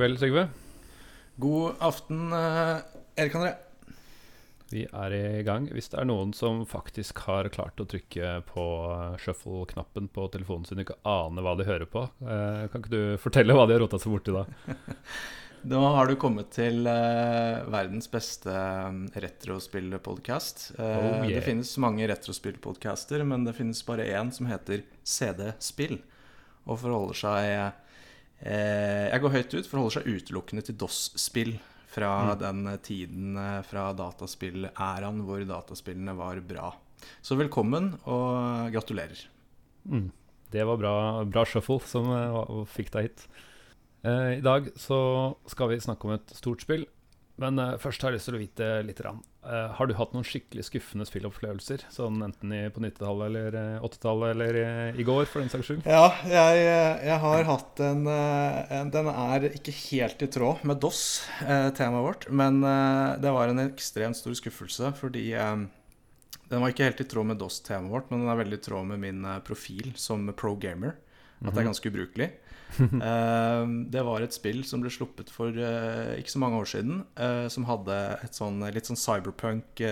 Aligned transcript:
kveld, 0.00 0.20
Sigve. 0.20 0.48
God 1.36 1.74
aften, 1.78 2.32
eh, 2.32 2.78
Erik 3.20 3.34
André. 3.34 3.50
Vi 4.70 4.86
er 4.86 5.12
i 5.12 5.42
gang. 5.42 5.66
Hvis 5.68 5.90
det 5.92 5.98
er 6.00 6.06
noen 6.08 6.30
som 6.32 6.62
faktisk 6.68 7.18
har 7.26 7.48
klart 7.52 7.80
å 7.82 7.86
trykke 7.90 8.38
på 8.48 8.64
shuffle-knappen 9.20 10.06
på 10.14 10.28
telefonen 10.32 10.64
sin 10.64 10.80
og 10.80 10.86
ikke 10.86 10.96
aner 11.10 11.44
hva 11.44 11.56
de 11.58 11.66
hører 11.68 11.90
på, 11.90 12.06
eh, 12.22 12.62
kan 12.70 12.80
ikke 12.80 12.94
du 12.94 13.02
fortelle 13.20 13.56
hva 13.56 13.66
de 13.66 13.76
har 13.76 13.84
rota 13.84 14.00
seg 14.00 14.14
borti 14.14 14.36
da? 14.36 14.46
Nå 15.74 15.82
har 15.98 16.08
du 16.08 16.14
kommet 16.16 16.48
til 16.54 16.86
eh, 16.88 17.60
verdens 17.68 18.08
beste 18.08 18.54
retrospillpodkast. 19.26 20.70
Oh, 20.78 20.86
yeah. 20.86 21.26
Det 21.34 21.44
finnes 21.44 21.74
mange 21.82 22.08
retrospillpodcaster, 22.08 23.26
men 23.28 23.44
det 23.44 23.58
finnes 23.58 23.84
bare 23.84 24.08
én 24.08 24.32
som 24.32 24.48
heter 24.48 24.86
CD-spill. 25.04 25.98
Og 26.64 26.80
forholder 26.80 27.20
seg 27.26 27.52
eh, 27.58 27.89
Jeg 28.42 29.20
går 29.20 29.34
høyt 29.34 29.54
ut, 29.58 29.66
forholder 29.68 29.98
seg 29.98 30.06
utelukkende 30.14 30.62
til 30.64 30.76
DOS-spill. 30.80 31.58
Fra 31.90 32.10
Mm. 32.22 32.38
den 32.38 32.78
tiden 32.86 33.36
eh, 33.36 33.62
fra 33.66 33.88
dataspill-æraen 33.98 35.24
hvor 35.26 35.42
dataspillene 35.44 36.12
var 36.16 36.38
bra. 36.46 36.68
Så 37.20 37.34
velkommen, 37.36 37.96
og 38.06 38.70
gratulerer. 38.70 39.18
Mm. 39.90 40.12
Det 40.52 40.62
var 40.66 40.76
bra, 40.78 41.24
bra 41.24 41.42
shuffle 41.44 41.80
som 41.90 42.06
eh, 42.14 42.64
fikk 42.70 42.92
deg 42.94 43.08
hit. 43.08 43.26
Eh, 44.06 44.38
I 44.38 44.40
dag 44.40 44.70
så 44.78 45.34
skal 45.50 45.68
vi 45.72 45.80
snakke 45.82 46.06
om 46.06 46.14
et 46.14 46.30
stort 46.38 46.62
spill, 46.62 46.86
men 47.42 47.58
eh, 47.58 47.74
først 47.82 48.02
har 48.06 48.12
jeg 48.12 48.20
lyst 48.20 48.30
til 48.30 48.38
å 48.38 48.42
vite 48.44 48.70
litt. 48.86 49.02
Rann. 49.02 49.18
Eh, 49.40 49.70
har 49.72 49.88
du 49.88 49.94
hatt 49.96 50.12
noen 50.12 50.26
skikkelig 50.26 50.66
skuffende 50.66 51.06
spillopplevelser? 51.08 51.86
Sånn 51.94 52.20
enten 52.26 52.52
i, 52.52 52.60
på 52.68 52.82
90-tallet 52.84 53.30
eller 53.30 53.56
eh, 53.56 53.86
80-tallet 53.88 54.34
eller 54.34 54.58
i, 54.60 54.66
i 55.00 55.06
går, 55.08 55.24
for 55.30 55.40
den 55.40 55.48
saks 55.52 55.70
skyld? 55.70 55.88
Ja, 55.88 56.10
jeg, 56.28 56.66
jeg 57.08 57.18
har 57.22 57.48
hatt 57.48 57.80
en, 57.86 58.04
eh, 58.12 58.74
en 58.76 58.92
Den 58.92 59.08
er 59.14 59.48
ikke 59.48 59.72
helt 59.78 60.20
i 60.26 60.28
tråd 60.36 60.64
med 60.68 60.82
DOS, 60.84 61.02
eh, 61.46 61.70
temaet 61.78 62.04
vårt, 62.04 62.28
men 62.28 62.60
eh, 62.68 63.16
det 63.24 63.32
var 63.32 63.48
en 63.48 63.64
ekstremt 63.64 64.20
stor 64.20 64.36
skuffelse 64.36 64.92
fordi 65.00 65.30
eh, 65.32 65.56
den 66.50 66.60
var 66.60 66.72
ikke 66.74 66.90
helt 66.90 67.00
i 67.00 67.08
tråd 67.08 67.30
med 67.30 67.40
DOS-temaet 67.40 67.94
vårt, 67.94 68.12
men 68.12 68.24
den 68.24 68.32
er 68.32 68.42
veldig 68.42 68.58
i 68.60 68.64
tråd 68.68 68.92
med 68.92 69.00
min 69.08 69.24
eh, 69.24 69.40
profil 69.46 69.92
som 69.96 70.28
pro 70.36 70.52
gamer. 70.60 70.98
At 71.40 71.54
det 71.54 71.62
er 71.62 71.70
ganske 71.72 71.92
ubrukelig. 71.92 72.30
Eh, 72.80 73.64
det 73.90 74.02
var 74.06 74.22
et 74.22 74.30
spill 74.30 74.60
som 74.62 74.78
ble 74.78 74.86
sluppet 74.94 75.26
for 75.34 75.50
eh, 75.50 76.14
ikke 76.20 76.30
så 76.30 76.38
mange 76.38 76.54
år 76.60 76.68
siden, 76.70 77.00
eh, 77.18 77.48
som 77.50 77.66
hadde 77.66 77.96
et 78.22 78.30
sånn 78.38 78.62
litt 78.70 78.86
sånn 78.86 79.00
cyberpunk 79.00 79.82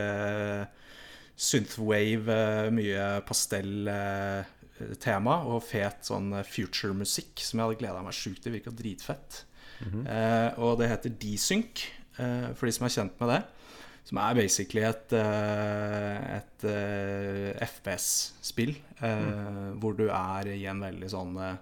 Synthwave, 1.38 2.70
mye 2.74 3.22
pastell-tema 3.26 5.34
og 5.50 5.62
fet 5.66 6.06
sånn 6.06 6.30
future-musikk 6.46 7.42
som 7.42 7.58
jeg 7.58 7.66
hadde 7.66 7.80
gleda 7.82 8.02
meg 8.06 8.14
sjukt 8.14 8.42
til. 8.46 8.54
Virka 8.54 8.70
dritfett. 8.74 9.42
Mhm. 9.82 10.06
Eh, 10.06 10.50
og 10.62 10.78
det 10.80 10.90
heter 10.90 11.10
Desync, 11.18 11.84
for 12.18 12.66
de 12.66 12.72
som 12.74 12.86
er 12.86 12.94
kjent 12.94 13.14
med 13.22 13.28
det. 13.34 13.42
Som 14.08 14.20
er 14.22 14.38
basically 14.38 14.82
et, 14.88 15.12
eh, 15.12 16.36
et 16.38 16.64
eh, 16.64 17.64
FPS-spill. 17.66 18.72
mm. 19.02 19.74
Hvor 19.82 19.96
du 19.98 20.06
er 20.08 20.48
i 20.54 20.62
en 20.70 20.80
veldig 20.80 21.10
sånn 21.12 21.36
eh, 21.44 21.58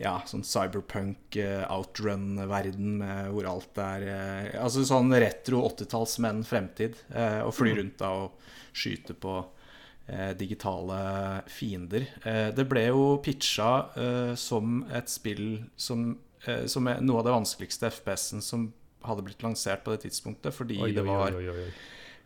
ja, 0.00 0.14
sånn 0.28 0.44
cyberpunk 0.44 1.36
eh, 1.40 1.64
outrun-verden 1.72 2.98
hvor 3.32 3.46
alt 3.48 3.78
er 3.80 4.06
eh, 4.12 4.48
Altså 4.60 4.82
sånn 4.88 5.12
retro 5.16 5.62
80-tallsmenn 5.68 6.42
fremtid. 6.48 6.96
eh, 7.14 7.40
og 7.44 7.54
fly 7.56 7.76
rundt 7.78 7.98
da 8.00 8.10
og 8.24 8.40
skyte 8.76 9.16
på 9.16 9.36
eh, 10.08 10.32
digitale 10.36 10.98
fiender. 11.48 12.08
Eh, 12.24 12.50
det 12.56 12.66
ble 12.68 12.86
jo 12.88 13.04
pitcha 13.24 13.70
eh, 13.96 14.32
som 14.36 14.82
et 14.92 15.08
spill 15.12 15.62
som, 15.76 16.10
eh, 16.46 16.64
som 16.68 16.88
er 16.92 17.00
noe 17.04 17.20
av 17.20 17.28
det 17.28 17.36
vanskeligste 17.36 17.88
FPS-en 17.92 18.44
som 18.44 18.68
hadde 19.04 19.26
blitt 19.26 19.44
lansert 19.44 19.84
på 19.84 19.92
det 19.94 20.06
tidspunktet, 20.06 20.54
fordi 20.54 20.80
Oi, 20.82 20.92
det 20.96 21.04
var 21.06 21.36
oi, 21.36 21.48
oi, 21.52 21.66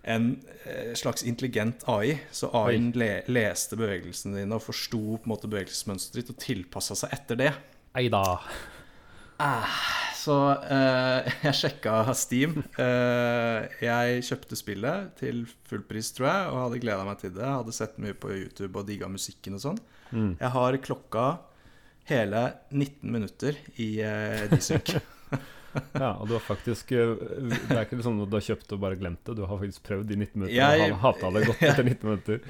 en 0.02 0.30
eh, 0.64 0.94
slags 0.94 1.22
intelligent 1.22 1.82
AI. 1.88 2.18
Så 2.32 2.50
AI-en 2.56 2.90
le 2.96 3.10
leste 3.28 3.76
bevegelsene 3.76 4.40
dine 4.40 4.56
og 4.56 4.64
forsto 4.64 5.02
på 5.18 5.28
en 5.28 5.34
måte 5.34 5.50
bevegelsesmønsteret 5.50 6.22
ditt 6.22 6.32
og 6.32 6.40
tilpassa 6.40 6.96
seg 7.02 7.12
etter 7.16 7.40
det. 7.40 7.50
Ei 7.98 8.08
da. 8.12 8.38
Så 10.20 10.36
eh, 10.52 11.28
jeg 11.46 11.56
sjekka 11.56 12.00
Steam. 12.16 12.58
Eh, 12.80 13.68
jeg 13.84 14.24
kjøpte 14.28 14.58
spillet 14.58 15.12
til 15.20 15.44
full 15.68 15.84
pris, 15.88 16.12
tror 16.16 16.30
jeg, 16.30 16.50
og 16.50 16.64
hadde 16.64 16.82
gleda 16.82 17.06
meg 17.08 17.22
til 17.22 17.36
det. 17.36 17.46
Hadde 17.46 17.76
sett 17.76 18.00
mye 18.02 18.16
på 18.16 18.32
YouTube 18.32 18.74
og 18.80 18.88
digga 18.88 19.08
musikken 19.12 19.56
og 19.58 19.64
sånn. 19.64 19.80
Mm. 20.10 20.34
Jeg 20.40 20.52
har 20.56 20.82
klokka 20.84 21.28
hele 22.10 22.44
19 22.72 23.12
minutter 23.12 23.56
i 23.78 23.92
eh. 24.02 24.50
Ja, 25.94 26.12
og 26.18 26.26
du 26.28 26.32
har 26.34 26.42
faktisk 26.42 26.90
eh, 26.96 27.12
Det 27.68 27.76
er 27.76 27.84
ikke 27.86 28.00
sånn 28.02 28.18
at 28.24 28.30
du 28.32 28.36
har 28.38 28.42
kjøpt 28.46 28.72
og 28.74 28.80
bare 28.82 28.96
glemt 28.98 29.22
det. 29.28 29.36
Du 29.38 29.44
har 29.46 29.60
faktisk 29.60 29.84
prøvd 29.86 30.10
i 30.10 30.16
19 30.18 30.34
minutter 30.40 30.56
Jeg- 30.56 30.90
og 30.92 30.96
ha- 30.98 31.12
hata 31.12 31.30
det 31.36 31.44
godt 31.46 31.62
etter 31.70 31.84
19 31.86 32.08
minutter. 32.10 32.40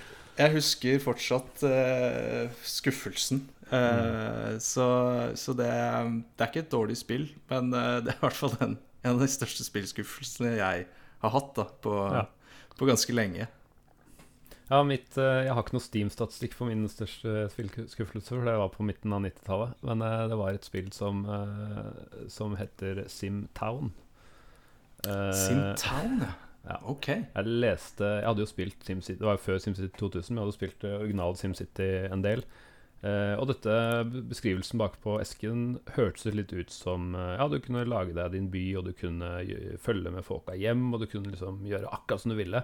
Jeg 0.41 0.55
husker 0.55 1.01
fortsatt 1.05 1.65
uh, 1.69 2.49
skuffelsen. 2.65 3.43
Eh, 3.71 4.55
Så, 4.59 4.87
så 5.37 5.53
det, 5.59 5.69
det 5.69 6.43
er 6.47 6.49
ikke 6.49 6.63
et 6.65 6.73
dårlig 6.73 6.97
spill, 6.97 7.29
men 7.53 7.69
det 7.75 8.15
er 8.15 8.17
i 8.17 8.23
hvert 8.25 8.39
fall 8.39 8.57
en, 8.65 8.79
en 9.05 9.13
av 9.13 9.21
de 9.21 9.29
største 9.31 9.67
spillskuffelsene 9.69 10.57
jeg 10.57 10.87
har 11.21 11.35
hatt 11.37 11.53
da, 11.59 11.67
på, 11.85 11.93
Ja. 12.17 12.25
på 12.81 12.89
ganske 12.89 13.13
lenge. 13.15 13.47
Ja, 14.71 14.85
mitt, 14.87 15.17
eh, 15.19 15.47
jeg 15.49 15.55
har 15.57 15.65
ikke 15.65 15.75
noe 15.75 15.83
Steam-statistikk 15.83 16.53
for 16.55 16.71
min 16.71 16.85
største 16.87 17.49
spillskuffelse, 17.51 18.29
for 18.31 18.47
det 18.47 18.55
var 18.61 18.71
på 18.71 18.85
midten 18.87 19.11
av 19.17 19.25
90-tallet. 19.25 19.73
Men 19.83 20.05
eh, 20.07 20.29
det 20.31 20.39
var 20.39 20.55
et 20.55 20.69
spill 20.69 20.93
som, 20.95 21.25
eh, 21.27 22.29
som 22.31 22.55
heter 22.59 23.03
SimTown. 23.11 23.91
Simtown, 25.03 26.21
ja. 26.23 26.31
ja. 26.69 26.77
Ok. 26.93 27.09
Jeg 27.09 27.51
leste 27.65 28.05
Jeg 28.05 28.27
hadde 28.29 28.43
jo 28.45 28.49
spilt 28.51 28.83
SimCity 28.85 29.15
Det 29.17 29.25
var 29.25 29.39
jo 29.39 29.41
før 29.47 29.63
SimCity 29.65 29.89
2000, 29.97 30.29
men 30.29 30.43
jeg 30.43 30.45
hadde 30.45 30.57
spilt 30.59 30.85
original 30.91 31.39
SimCity 31.41 31.87
en 32.13 32.25
del. 32.27 32.45
Og 33.01 33.47
dette 33.49 33.75
beskrivelsen 34.29 34.77
bakpå 34.77 35.15
esken 35.23 35.79
hørtes 35.97 36.29
litt 36.37 36.53
ut 36.53 36.69
som 36.69 37.15
Ja, 37.17 37.49
du 37.49 37.57
kunne 37.65 37.87
lage 37.89 38.13
deg 38.13 38.37
din 38.37 38.51
by, 38.53 38.67
og 38.77 38.91
du 38.91 38.93
kunne 38.93 39.33
følge 39.81 40.13
med 40.13 40.27
folka 40.29 40.53
hjem, 40.53 40.91
og 40.93 41.01
du 41.01 41.09
kunne 41.09 41.33
liksom 41.33 41.65
gjøre 41.65 41.89
akkurat 41.97 42.27
som 42.27 42.35
du 42.35 42.37
ville. 42.37 42.61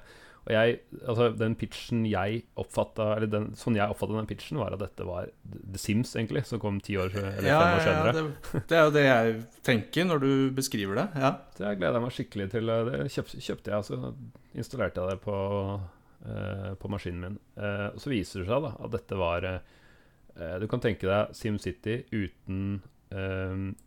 Og 0.47 0.53
jeg 0.55 0.79
Altså, 1.03 1.29
den 1.35 1.57
pitchen 1.59 2.05
jeg 2.09 2.43
oppfatta 2.59 3.09
Eller 3.17 3.31
den, 3.31 3.49
sånn 3.59 3.77
jeg 3.79 3.93
oppfatta 3.93 4.17
den 4.17 4.29
pitchen, 4.31 4.61
var 4.61 4.77
at 4.77 4.83
dette 4.83 5.07
var 5.07 5.31
The 5.51 5.81
Sims, 5.81 6.15
egentlig, 6.17 6.45
som 6.49 6.63
kom 6.63 6.79
ti 6.85 6.97
år 7.01 7.15
eller 7.17 7.49
Ja, 7.51 7.59
fem 7.61 7.75
år 7.75 7.85
senere. 7.85 8.07
ja, 8.07 8.15
det, 8.17 8.63
det 8.71 8.79
er 8.79 8.85
jo 8.85 8.95
det 8.95 9.05
jeg 9.07 9.37
tenker 9.67 10.09
når 10.09 10.23
du 10.23 10.31
beskriver 10.57 11.01
det. 11.01 11.07
Ja. 11.19 11.33
Så 11.57 11.67
jeg 11.67 11.81
gleda 11.81 12.03
meg 12.03 12.15
skikkelig 12.15 12.49
til 12.55 12.73
eh, 12.73 12.83
det. 12.89 13.01
Kjøp, 13.15 13.33
kjøpte 13.49 13.75
jeg, 13.75 13.87
så 13.89 14.13
installerte 14.57 15.03
jeg 15.03 15.17
det 15.17 15.23
på, 15.25 15.39
uh, 15.77 16.73
på 16.81 16.91
maskinen 16.93 17.23
min. 17.23 17.39
Uh, 17.59 17.89
og 17.93 18.03
så 18.03 18.13
viser 18.13 18.43
det 18.43 18.51
seg 18.51 18.67
da 18.67 18.75
at 18.87 18.95
dette 18.95 19.19
var 19.21 19.49
eh, 19.51 20.59
Du 20.63 20.67
kan 20.71 20.83
tenke 20.85 21.09
deg 21.09 21.33
SimCity 21.37 22.03
uten, 22.13 22.83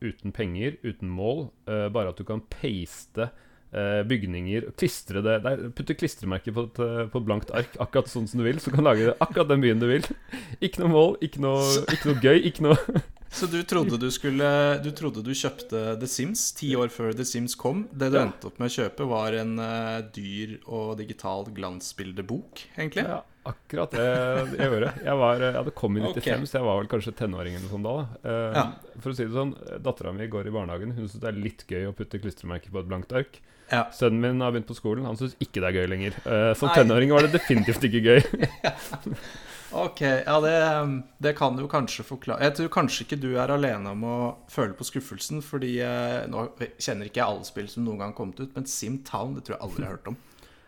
uten 0.02 0.34
penger, 0.34 0.80
uten 0.82 1.12
mål. 1.12 1.50
bare 1.68 2.10
at 2.10 2.18
du 2.18 2.24
kan 2.26 2.42
paste 2.50 3.28
bygninger 4.10 4.72
Klistre 4.80 5.22
det 5.26 5.36
der, 5.46 5.68
Putte 5.76 5.94
klistremerker 5.98 6.56
eh, 6.58 7.06
på 7.12 7.22
et 7.22 7.28
blankt 7.28 7.54
ark, 7.54 7.76
akkurat 7.82 8.10
sånn 8.10 8.28
som 8.30 8.42
du 8.42 8.48
vil. 8.48 8.62
Så 8.62 8.74
kan 8.74 8.82
du 8.82 8.90
lage 8.90 9.14
akkurat 9.20 9.52
den 9.52 9.62
byen 9.62 9.82
du 9.82 9.88
vil. 9.92 10.08
Ikke 10.66 10.84
noe 10.84 10.94
mål, 10.94 11.16
ikke 11.22 11.44
noe, 11.44 11.64
ikke 11.94 12.12
noe 12.12 12.22
gøy, 12.24 12.42
ikke 12.50 12.66
noe 12.66 12.80
Så 13.32 13.46
du 13.46 13.60
trodde 13.64 13.98
du 14.02 14.08
skulle 14.12 14.48
Du 14.84 14.90
trodde 14.98 15.22
du 15.24 15.32
kjøpte 15.38 15.96
The 16.02 16.08
Sims 16.10 16.48
ti 16.58 16.72
år 16.76 16.90
før 16.94 17.14
The 17.16 17.26
Sims 17.28 17.56
kom. 17.60 17.84
Det 17.92 18.10
du 18.12 18.18
Ja. 18.18 18.24
endte 18.26 18.50
opp 18.50 18.58
med 18.60 18.72
å 18.72 18.74
kjøpe, 18.74 19.06
var 19.08 19.34
en 19.38 19.60
uh, 19.60 20.02
dyr 20.16 20.58
og 20.66 20.98
digital 20.98 21.46
glansbildebok, 21.54 22.64
egentlig? 22.78 23.06
Ja, 23.06 23.22
akkurat 23.46 23.92
det 23.94 24.08
jeg 24.08 24.72
gjorde. 24.72 24.94
Jeg, 25.06 25.18
var, 25.22 25.44
jeg 25.46 25.58
hadde 25.60 25.76
kommet 25.78 26.04
i 26.04 26.10
95, 26.10 26.18
okay. 26.24 26.46
så 26.50 26.58
jeg 26.60 26.68
var 26.68 26.80
vel 26.82 26.90
kanskje 26.92 27.16
tenåring 27.22 27.56
eller 27.60 27.70
noe 27.78 27.86
da. 27.86 27.96
Eh, 28.24 28.58
Ja. 28.60 28.66
For 29.00 29.12
å 29.14 29.16
si 29.16 29.24
det 29.30 29.36
sånn, 29.38 29.54
dattera 29.86 30.12
mi 30.14 30.28
går 30.28 30.50
i 30.50 30.56
barnehagen. 30.58 30.92
Hun 30.98 31.08
syns 31.08 31.22
det 31.22 31.30
er 31.32 31.40
litt 31.40 31.64
gøy 31.70 31.88
å 31.88 31.94
putte 31.96 32.20
klistremerker 32.20 32.74
på 32.74 32.82
et 32.82 32.90
blankt 32.90 33.14
ark. 33.16 33.40
Ja. 33.72 33.86
Sønnen 33.94 34.20
min 34.26 34.42
har 34.42 34.52
begynt 34.52 34.68
på 34.68 34.76
skolen, 34.76 35.06
han 35.06 35.16
syns 35.20 35.38
ikke 35.40 35.62
det 35.62 35.70
er 35.70 35.78
gøy 35.84 35.88
lenger. 35.94 36.18
Uh, 36.26 36.54
som 36.58 36.68
Nei. 36.72 36.76
tenåring 36.82 37.14
var 37.14 37.22
det 37.28 37.32
definitivt 37.38 37.86
ikke 37.86 38.02
gøy. 38.10 38.22
Ok, 39.72 40.02
ja 40.02 40.36
det, 40.42 40.54
det 41.22 41.36
kan 41.38 41.58
du 41.58 41.68
kanskje 41.70 42.02
forklare 42.02 42.48
Jeg 42.48 42.56
tror 42.58 42.72
kanskje 42.74 43.04
ikke 43.06 43.20
du 43.22 43.28
er 43.38 43.52
alene 43.54 43.92
om 43.94 44.06
å 44.08 44.16
føle 44.50 44.74
på 44.74 44.88
skuffelsen, 44.88 45.44
fordi 45.46 45.76
eh, 45.86 46.24
nå 46.32 46.48
kjenner 46.82 47.10
ikke 47.10 47.22
jeg 47.22 47.28
alle 47.28 47.46
spill 47.46 47.70
som 47.70 47.86
noen 47.86 48.02
gang 48.02 48.14
har 48.14 48.18
kommet 48.18 48.42
ut, 48.42 48.56
men 48.56 48.66
Simtown 48.70 49.36
det 49.38 49.46
tror 49.46 49.60
jeg 49.60 49.66
aldri 49.68 49.84
jeg 49.84 49.92
har 49.92 50.00
hørt 50.00 50.12
om. 50.14 50.18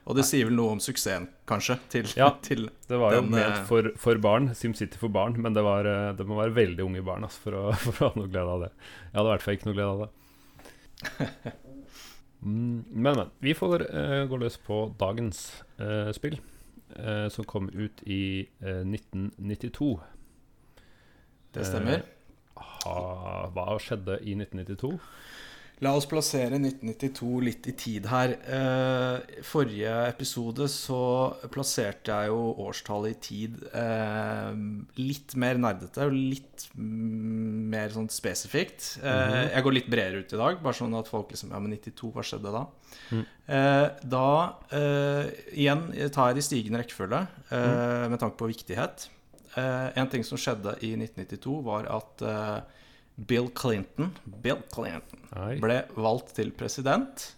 Og 0.09 0.17
det 0.17 0.25
sier 0.25 0.47
vel 0.49 0.57
noe 0.57 0.75
om 0.75 0.81
suksessen, 0.81 1.27
kanskje, 1.49 1.77
til, 1.93 2.07
Ja. 2.17 2.31
til 2.47 2.69
Det 2.89 2.97
var 2.97 3.15
jo 3.15 3.21
Den, 3.21 3.33
ment 3.33 3.59
eh, 3.59 3.65
for, 3.69 3.91
for 4.01 4.21
barn, 4.21 4.51
SimCity 4.57 5.01
for 5.01 5.13
barn, 5.13 5.37
men 5.41 5.57
det, 5.57 5.65
var, 5.65 5.87
eh, 5.89 6.11
det 6.17 6.25
må 6.29 6.39
være 6.39 6.55
veldig 6.57 6.85
unge 6.85 7.03
barn 7.05 7.25
altså, 7.27 7.45
for, 7.45 7.57
å, 7.57 7.75
for 7.85 7.97
å 7.97 8.11
ha 8.11 8.21
noe 8.21 8.31
glede 8.31 8.55
av 8.57 8.65
det. 8.67 8.71
Jeg 9.07 9.17
hadde 9.17 9.27
i 9.27 9.33
hvert 9.33 9.45
fall 9.45 9.59
ikke 9.59 9.69
noe 9.69 9.77
glede 9.79 9.91
av 9.97 10.05
det. 10.05 10.13
Mm, 12.41 12.81
men, 12.89 13.13
men. 13.19 13.27
Vi 13.37 13.53
får 13.53 13.83
uh, 13.93 14.23
gå 14.25 14.37
løs 14.41 14.55
på 14.65 14.79
dagens 14.97 15.43
uh, 15.77 16.09
spill, 16.09 16.39
eh, 16.95 17.27
som 17.29 17.45
kom 17.45 17.69
ut 17.69 18.03
i 18.03 18.47
eh, 18.59 18.81
1992. 18.81 19.99
Det 21.53 21.65
stemmer. 21.67 22.01
Eh, 22.01 22.65
ha, 22.85 23.47
hva 23.53 23.77
skjedde 23.81 24.19
i 24.21 24.35
1992? 24.37 24.93
La 25.81 25.95
oss 25.97 26.05
plassere 26.05 26.59
1992 26.59 27.39
litt 27.41 27.65
i 27.65 27.71
tid 27.73 28.05
her. 28.11 28.35
Eh, 28.53 29.39
forrige 29.41 29.93
episode 30.11 30.67
så 30.69 30.97
plasserte 31.49 32.13
jeg 32.13 32.29
jo 32.29 32.51
årstallet 32.67 33.15
i 33.15 33.21
tid 33.25 33.55
eh, 33.73 34.51
litt 35.01 35.33
mer 35.41 35.57
nerdete 35.57 36.05
og 36.05 36.13
litt 36.13 36.67
mm, 36.75 37.63
mer 37.73 37.89
sånn 37.95 38.11
spesifikt. 38.13 38.91
Eh, 39.01 39.37
jeg 39.47 39.65
går 39.65 39.75
litt 39.79 39.89
bredere 39.89 40.21
ut 40.21 40.35
i 40.35 40.41
dag, 40.43 40.59
bare 40.61 40.77
sånn 40.77 40.93
at 40.99 41.09
folk 41.09 41.33
liksom 41.33 41.55
Ja, 41.55 41.61
men 41.63 41.73
92, 41.73 42.11
hva 42.13 42.27
skjedde 42.29 42.53
da? 42.53 42.61
Eh, 43.49 43.87
da 44.13 44.27
eh, 44.77 45.31
igjen 45.63 45.87
tar 46.13 46.29
jeg 46.29 46.37
de 46.37 46.45
stigende 46.45 46.83
rekkefølge 46.83 47.23
eh, 47.25 48.05
med 48.13 48.21
tanke 48.21 48.37
på 48.37 48.51
viktighet. 48.53 49.07
Eh, 49.57 49.89
en 49.97 50.13
ting 50.13 50.21
som 50.29 50.37
skjedde 50.37 50.77
i 50.85 50.93
1992, 50.93 51.57
var 51.65 51.89
at 51.89 52.23
Bill 53.27 53.49
Clinton 53.55 54.11
Bill 54.41 54.61
Clinton 54.73 55.19
ble 55.61 55.81
valgt 55.95 56.33
til 56.39 56.49
president. 56.57 57.29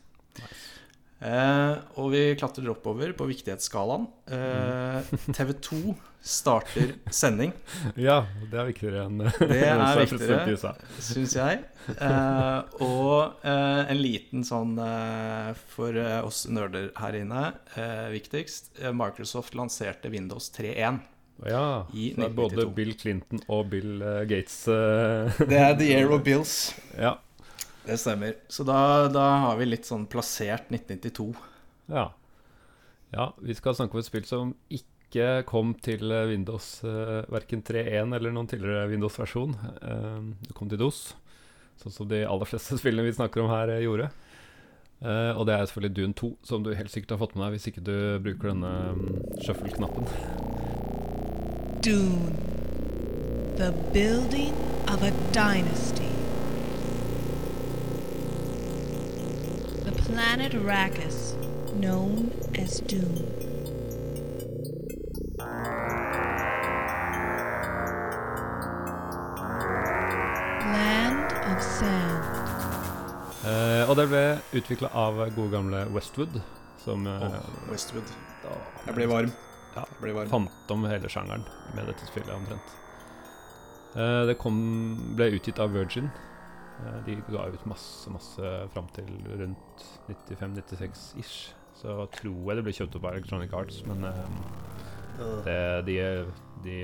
Eh, 1.24 1.76
og 2.02 2.10
vi 2.12 2.24
klatrer 2.36 2.68
oppover 2.74 3.14
på 3.16 3.28
viktighetsskalaen. 3.30 4.08
Eh, 4.28 5.14
TV2 5.32 5.94
starter 6.24 6.94
sending, 7.12 7.52
Ja, 8.00 8.22
det 8.52 8.60
er 8.60 8.68
viktigere 8.70 9.06
enn 9.10 9.22
Det 9.24 9.58
er 9.60 9.82
viktigere. 10.02 10.74
syns 11.04 11.36
jeg. 11.36 11.62
Eh, 11.96 12.60
og 12.84 13.44
eh, 13.44 13.82
en 13.92 14.00
liten 14.00 14.44
sånn 14.48 14.76
eh, 14.84 15.50
for 15.76 15.96
eh, 16.00 16.20
oss 16.24 16.46
nerder 16.52 16.92
her 17.00 17.20
inne, 17.20 17.50
eh, 17.76 18.08
viktigst. 18.16 18.74
Microsoft 18.96 19.56
lanserte 19.60 20.12
Windows 20.12 20.52
3.1. 20.56 21.02
Ja, 21.42 21.88
I 21.94 22.14
så 22.14 22.22
det 22.22 22.28
er 22.30 22.36
både 22.38 22.66
Bill 22.76 22.94
Clinton 22.96 23.42
og 23.52 23.68
Bill 23.74 24.02
eh, 24.02 24.24
Gates 24.30 24.68
eh, 24.72 25.42
Det 25.50 25.60
er 25.60 25.76
The 25.80 25.90
Year 25.90 26.12
of 26.14 26.24
Bills. 26.24 26.74
Ja. 26.96 27.18
Det 27.84 27.98
stemmer. 28.00 28.38
Så 28.48 28.64
da, 28.68 29.10
da 29.12 29.26
har 29.48 29.58
vi 29.60 29.68
litt 29.68 29.90
sånn 29.90 30.06
plassert 30.08 30.70
1992. 30.72 31.34
Ja. 31.92 32.08
ja. 33.12 33.28
Vi 33.44 33.58
skal 33.58 33.76
snakke 33.76 33.98
om 33.98 34.04
et 34.04 34.08
spill 34.08 34.28
som 34.30 34.54
ikke 34.72 35.44
kom 35.50 35.76
til 35.84 36.14
eh, 36.14 36.30
Windows 36.32 36.78
uh, 36.88 37.26
verken 37.34 37.66
3.1 37.66 38.16
eller 38.16 38.34
noen 38.34 38.48
tidligere 38.50 38.88
Windows-versjon. 38.94 39.58
Det 40.48 40.56
kom 40.58 40.72
til 40.72 40.80
DOS, 40.82 41.04
sånn 41.84 41.94
som 41.94 42.10
de 42.10 42.24
aller 42.24 42.50
fleste 42.50 42.78
spillene 42.82 43.10
vi 43.10 43.18
snakker 43.20 43.44
om 43.44 43.52
her, 43.52 43.76
gjorde. 43.84 44.14
Uh, 45.04 45.36
og 45.36 45.44
det 45.50 45.58
er 45.58 45.68
selvfølgelig 45.68 45.96
Dune 45.98 46.16
2, 46.16 46.32
som 46.48 46.64
du 46.64 46.72
helt 46.72 46.94
sikkert 46.94 47.18
har 47.18 47.26
fått 47.26 47.36
med 47.36 47.44
deg 47.44 47.58
hvis 47.58 47.68
ikke 47.74 47.84
du 47.84 47.96
bruker 48.24 48.54
denne 48.54 48.74
um, 48.96 49.08
shuffle-knappen. 49.44 50.53
Dune. 51.84 52.38
The 53.58 53.72
building 53.92 54.54
of 54.88 55.04
a 55.04 55.12
dynasty. 55.32 56.10
The 59.84 59.92
planet 59.92 60.54
Arrakis, 60.54 61.36
known 61.76 62.32
as 62.56 62.80
Dune. 62.80 63.30
Land 70.74 71.32
of 71.52 71.62
Sand. 71.62 72.24
Eh, 73.44 73.90
og 73.90 73.96
det 74.00 74.06
ble 74.12 74.22
utvikla 74.56 74.90
av 74.96 75.18
gode 75.36 75.52
gamle 75.52 75.82
Westwood, 75.94 76.38
som 76.84 77.08
eh, 77.08 77.26
Åh, 77.28 77.36
Westwood. 77.72 78.08
da- 78.44 78.60
Jeg 78.88 78.96
blir 78.96 79.08
varm. 79.12 79.32
Blir 80.04 80.18
varm. 80.18 80.30
fant 80.32 80.72
om 80.76 80.86
hele 80.90 81.10
sjangeren 81.12 81.46
med 81.76 81.88
dette 81.90 82.08
spillet 82.10 82.34
omtrent. 82.36 82.76
Uh, 83.94 84.26
det 84.26 84.40
kom, 84.42 84.58
ble 85.18 85.32
utgitt 85.38 85.62
av 85.62 85.74
Virgin. 85.76 86.10
Uh, 86.82 87.00
de 87.06 87.20
ga 87.30 87.46
ut 87.54 87.66
masse, 87.70 88.10
masse 88.14 88.54
fram 88.74 88.90
til 88.96 89.10
rundt 89.30 89.86
95-96 90.10 91.04
ish. 91.22 91.54
Så 91.78 91.98
tror 92.16 92.50
jeg 92.50 92.58
det 92.58 92.66
ble 92.66 92.74
kjøpt 92.76 92.98
opp 92.98 93.06
av 93.08 93.18
Electronic 93.18 93.54
Arts, 93.58 93.80
men 93.90 94.06
eh, 94.06 95.40
det, 95.44 95.56
de, 95.88 95.96
de 96.64 96.76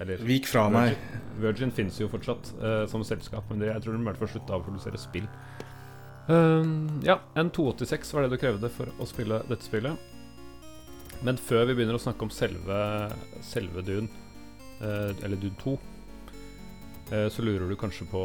Eller 0.00 0.22
Vik 0.24 0.46
fra 0.48 0.68
meg. 0.72 0.94
Virgin 1.42 1.74
finnes 1.74 1.98
jo 1.98 2.06
fortsatt 2.08 2.52
som 2.88 3.02
selskap, 3.04 3.50
men 3.50 3.60
det, 3.60 3.72
jeg 3.72 3.84
tror 3.84 3.98
de 3.98 4.04
i 4.04 4.06
hvert 4.06 4.20
fall 4.22 4.30
slutta 4.30 4.56
å 4.56 4.62
produsere 4.64 5.02
spill. 5.02 5.26
Ja, 6.30 7.18
en 7.34 7.50
286 7.50 8.14
var 8.14 8.24
det 8.24 8.32
du 8.32 8.38
krevde 8.40 8.70
for 8.72 8.94
å 9.02 9.10
spille 9.10 9.42
dette 9.50 9.66
spillet. 9.66 9.98
Men 11.26 11.36
før 11.36 11.66
vi 11.68 11.74
begynner 11.76 11.98
å 11.98 12.00
snakke 12.02 12.24
om 12.24 12.30
selve, 12.32 12.78
selve 13.44 13.82
Dune, 13.84 14.08
eh, 14.80 15.10
eller 15.24 15.36
Dune 15.36 15.56
2, 15.60 15.74
eh, 17.12 17.26
så 17.28 17.44
lurer 17.44 17.68
du 17.68 17.76
kanskje 17.76 18.06
på 18.10 18.22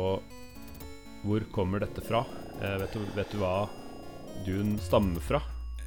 hvor 1.25 1.42
kommer 1.51 1.81
dette 1.83 2.03
fra? 2.06 2.21
Eh, 2.62 2.77
vet, 2.83 2.94
du, 2.94 3.03
vet 3.18 3.31
du 3.33 3.42
hva 3.42 3.68
Dune 4.45 4.77
stammer 4.80 5.19
fra? 5.25 5.42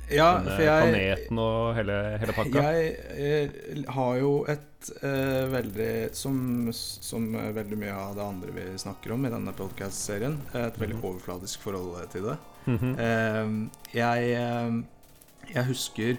Ja, 0.08 0.38
Denne 0.40 0.54
for 0.56 0.64
jeg, 0.64 0.84
planeten 0.88 1.38
og 1.42 1.74
hele, 1.76 1.96
hele 2.22 2.32
pakka? 2.32 2.60
jeg 2.64 2.92
jeg, 3.20 3.82
har 3.92 4.14
jo 4.16 4.30
et 4.48 4.88
eh, 5.04 5.42
veldig 5.52 5.90
som, 6.16 6.38
som 6.72 7.26
veldig 7.36 7.76
mye 7.76 7.92
av 7.92 8.14
det 8.16 8.24
andre 8.24 8.54
vi 8.56 8.64
snakker 8.80 9.12
om 9.16 9.26
i 9.28 9.32
denne 9.34 9.52
podcast-serien, 9.56 10.38
et 10.56 10.80
veldig 10.80 10.96
Mhm. 10.96 11.04
overfladisk 11.10 11.60
forhold 11.66 12.08
til 12.12 12.24
det. 12.30 12.38
Mhm. 12.72 12.94
Eh, 12.98 13.52
jeg, 13.96 14.32
eh, 14.40 15.52
jeg 15.54 15.64
husker 15.68 16.16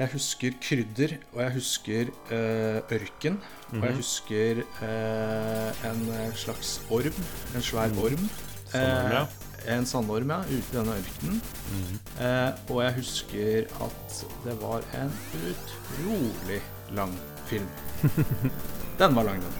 Jeg 0.00 0.08
husker 0.14 0.54
krydder, 0.64 1.12
og 1.34 1.40
jeg 1.44 1.52
husker 1.58 2.10
eh, 2.32 2.78
ørken. 2.96 3.36
Og 3.72 3.82
jeg 3.82 3.90
Mhm. 3.90 3.96
husker 4.00 4.62
eh, 4.86 5.84
en 5.90 6.00
eh, 6.16 6.30
slags 6.34 6.80
orm. 6.90 7.18
En 7.54 7.62
svær 7.62 7.88
Mm. 7.92 7.98
orm. 8.06 8.24
Sandorm, 8.70 9.12
ja. 9.12 9.22
Eh, 9.66 9.76
en 9.76 9.86
sandorm, 9.86 10.30
ja, 10.30 10.38
ute 10.40 10.56
i 10.72 10.76
denne 10.78 10.94
ørkenen. 10.96 11.40
Mhm. 11.74 11.98
Eh, 12.20 12.52
og 12.70 12.82
jeg 12.84 12.94
husker 12.94 13.66
at 13.86 14.24
det 14.46 14.56
var 14.62 14.80
en 15.02 15.12
utrolig 15.50 16.60
lang 16.96 17.12
film. 17.46 17.68
Den 19.00 19.14
var 19.14 19.22
lang, 19.24 19.40
den. 19.42 19.52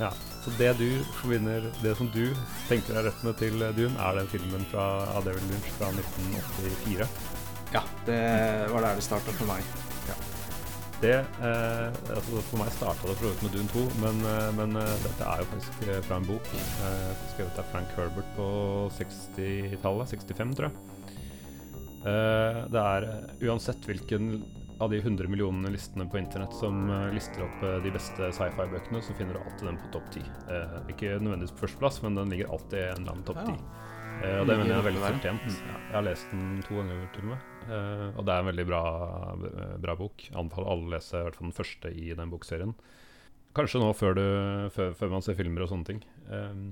Ja, 0.00 0.10
så 0.44 0.50
det 0.58 0.78
du 0.78 1.04
forbinder 1.20 1.64
Det 1.82 1.96
som 1.98 2.08
du 2.14 2.28
tenker 2.68 2.94
er 2.96 3.08
røttene 3.08 3.34
til 3.38 3.58
Dune, 3.76 3.98
er 3.98 4.12
den 4.18 4.28
filmen 4.28 4.64
fra 4.70 4.84
av 5.16 5.24
David 5.24 5.42
Lynch 5.50 5.70
fra 5.78 5.90
1984. 5.90 7.08
Ja, 7.74 7.84
det 8.06 8.22
var 8.72 8.84
der 8.86 8.96
det 8.96 9.04
starta 9.04 9.34
for 9.36 9.50
meg. 9.50 9.62
Det, 10.98 11.14
eh, 11.14 11.98
altså 12.10 12.40
For 12.48 12.58
meg 12.58 12.72
starta 12.74 13.06
det 13.06 13.14
for 13.20 13.42
med 13.44 13.52
Dune 13.54 13.70
2, 13.70 13.82
men, 14.02 14.16
eh, 14.26 14.48
men 14.58 14.78
eh, 14.80 14.94
dette 15.04 15.26
er 15.30 15.42
jo 15.44 15.50
faktisk 15.52 15.84
eh, 15.86 16.00
fra 16.02 16.18
en 16.18 16.26
bok 16.26 16.48
eh, 16.58 17.12
skrevet 17.34 17.60
av 17.62 17.68
Frank 17.70 17.92
Herbert 17.94 18.32
på 18.34 18.48
60-tallet. 18.96 20.10
65, 20.10 20.56
tror 20.58 20.66
jeg. 20.66 21.04
Eh, 22.02 22.58
det 22.74 22.82
er 22.82 23.06
uansett 23.46 23.86
hvilken 23.86 24.40
av 24.82 24.90
de 24.90 24.98
100 24.98 25.30
millionene 25.30 25.70
listene 25.74 26.06
på 26.10 26.18
internett 26.18 26.54
som 26.54 26.84
lister 27.14 27.42
opp 27.46 27.62
de 27.82 27.90
beste 27.94 28.28
sci-fi-bøkene, 28.34 29.00
så 29.02 29.14
finner 29.18 29.34
du 29.34 29.42
alltid 29.42 29.66
den 29.70 29.80
på 29.82 29.90
topp 29.94 30.10
10. 30.14 30.26
Eh, 30.50 30.76
ikke 30.94 31.16
nødvendigvis 31.18 31.54
på 31.54 31.64
førsteplass, 31.66 32.02
men 32.02 32.18
den 32.18 32.34
ligger 32.34 32.50
alltid 32.54 32.78
i 32.78 32.88
en 32.88 33.04
eller 33.04 33.14
annen 33.14 33.28
topp 33.30 33.44
Ja. 33.44 33.54
10. 34.20 34.24
Eh, 34.26 34.40
og 34.40 34.46
det 34.48 34.56
mener 34.58 34.70
jeg 34.72 34.78
er 34.78 34.86
veldig 34.88 35.02
fortjent. 35.04 35.46
Jeg 35.48 35.94
har 35.94 36.02
lest 36.06 36.30
den 36.32 36.62
to 36.66 36.74
ganger 36.78 37.08
til 37.14 37.24
og 37.24 37.30
med. 37.32 37.48
Eh, 37.68 38.06
og 38.18 38.24
det 38.26 38.34
er 38.34 38.42
en 38.44 38.50
veldig 38.50 38.66
bra, 38.68 38.82
bra 39.84 39.94
bok. 39.98 40.24
Anbefaler 40.34 40.70
alle 40.72 40.88
å 40.88 40.92
lese 40.96 41.18
i 41.20 41.24
hvert 41.26 41.36
fall 41.38 41.48
den 41.50 41.56
første 41.58 41.92
i 41.94 42.08
den 42.18 42.30
bokserien. 42.32 42.74
Kanskje 43.56 43.80
nå 43.82 43.90
før, 43.96 44.14
du, 44.18 44.24
før, 44.74 44.92
før 44.98 45.10
man 45.16 45.24
ser 45.24 45.34
filmer 45.38 45.64
og 45.66 45.70
sånne 45.72 45.88
ting. 45.88 46.02
Eh, 46.28 46.62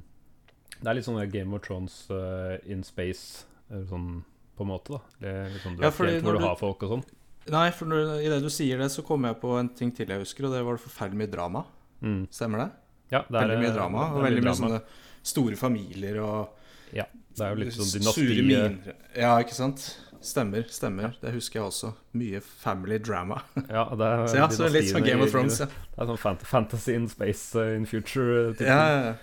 det 0.77 0.91
er 0.91 0.99
litt 0.99 1.07
sånn 1.09 1.21
Game 1.33 1.55
of 1.57 1.63
Thrones 1.65 2.03
eh, 2.13 2.57
in 2.73 2.83
space, 2.85 3.47
sånn 3.89 4.23
på 4.57 4.65
en 4.65 4.71
måte. 4.71 4.97
da 4.99 5.01
det 5.21 5.37
litt 5.55 5.63
sånn, 5.65 5.77
Du 5.77 5.83
Ja, 5.85 5.91
fordi 5.91 6.21
hvor 6.21 6.37
du 6.37 6.39
du- 6.39 6.47
har 6.47 6.57
folk 6.57 6.83
og 6.83 6.91
sånn. 6.97 7.05
Nei, 7.49 7.71
for 7.71 7.87
når, 7.87 8.21
i 8.25 8.29
det 8.29 8.41
du 8.43 8.49
sier 8.51 8.79
det, 8.79 8.89
så 8.91 9.05
kommer 9.07 9.31
jeg 9.31 9.41
på 9.41 9.53
en 9.61 9.69
ting 9.69 9.93
til 9.95 10.09
jeg 10.11 10.19
husker, 10.19 10.47
og 10.49 10.53
det 10.53 10.65
var 10.67 10.77
forferdelig 10.83 11.21
mye 11.21 11.31
drama. 11.31 11.65
Mm. 12.03 12.27
Stemmer 12.29 12.59
det? 12.65 12.71
Ja, 13.13 13.21
det 13.23 13.37
er, 13.39 13.47
veldig 13.47 13.59
mye 13.63 13.75
drama, 13.77 14.07
og 14.17 14.23
veldig 14.25 14.43
mye 14.43 14.51
drama. 14.51 14.57
sånne 14.67 14.81
store 15.23 15.57
familier 15.57 16.19
og 16.25 16.49
Det 17.37 17.45
er 17.45 17.53
jo 17.53 17.61
litt 17.61 17.77
sånn 17.77 17.89
sure 17.91 18.03
dynasti 18.03 18.27
eh, 18.27 18.45
miner. 18.49 18.99
Ja, 19.17 19.37
ikke 19.45 19.57
sant? 19.57 19.87
Stemmer, 20.27 20.65
stemmer. 20.73 21.15
Det 21.21 21.31
husker 21.37 21.61
jeg 21.61 21.69
også. 21.69 21.93
Mye 22.17 22.41
family 22.43 22.99
drama. 22.99 23.43
Ja, 23.69 23.85
det 23.93 24.09
er 24.09 24.25
Så 24.33 24.41
ja, 24.41 24.49
så 24.51 24.71
litt 24.73 24.91
sånn 24.91 25.07
Game 25.07 25.23
of 25.23 25.31
Thrones, 25.35 25.61
ja. 25.63 25.69
Det 25.69 26.03
er 26.03 26.11
sånn 26.11 26.45
fantasy 26.49 26.97
in 26.97 27.09
space 27.13 27.55
uh, 27.59 27.75
in 27.77 27.87
future. 27.89 28.51
uh, 28.57 28.63
Ja, 28.65 28.83
ja, 28.91 29.01
ja. 29.11 29.17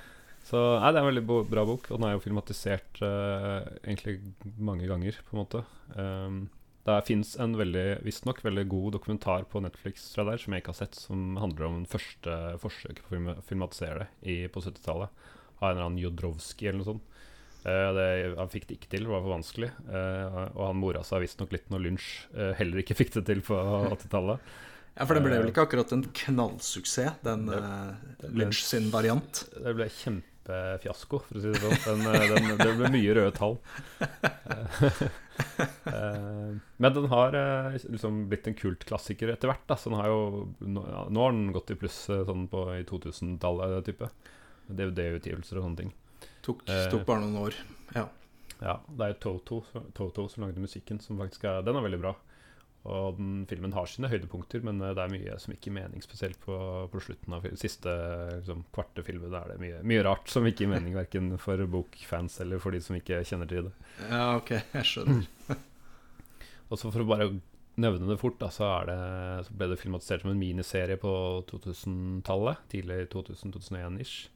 Så 0.43 0.59
nei, 0.59 0.89
det 0.91 0.99
er 0.99 1.05
en 1.05 1.09
veldig 1.09 1.39
bra 1.49 1.63
bok, 1.65 1.87
og 1.89 1.97
den 1.99 2.05
er 2.09 2.17
jo 2.17 2.23
filmatisert 2.25 2.99
uh, 3.01 3.63
egentlig 3.85 4.17
mange 4.59 4.89
ganger, 4.89 5.17
på 5.25 5.35
en 5.37 5.39
måte. 5.39 5.63
Um, 5.95 6.41
det 6.83 6.97
fins 7.07 7.37
en 7.39 7.55
veldig, 7.55 8.01
visstnok 8.03 8.41
veldig 8.43 8.65
god 8.71 8.97
dokumentar 8.97 9.45
på 9.47 9.61
Netflix 9.63 10.09
fra 10.11 10.25
der, 10.27 10.41
som 10.41 10.51
jeg 10.51 10.63
ikke 10.63 10.73
har 10.73 10.81
sett, 10.81 10.99
som 10.99 11.37
handler 11.39 11.69
om 11.69 11.77
første 11.87 12.35
forsøk 12.59 12.99
på 12.99 13.07
å 13.07 13.13
film 13.15 13.29
filmatisere 13.47 14.03
det 14.03 14.09
i, 14.27 14.35
på 14.51 14.63
70-tallet. 14.65 15.23
Av 15.61 15.69
en 15.69 15.77
eller 15.77 15.85
annen 15.85 16.01
Jodrowski 16.03 16.67
eller 16.67 16.81
noe 16.81 16.89
sånt. 16.91 17.12
Eh, 17.63 17.89
det, 17.95 18.07
han 18.35 18.51
fikk 18.51 18.67
det 18.67 18.77
ikke 18.77 18.91
til, 18.91 19.05
det 19.07 19.13
var 19.13 19.23
for 19.23 19.35
vanskelig. 19.37 19.71
Eh, 19.87 20.37
og 20.51 20.65
han 20.67 20.81
mora 20.81 21.03
seg 21.07 21.23
visstnok 21.23 21.55
litt 21.55 21.71
når 21.71 21.85
Lynch 21.85 22.09
eh, 22.35 22.51
heller 22.59 22.83
ikke 22.83 22.97
fikk 22.99 23.15
det 23.15 23.25
til 23.29 23.43
på 23.45 23.55
80-tallet. 23.93 24.51
ja, 24.97 25.07
for 25.07 25.15
det 25.15 25.23
ble 25.23 25.39
vel 25.39 25.53
ikke 25.53 25.65
akkurat 25.69 25.95
en 25.95 26.03
knallsuksess, 26.23 27.23
den 27.23 27.47
uh, 27.49 27.95
Lunsj 28.35 28.67
sin 28.67 28.91
variant. 28.93 29.45
Det 29.55 29.75
ble 29.79 29.87
kjempefiasko, 30.01 31.21
for 31.29 31.39
å 31.39 31.45
si 31.45 31.55
det 31.55 31.79
sånn. 31.85 32.03
Den, 32.03 32.29
den, 32.35 32.51
det 32.59 32.75
ble 32.81 32.91
mye 32.97 33.15
røde 33.15 33.33
tall. 33.39 33.57
Men 36.83 36.93
den 36.93 37.07
har 37.09 37.39
liksom 37.79 38.25
blitt 38.29 38.51
en 38.51 38.59
kultklassiker 38.59 39.31
etter 39.31 39.49
hvert. 39.49 39.63
Da. 39.71 39.79
Så 39.79 39.89
den 39.89 40.01
har 40.03 40.11
jo, 40.11 40.21
nå, 40.59 40.83
har 40.83 41.31
den 41.31 41.55
gått 41.55 41.71
i 41.71 41.79
pluss 41.79 42.03
sånn 42.11 42.49
på, 42.51 42.67
i 42.75 42.83
2000-tallet, 42.91 43.79
type. 43.87 44.11
DVD-utgivelser 44.67 45.59
og 45.59 45.65
sånne 45.65 45.79
ting. 45.81 45.91
Tok, 46.43 46.65
Eh. 46.69 46.89
tok 46.91 47.05
bare 47.07 47.23
noen 47.23 47.39
år. 47.45 47.55
Ja. 47.95 48.07
Ja, 48.63 48.77
det 48.87 49.01
er 49.05 49.13
jo 49.15 49.19
Toto, 49.23 49.57
Toto 49.95 50.27
som 50.31 50.43
lagde 50.45 50.61
musikken, 50.63 50.99
som 51.03 51.17
faktisk 51.19 51.43
er 51.49 51.61
Den 51.65 51.75
er 51.79 51.83
veldig 51.83 51.99
bra. 52.03 52.13
Og 52.83 53.15
den 53.15 53.45
filmen 53.47 53.71
har 53.71 53.85
sine 53.87 54.09
høydepunkter, 54.11 54.59
men 54.63 54.81
eh, 54.83 54.91
det 54.95 55.03
er 55.05 55.11
mye 55.13 55.37
som 55.39 55.53
ikke 55.53 55.69
gir 55.69 55.75
mening, 55.77 56.01
spesielt 56.03 56.35
på, 56.43 56.55
på 56.91 56.99
slutten 57.03 57.33
av 57.37 57.45
siste 57.59 57.91
liksom, 58.41 58.65
kvarte 58.75 59.05
filmen. 59.07 59.31
Da 59.31 59.45
er 59.45 59.53
det 59.53 59.59
mye, 59.63 59.79
mye 59.87 60.03
rart 60.03 60.27
som 60.31 60.43
ikke 60.47 60.65
gir 60.65 60.71
mening, 60.73 60.95
verken 60.99 61.31
for 61.39 61.63
bokfans 61.63 62.41
eller 62.43 62.59
for 62.59 62.75
de 62.75 62.81
som 62.83 62.97
ikke 62.99 63.21
kjenner 63.23 63.47
til 63.47 63.69
det. 63.69 63.73
ja, 64.09 64.25
ok, 64.35 64.51
jeg 64.73 64.89
skjønner. 64.89 65.23
Og 66.69 66.79
så 66.79 66.91
for 66.91 67.03
å 67.03 67.07
bare 67.07 67.29
nevne 67.79 68.07
det 68.11 68.19
fort, 68.21 68.35
da, 68.41 68.49
så, 68.53 68.67
er 68.81 68.91
det, 68.91 68.97
så 69.47 69.55
ble 69.57 69.67
det 69.71 69.79
filmatisert 69.81 70.21
som 70.25 70.31
en 70.33 70.39
miniserie 70.43 70.99
på 70.99 71.11
2000-tallet. 71.49 72.63
Tidlig 72.71 72.99
2000-2001-ish. 73.15 74.27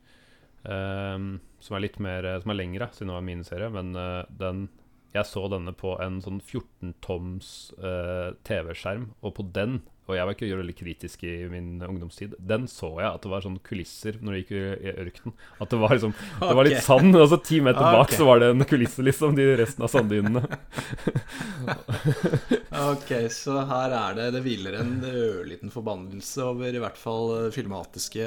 Ehm, 0.68 1.38
som 1.64 1.78
er 1.78 1.86
litt 1.86 1.98
mer 2.04 2.26
Som 2.44 2.52
er 2.52 2.60
lengre, 2.60 2.90
siden 2.92 3.12
det 3.12 3.16
var 3.16 3.26
min 3.26 3.40
miniserie. 3.40 3.70
Men 3.74 3.96
uh, 3.96 4.24
den 4.30 4.68
Jeg 5.16 5.26
så 5.30 5.46
denne 5.52 5.72
på 5.74 5.96
en 6.04 6.20
sånn 6.22 6.42
14-toms 6.44 7.52
uh, 7.80 8.36
TV-skjerm, 8.48 9.14
og 9.24 9.38
på 9.40 9.46
den 9.56 9.80
og 10.08 10.16
jeg 10.16 10.26
var 10.30 10.36
ikke 10.38 10.50
veldig 10.60 10.76
kritisk 10.78 11.24
i 11.28 11.34
min 11.52 11.82
ungdomstid. 11.84 12.36
Den 12.40 12.68
så 12.72 12.90
jeg 13.02 13.10
at 13.10 13.22
det 13.26 13.32
var 13.34 13.44
sånn 13.46 13.58
kulisser 13.66 14.18
når 14.24 14.34
det 14.34 14.42
gikk 14.44 14.54
i, 14.56 14.94
ørkenen. 15.06 15.36
At 15.62 15.70
det 15.74 15.80
var 15.82 15.96
liksom 15.98 16.14
Det 16.40 16.56
var 16.60 16.70
litt 16.70 16.84
sand, 16.86 17.16
og 17.20 17.28
så 17.34 17.40
ti 17.44 17.60
meter 17.66 17.84
Ah, 17.84 17.98
bak 18.00 18.14
så 18.16 18.26
var 18.28 18.40
det 18.44 18.52
en 18.54 18.66
kulisse, 18.68 19.04
liksom. 19.06 19.36
De 19.38 19.46
resten 19.60 19.84
av 19.86 19.92
sanddynene. 19.92 20.44
Ok, 22.78 23.12
så 23.34 23.58
her 23.68 23.94
er 23.96 24.16
det 24.18 24.28
Det 24.36 24.42
hviler 24.46 24.78
en 24.80 24.96
ørliten 25.08 25.72
forbannelse 25.74 26.44
over 26.46 26.76
i 26.78 26.82
hvert 26.82 26.98
fall 27.00 27.50
filmatiske 27.56 28.26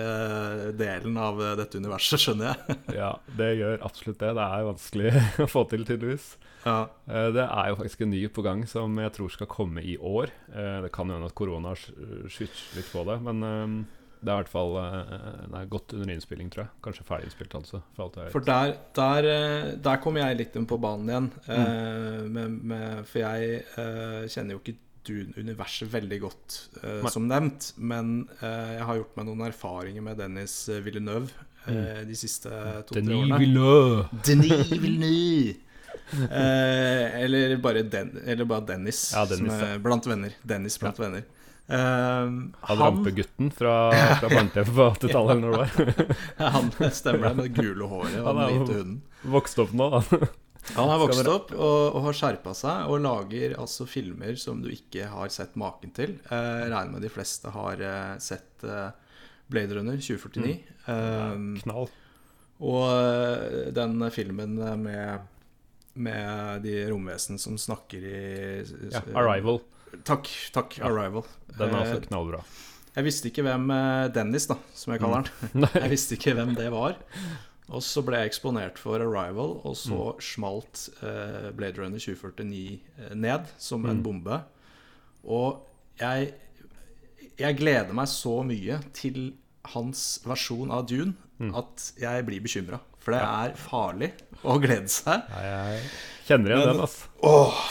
delen 0.79 1.17
av 1.21 1.41
dette 1.61 1.81
universet, 1.81 2.21
skjønner 2.25 2.53
jeg. 2.53 2.79
Ja, 3.01 3.15
det 3.39 3.53
gjør 3.61 3.83
absolutt 3.87 4.21
det. 4.21 4.33
Det 4.37 4.47
er 4.47 4.67
vanskelig 4.69 5.13
å 5.45 5.49
få 5.51 5.65
til, 5.71 5.85
tydeligvis. 5.89 6.33
Ja. 6.67 6.91
Eh, 7.09 7.29
Det 7.33 7.45
er 7.47 7.71
jo 7.71 7.79
faktisk 7.79 8.03
en 8.05 8.11
ny 8.13 8.21
på 8.29 8.43
gang 8.45 8.65
som 8.69 8.99
jeg 9.01 9.15
tror 9.17 9.33
skal 9.33 9.49
komme 9.51 9.81
i 9.87 9.95
år. 9.97 10.33
Eh, 10.53 10.81
Det 10.85 10.91
kan 10.93 11.09
hende 11.13 11.31
at 11.31 11.37
korona 11.39 11.70
har 11.71 12.31
skyter 12.31 12.77
litt 12.77 12.93
på 12.93 13.07
det, 13.09 13.17
men 13.25 13.43
um, 13.47 13.81
det 14.21 14.29
er 14.29 14.37
i 14.37 14.43
hvert 14.43 14.53
fall 14.53 14.75
eh, 14.77 15.13
Det 15.49 15.57
er 15.57 15.71
godt 15.73 15.95
under 15.97 16.13
innspilling, 16.13 16.51
tror 16.53 16.67
jeg. 16.67 16.73
Kanskje 16.85 17.07
ferdig 17.09 17.31
innspilt, 17.31 17.55
altså. 17.57 17.81
For. 17.97 18.19
For 18.35 18.45
der, 18.45 18.75
der, 18.97 19.29
eh, 19.31 19.71
der 19.81 20.01
kom 20.05 20.19
jeg 20.21 20.37
litt 20.37 20.59
inn 20.61 20.69
på 20.69 20.77
banen 20.83 21.09
igjen. 21.09 21.31
Mm. 21.47 21.55
eh, 21.57 22.19
med, 22.37 22.59
med, 22.73 23.01
for 23.09 23.23
jeg 23.23 23.63
eh, 23.81 24.27
kjenner 24.29 24.57
jo 24.57 24.61
ikke 24.61 24.77
Dune-universet 25.09 25.89
veldig 25.89 26.19
godt, 26.21 26.59
eh, 26.83 27.09
som 27.09 27.31
nevnt. 27.31 27.73
Men 27.81 28.29
eh, 28.43 28.77
jeg 28.77 28.91
har 28.91 29.01
gjort 29.01 29.17
meg 29.17 29.31
noen 29.31 29.47
erfaringer 29.49 30.05
med 30.05 30.21
Dennis 30.21 30.59
Villeneuve 30.85 31.33
mm. 31.65 32.05
de 32.11 32.21
siste 32.21 32.53
to-tre 32.91 33.17
årene. 33.17 33.41
Villeneuve! 33.41 34.23
Denis 34.29 34.77
Villeneuve! 34.77 35.59
Eh, 36.11 37.23
eller, 37.23 37.53
bare 37.63 37.85
Den, 37.87 38.09
eller 38.27 38.45
bare 38.45 38.65
Dennis, 38.67 39.13
Ja, 39.15 39.21
Dennis, 39.31 39.53
som 39.53 39.61
er 39.63 39.79
blant 39.79 40.07
venner. 40.11 40.33
Dennis 40.43 40.75
blant 40.83 40.99
venner. 40.99 41.23
Han 41.71 42.55
han, 42.61 42.79
rampegutten 42.81 43.51
fra, 43.55 43.75
fra 44.19 44.29
barne-TV 44.29 44.71
på 44.75 44.87
80-tallet, 44.97 45.31
eller 45.31 45.43
når 45.45 45.51
det 45.51 45.61
var. 45.61 46.15
han 46.57 46.71
stemmer 46.91 47.29
det, 47.29 47.35
med 47.37 47.45
det 47.47 47.55
gule 47.55 47.91
håret 47.91 48.21
og 48.21 48.29
Han 48.31 48.41
den 48.41 48.51
hvite 48.51 48.79
hunden. 48.81 49.01
Vokst 49.37 49.63
opp 49.63 49.75
nå, 49.77 49.91
da. 49.95 50.21
Han 50.77 50.91
har 50.91 51.01
vokst 51.01 51.29
opp 51.31 51.53
og, 51.57 51.97
og 51.97 52.05
har 52.05 52.17
skjerpa 52.17 52.53
seg 52.55 52.91
og 52.93 53.01
lager 53.03 53.57
altså 53.59 53.87
filmer 53.89 54.37
som 54.39 54.61
du 54.63 54.69
ikke 54.73 55.09
har 55.11 55.33
sett 55.33 55.57
maken 55.59 55.95
til. 55.97 56.19
Eh, 56.31 56.67
regner 56.71 56.93
med 56.95 57.05
de 57.05 57.11
fleste 57.13 57.53
har 57.55 57.81
eh, 57.83 58.13
sett 58.23 58.65
eh, 58.67 58.91
Blade 59.51 59.79
Runner 59.79 59.99
2049. 59.99 60.55
Mm. 60.87 61.57
Eh, 61.57 61.63
Knall. 61.65 61.91
og 62.61 62.87
eh, 62.93 63.73
den 63.75 64.07
filmen 64.15 64.61
med, 64.85 65.27
med 65.95 66.63
de 66.67 66.77
romvesen 66.93 67.41
som 67.41 67.59
snakker 67.59 68.07
i 68.07 68.23
Ja, 68.93 69.03
Arrival. 69.15 69.63
Takk. 70.05 70.29
takk 70.53 70.79
Ja. 70.79 70.87
Arrival. 70.91 71.25
Den 71.59 71.71
er 71.75 71.81
Eh, 71.83 71.93
også 71.95 72.07
knallbra. 72.09 72.43
Jeg 72.97 73.05
visste 73.07 73.29
ikke 73.31 73.43
hvem 73.47 73.71
eh, 73.71 74.09
Dennis, 74.15 74.47
da, 74.51 74.57
som 74.75 74.93
jeg 74.95 75.01
kaller 75.01 75.23
han. 75.55 75.69
Jeg 75.83 75.91
visste 75.93 76.17
ikke 76.19 76.35
hvem 76.35 76.55
det 76.59 76.71
var. 76.75 76.97
Og 77.71 77.83
så 77.87 78.03
ble 78.03 78.19
jeg 78.19 78.33
eksponert 78.33 78.79
for 78.83 78.99
Arrival, 78.99 79.61
og 79.65 79.77
så 79.79 80.15
Mm. 80.17 80.21
smalt 80.21 80.89
eh, 81.07 81.51
Blade 81.55 81.79
Runner 81.79 81.99
2049 82.03 82.81
eh, 82.99 83.15
ned 83.15 83.47
som 83.59 83.85
en 83.87 84.01
Mm. 84.01 84.03
bombe. 84.03 84.41
Og 85.25 85.61
jeg, 86.01 86.33
jeg 87.39 87.57
gleder 87.61 87.93
meg 87.95 88.09
så 88.11 88.41
mye 88.45 88.81
til 88.93 89.35
hans 89.75 90.19
versjon 90.27 90.71
av 90.73 90.87
Dune 90.91 91.15
Mm. 91.41 91.55
at 91.57 91.93
jeg 91.97 92.27
blir 92.27 92.41
bekymra. 92.43 92.81
For 92.99 93.13
det 93.15 93.21
er 93.23 93.55
farlig 93.57 94.11
å 94.45 94.59
glede 94.61 94.89
seg. 94.93 95.23
Nei, 95.31 95.45
jeg 95.47 95.81
kjenner 96.27 96.51
igjen 96.53 96.67
den, 96.75 96.81
altså. 96.85 97.07
Åh, 97.23 97.63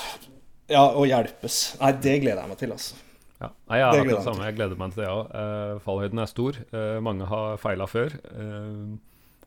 ja, 0.70 0.84
og 0.94 1.06
hjelpes. 1.10 1.60
Nei, 1.82 1.92
det 2.04 2.16
gleder 2.24 2.42
jeg 2.44 2.50
meg 2.54 2.58
til, 2.62 2.72
altså. 2.76 2.96
Ja. 3.40 3.50
Nei, 3.70 3.78
jeg 3.80 3.86
har 3.88 4.00
Det 4.04 4.10
det 4.18 4.24
samme. 4.26 4.46
Jeg 4.50 4.56
gleder 4.58 4.78
meg 4.80 4.94
til 4.94 5.04
det 5.04 5.10
òg. 5.12 5.82
fallhøyden 5.86 6.20
er 6.20 6.28
stor. 6.28 6.58
Eh, 6.76 7.00
mange 7.00 7.26
har 7.30 7.58
feila 7.62 7.86
før. 7.88 8.16
eh, 8.34 8.98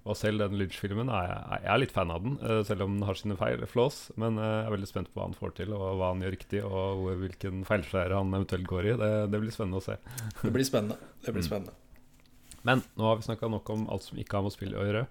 og 0.05 0.17
selv 0.19 0.41
den 0.43 0.57
Lynch-filmen 0.59 1.07
er 1.15 1.29
jeg, 1.31 1.61
er 1.71 1.79
litt 1.79 1.93
fan 1.95 2.11
av 2.11 2.25
den, 2.25 2.33
eh, 2.43 2.63
selv 2.67 2.83
om 2.83 2.97
den 2.99 3.07
har 3.07 3.15
sine 3.15 3.37
feil, 3.39 3.61
flås. 3.71 4.11
Men 4.19 4.37
eh, 4.37 4.43
jeg 4.43 4.67
er 4.67 4.75
veldig 4.75 4.89
spent 4.91 5.11
på 5.13 5.21
hva 5.21 5.29
han 5.29 5.37
får 5.39 5.55
til, 5.61 5.73
og 5.77 5.99
hva 6.01 6.09
han 6.11 6.25
gjør 6.25 6.35
riktig, 6.35 6.63
og 6.65 7.05
hvilken 7.21 7.63
feilskjære 7.69 8.17
han 8.19 8.33
eventuelt 8.35 8.67
går 8.67 8.89
i. 8.89 8.97
Det, 8.99 9.13
det 9.31 9.41
blir 9.45 9.55
spennende 9.55 9.79
å 9.79 9.85
se. 9.85 9.99
Det 10.43 10.51
blir 10.57 10.67
spennende. 10.67 10.97
Det 11.23 11.29
Mm. 11.31 11.35
blir 11.39 11.47
spennende. 11.47 11.73
Men 12.65 12.83
nå 12.99 13.07
har 13.07 13.17
vi 13.21 13.23
snakka 13.29 13.49
nok 13.51 13.71
om 13.71 13.87
alt 13.91 14.03
som 14.03 14.19
ikke 14.19 14.35
har 14.41 14.43
med 14.43 14.53
spill 14.57 14.75
å 14.75 14.83
gjøre. 14.89 15.07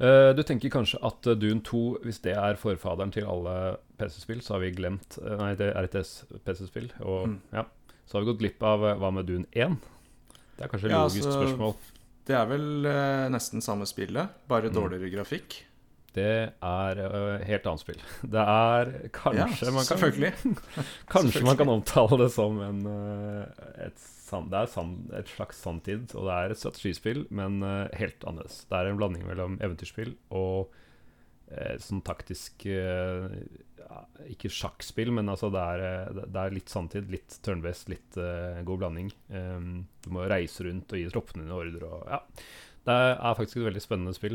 Eh, 0.00 0.30
du 0.34 0.42
tenker 0.42 0.72
kanskje 0.74 0.98
at 1.06 1.26
eh, 1.30 1.36
Dune 1.38 1.62
2, 1.62 1.82
hvis 2.02 2.18
det 2.24 2.32
er 2.34 2.56
forfaderen 2.58 3.12
til 3.14 3.26
alle 3.30 3.76
PC-spill, 4.00 4.40
så 4.42 4.56
har 4.56 4.64
vi 4.64 4.72
glemt 4.74 5.18
eh, 5.22 5.36
Nei, 5.38 5.52
det 5.58 5.68
er 5.70 5.86
RTS-PC-spill. 5.86 6.88
Og 7.06 7.28
Mm. 7.28 7.36
ja, 7.54 7.62
så 8.06 8.16
har 8.18 8.24
vi 8.24 8.32
gått 8.32 8.40
glipp 8.42 8.62
av 8.66 8.82
hva 8.98 9.10
med 9.14 9.26
Dune 9.30 9.46
1? 9.52 9.76
Det 10.56 10.64
er 10.66 10.68
kanskje 10.72 10.90
et 10.90 10.96
Ja, 10.96 11.04
logisk 11.06 11.26
altså, 11.26 11.38
spørsmål. 11.44 11.76
Det 12.26 12.34
er 12.38 12.46
vel 12.48 12.86
uh, 12.88 13.28
nesten 13.28 13.60
samme 13.62 13.86
spillet, 13.86 14.28
bare 14.48 14.70
Mm. 14.70 14.74
dårligere 14.74 15.10
grafikk. 15.12 15.60
Det 16.14 16.52
er 16.62 17.00
uh, 17.04 17.44
helt 17.44 17.66
annet 17.66 17.80
spill. 17.82 18.00
Det 18.34 18.40
er 18.40 18.92
kanskje 19.12 19.66
ja, 19.66 19.72
man 19.74 19.84
kan. 19.84 20.56
Kanskje 21.10 21.42
man 21.44 21.56
kan 21.58 21.68
omtale 21.76 22.18
det 22.24 22.30
som 22.32 22.60
en, 22.62 22.80
et, 23.78 24.06
san, 24.34 24.48
det 24.52 24.58
er 24.60 24.70
sam, 24.70 24.94
et 25.16 25.30
slags 25.30 25.60
sanntid, 25.64 26.08
og 26.18 26.26
det 26.28 26.34
er 26.36 26.52
et 26.54 26.60
strategispill, 26.60 27.24
men 27.34 27.60
uh, 27.64 27.86
helt 27.96 28.24
annerledes. 28.26 28.64
Det 28.70 28.80
er 28.80 28.90
en 28.90 28.98
blanding 29.00 29.24
mellom 29.28 29.54
eventyrspill 29.62 30.10
og 30.34 30.74
uh, 31.52 31.76
sånn 31.82 32.02
taktisk 32.06 32.66
uh, 32.66 33.30
Ikke 34.30 34.50
sjakkspill, 34.50 35.12
men 35.14 35.30
altså 35.30 35.50
det 35.54 35.62
er, 35.76 36.12
det- 36.18 36.28
er 36.42 36.54
litt 36.56 36.72
sanntid, 36.72 37.08
litt 37.12 37.38
turn-based, 37.46 37.90
litt 37.92 38.16
god 38.66 38.80
blanding. 38.82 39.10
Um, 39.30 39.84
du 40.04 40.10
må 40.16 40.24
reise 40.30 40.64
rundt 40.66 40.90
og 40.92 40.98
gi 40.98 41.10
troppene 41.12 41.44
dine 41.46 41.58
ordre 41.58 41.90
og 41.94 42.08
ja. 42.10 42.22
Det 42.84 42.92
er 42.92 43.36
faktisk 43.38 43.62
et 43.62 43.64
veldig 43.70 43.80
spennende 43.80 44.12
spill 44.12 44.34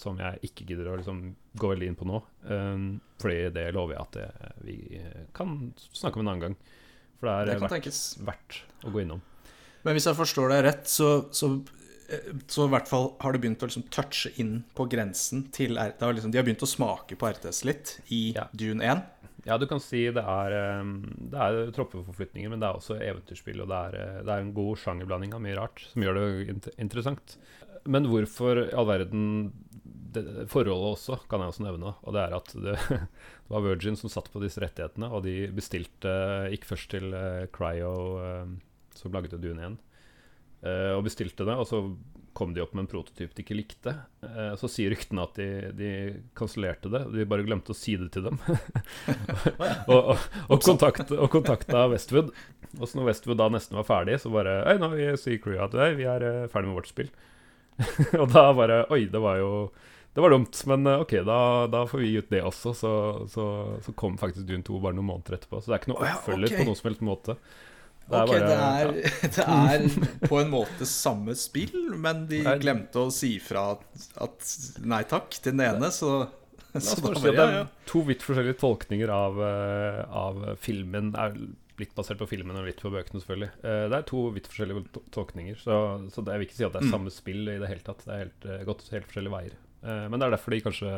som 0.00 0.16
jeg 0.16 0.38
ikke 0.48 0.64
gidder 0.70 0.86
å 0.88 0.94
liksom, 0.96 1.18
gå 1.60 1.68
veldig 1.74 1.90
inn 1.90 1.98
på 2.00 2.06
nå. 2.08 2.22
Um, 2.48 2.86
fordi 3.20 3.50
det 3.52 3.66
lover 3.76 3.98
jeg 3.98 4.06
at 4.06 4.16
det, 4.16 4.52
vi 4.64 4.76
kan 5.36 5.52
snakke 5.76 6.16
om 6.16 6.24
en 6.24 6.30
annen 6.32 6.44
gang. 6.46 6.56
For 7.20 7.28
det 7.28 7.34
er 7.36 7.50
Det 7.50 7.64
verdt, 7.64 8.02
verdt 8.26 8.60
å 8.84 8.92
gå 8.92 9.02
innom. 9.02 9.24
Men 9.86 9.96
hvis 9.96 10.08
jeg 10.08 10.18
forstår 10.18 10.52
deg 10.52 10.64
rett, 10.66 10.88
så, 10.90 11.10
så, 11.34 11.50
eh, 12.10 12.30
så 12.50 12.66
i 12.66 12.72
hvert 12.74 12.88
fall 12.90 13.12
har 13.22 13.34
det 13.36 13.42
begynt 13.44 13.62
å 13.62 13.68
liksom 13.70 13.86
touche 13.94 14.32
inn 14.42 14.64
på 14.76 14.88
grensen 14.90 15.46
til 15.54 15.78
RTS. 15.78 16.02
har 16.02 16.16
liksom, 16.16 16.32
De 16.34 16.40
har 16.40 16.46
begynt 16.48 16.64
å 16.66 16.70
smake 16.70 17.18
på 17.18 17.30
RTS 17.30 17.62
litt 17.68 17.98
i 18.10 18.32
Ja. 18.34 18.48
Dune 18.52 18.82
1. 18.84 19.04
Ja, 19.46 19.56
du 19.62 19.66
kan 19.70 19.78
si 19.78 20.08
det 20.10 20.24
er, 20.26 20.80
um, 20.80 21.04
det 21.30 21.38
er 21.38 21.70
troppeforflytninger, 21.70 22.50
men 22.50 22.58
det 22.58 22.66
er 22.66 22.80
også 22.80 22.96
eventyrspill. 22.98 23.62
Og 23.62 23.70
det 23.70 23.78
er, 23.78 23.98
eh, 24.00 24.22
det 24.26 24.32
er 24.34 24.42
en 24.42 24.54
god 24.56 24.80
sjangerblanding 24.82 25.36
av 25.36 25.44
mye 25.44 25.54
rart 25.54 25.84
som 25.86 26.02
gjør 26.02 26.18
det 26.18 26.74
interessant. 26.82 27.36
Men 27.86 28.08
hvorfor 28.10 28.64
i 28.66 28.74
all 28.74 28.88
verden 28.90 29.52
det, 30.16 30.48
Forholdet 30.50 30.96
også 30.96 31.18
kan 31.30 31.44
jeg 31.44 31.52
også 31.52 31.62
nevne. 31.66 31.94
Og 32.02 32.16
det 32.16 32.22
er 32.24 32.34
at 32.34 32.52
det, 32.64 32.76
det 33.46 33.54
var 33.54 33.62
Virgin 33.62 33.96
som 33.96 34.10
satt 34.10 34.26
på 34.32 34.40
disse 34.42 34.58
rettighetene, 34.58 35.06
og 35.14 35.22
de 35.22 35.46
bestilte 35.54 36.12
Gikk 36.50 36.66
først 36.66 36.90
til 36.90 37.12
eh, 37.14 37.44
Cryo, 37.54 37.92
eh, 38.18 38.48
som 38.98 39.14
lagde 39.14 39.38
Dune 39.38 39.68
1, 39.68 39.76
eh, 40.66 40.90
og 40.96 41.04
bestilte 41.06 41.46
det. 41.46 41.54
Og 41.54 41.68
så 41.70 41.78
kom 42.36 42.56
de 42.56 42.60
opp 42.64 42.74
med 42.74 42.84
en 42.84 42.90
prototyp 42.90 43.30
de 43.32 43.44
ikke 43.44 43.56
likte. 43.56 43.94
Så 44.60 44.68
sier 44.68 44.90
ryktene 44.92 45.22
at 45.24 45.38
de, 45.38 45.46
de 45.72 45.92
kansellerte 46.36 46.90
det. 46.92 47.00
De 47.14 47.24
bare 47.24 47.46
glemte 47.46 47.72
å 47.72 47.78
si 47.78 47.94
det 47.96 48.10
til 48.12 48.26
dem. 48.26 48.36
og, 49.88 49.94
og, 49.94 50.26
og, 50.50 50.58
kontakt, 50.60 51.14
og 51.16 51.30
kontakta 51.32 51.86
Westwood. 51.88 52.34
Og 52.76 52.82
så 52.84 52.98
når 52.98 53.08
Westwood 53.08 53.40
da 53.40 53.46
nesten 53.54 53.78
var 53.80 53.88
ferdig, 53.88 54.18
så 54.20 54.34
bare 54.34 54.58
Hei, 54.66 54.76
nå 54.82 54.90
sier 55.22 55.40
crewet 55.40 55.78
at 55.78 55.96
vi 55.96 56.04
er 56.04 56.26
ferdig 56.52 56.68
med 56.68 56.76
vårt 56.82 56.92
spill. 56.92 57.08
og 58.20 58.28
da 58.34 58.50
bare 58.58 58.82
Oi, 58.92 59.06
det 59.08 59.22
var 59.22 59.40
jo 59.40 59.52
Det 60.16 60.22
var 60.24 60.32
dumt, 60.32 60.58
men 60.70 60.86
eh, 60.88 61.02
ok, 61.04 61.10
da, 61.28 61.38
da 61.68 61.82
får 61.90 62.00
vi 62.00 62.06
gi 62.08 62.18
ut 62.24 62.30
det 62.32 62.38
også. 62.48 62.70
Så, 62.74 62.90
så, 63.28 63.44
så 63.84 63.92
kom 64.00 64.14
faktisk 64.20 64.46
Dune 64.48 64.64
2 64.64 64.78
bare 64.80 64.96
noen 64.96 65.10
måneder 65.10 65.36
etterpå. 65.36 65.60
Så 65.60 65.68
det 65.68 65.76
er 65.76 65.82
ikke 65.82 65.92
noe 65.92 66.06
oppfølger 66.08 66.48
okay. 66.48 66.62
på 66.62 66.68
noen 66.70 66.78
som 66.78 66.88
helst 66.88 67.02
måte. 67.04 67.34
Det 68.06 68.22
Ok, 68.22 68.30
bare- 68.30 68.46
det, 68.46 68.56
er, 68.56 68.94
ja. 69.02 69.28
det 69.36 69.44
er 69.44 70.28
på 70.30 70.38
en 70.40 70.50
måte 70.54 70.86
samme 70.88 71.34
spill, 71.36 71.76
men 72.00 72.24
de 72.30 72.40
glemte 72.62 73.02
å 73.02 73.10
si 73.12 73.34
fra 73.42 73.66
at, 73.74 74.06
at 74.28 74.54
nei 74.86 75.02
takk 75.10 75.36
til 75.36 75.52
den 75.56 75.64
ene, 75.66 75.90
så, 75.92 76.12
så 76.78 76.96
da 77.02 77.12
bare 77.18 77.34
ja, 77.34 77.46
er 77.50 77.54
ja. 77.58 77.66
to 77.90 78.04
vidt 78.08 78.24
forskjellige 78.24 78.60
tolkninger 78.62 79.12
av, 79.12 79.42
eh, 79.50 80.00
av 80.22 80.40
filmen. 80.62 81.12
Er 81.18 81.36
litt 81.76 81.92
basert 81.98 82.22
på 82.22 82.30
filmen 82.30 82.56
og 82.56 82.64
litt 82.70 82.80
på 82.80 82.88
bøkene, 82.94 83.20
selvfølgelig. 83.20 83.50
Eh, 83.66 83.84
Det 83.92 84.00
er 84.00 84.08
to 84.14 84.24
vidt 84.32 84.48
forskjellige 84.48 85.04
tolkninger, 85.12 85.60
så, 85.60 85.76
så 86.08 86.24
det, 86.24 86.38
jeg 86.38 86.40
vil 86.44 86.48
ikke 86.48 86.60
si 86.62 86.68
at 86.70 86.72
det 86.78 86.84
er 86.86 86.88
Mm. 86.88 86.94
samme 86.96 87.12
spill 87.12 87.42
i 87.52 87.58
det 87.60 87.68
hele 87.74 87.84
tatt. 87.84 88.06
Det 88.06 88.14
er 88.16 88.24
helt, 88.24 88.50
gått 88.70 88.86
helt 88.94 89.10
forskjellige 89.10 89.36
veier. 89.36 89.62
Eh, 89.84 90.08
Men 90.08 90.18
det 90.20 90.26
er 90.26 90.36
derfor 90.36 90.50
de 90.54 90.60
kanskje 90.64 90.90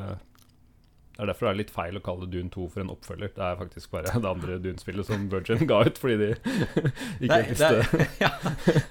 Det 1.19 1.25
er 1.25 1.27
derfor 1.33 1.49
det 1.49 1.51
er 1.51 1.59
litt 1.59 1.71
feil 1.75 1.97
å 1.99 2.03
kalle 2.07 2.29
Dune 2.31 2.51
2 2.55 2.69
for 2.71 2.81
en 2.85 2.91
oppfølger. 2.95 3.33
Det 3.35 3.43
er 3.43 3.57
faktisk 3.59 3.91
bare 3.91 4.13
det 4.23 4.29
andre 4.31 4.59
Dune-spillet 4.63 5.09
som 5.09 5.25
Virgin 5.33 5.67
ga 5.67 5.81
ut, 5.89 5.99
fordi 5.99 6.17
de 6.21 6.29
ikke 7.27 7.39
visste 7.49 7.71
det, 7.75 7.89
er, 7.99 8.13
ja, 8.29 8.31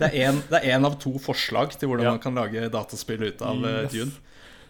det, 0.02 0.10
er 0.60 0.74
er 0.76 0.88
av 0.90 0.98
to 1.00 1.14
forslag 1.24 1.72
til 1.80 1.88
hvordan 1.88 2.04
Ja. 2.10 2.12
man 2.18 2.20
kan 2.20 2.36
lage 2.36 2.68
dataspill 2.74 3.24
ut 3.30 3.42
av 3.48 3.64
eh, 3.64 3.78
Yes. 3.86 3.94
Dune. 3.96 4.12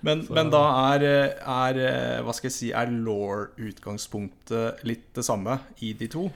Men, 0.05 0.21
men 0.29 0.51
da 0.53 0.61
er, 0.93 1.01
eh, 1.01 1.33
er 1.49 2.21
Hva 2.21 2.33
skal 2.37 2.51
jeg 2.51 2.53
si 2.59 2.69
Er 2.77 2.91
law-utgangspunktet 2.93 4.83
litt 4.85 5.09
det 5.17 5.25
samme 5.25 5.57
i 5.81 5.93
de 5.97 6.07
to? 6.13 6.27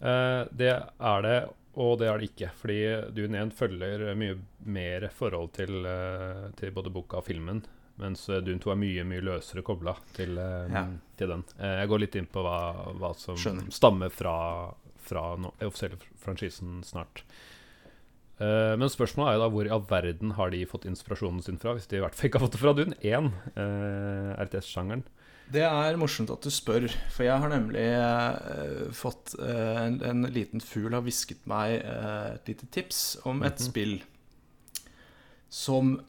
Det 0.00 0.70
er 0.72 1.22
det, 1.24 1.36
og 1.80 1.98
det 2.00 2.08
er 2.08 2.18
det 2.20 2.30
ikke. 2.32 2.48
Fordi 2.60 2.78
Dune 3.16 3.38
1 3.44 3.52
følger 3.56 4.02
mye 4.18 4.34
mer 4.64 5.06
forhold 5.16 5.52
til, 5.56 5.84
til 6.58 6.72
både 6.76 6.92
boka 6.92 7.20
og 7.20 7.24
filmen. 7.28 7.62
Mens 8.02 8.24
Dune 8.26 8.58
2 8.58 8.72
er 8.72 8.78
mye 8.80 9.04
mye 9.06 9.22
løsere 9.22 9.62
kobla 9.62 9.94
til, 10.16 10.36
eh, 10.38 10.66
Ja. 10.72 10.86
til 11.16 11.28
den. 11.28 11.44
Eh, 11.60 11.76
jeg 11.80 11.88
går 11.88 12.00
litt 12.00 12.16
inn 12.16 12.26
på 12.26 12.42
hva, 12.42 12.56
hva 12.98 13.12
som 13.16 13.36
Skjønner. 13.36 13.70
stammer 13.72 14.10
fra, 14.10 14.74
fra 14.98 15.36
no, 15.36 15.52
offisielle 15.60 15.96
franchisen 16.18 16.82
snart. 16.82 17.22
Uh, 18.40 18.74
men 18.74 18.88
spørsmålet 18.90 19.28
er 19.30 19.34
jo 19.38 19.42
da 19.44 19.48
hvor 19.54 19.64
i 19.68 19.70
all 19.70 19.84
verden 19.86 20.32
har 20.34 20.50
de 20.50 20.64
fått 20.66 20.88
inspirasjonen 20.90 21.40
sin 21.40 21.56
fra, 21.56 21.72
hvis 21.76 21.86
de 21.86 21.98
i 21.98 22.00
hvert 22.02 22.16
fall 22.18 22.26
ikke 22.28 22.40
har 22.40 22.48
fått 22.48 22.56
det 22.56 22.60
fra 22.64 22.72
Dune 22.74 22.96
1, 22.98 23.28
uh, 23.54 24.34
RTS-sjangeren. 24.42 25.04
Det 25.52 25.62
er 25.62 25.94
morsomt 25.96 26.32
at 26.34 26.42
du 26.42 26.50
spør, 26.50 26.88
for 27.14 27.22
jeg 27.22 27.38
har 27.38 27.48
nemlig 27.52 27.84
uh, 27.94 28.90
fått 28.90 29.36
en, 29.38 30.00
en 30.02 30.22
liten 30.34 30.58
fugl 30.58 30.90
har 30.96 31.02
hvisket 31.06 31.46
meg 31.46 31.78
et 31.84 32.48
lite 32.50 32.66
tips 32.74 33.18
om 33.24 33.44
et 33.44 33.54
Mhm. 33.54 33.68
spill 33.70 33.94
som 35.48 36.00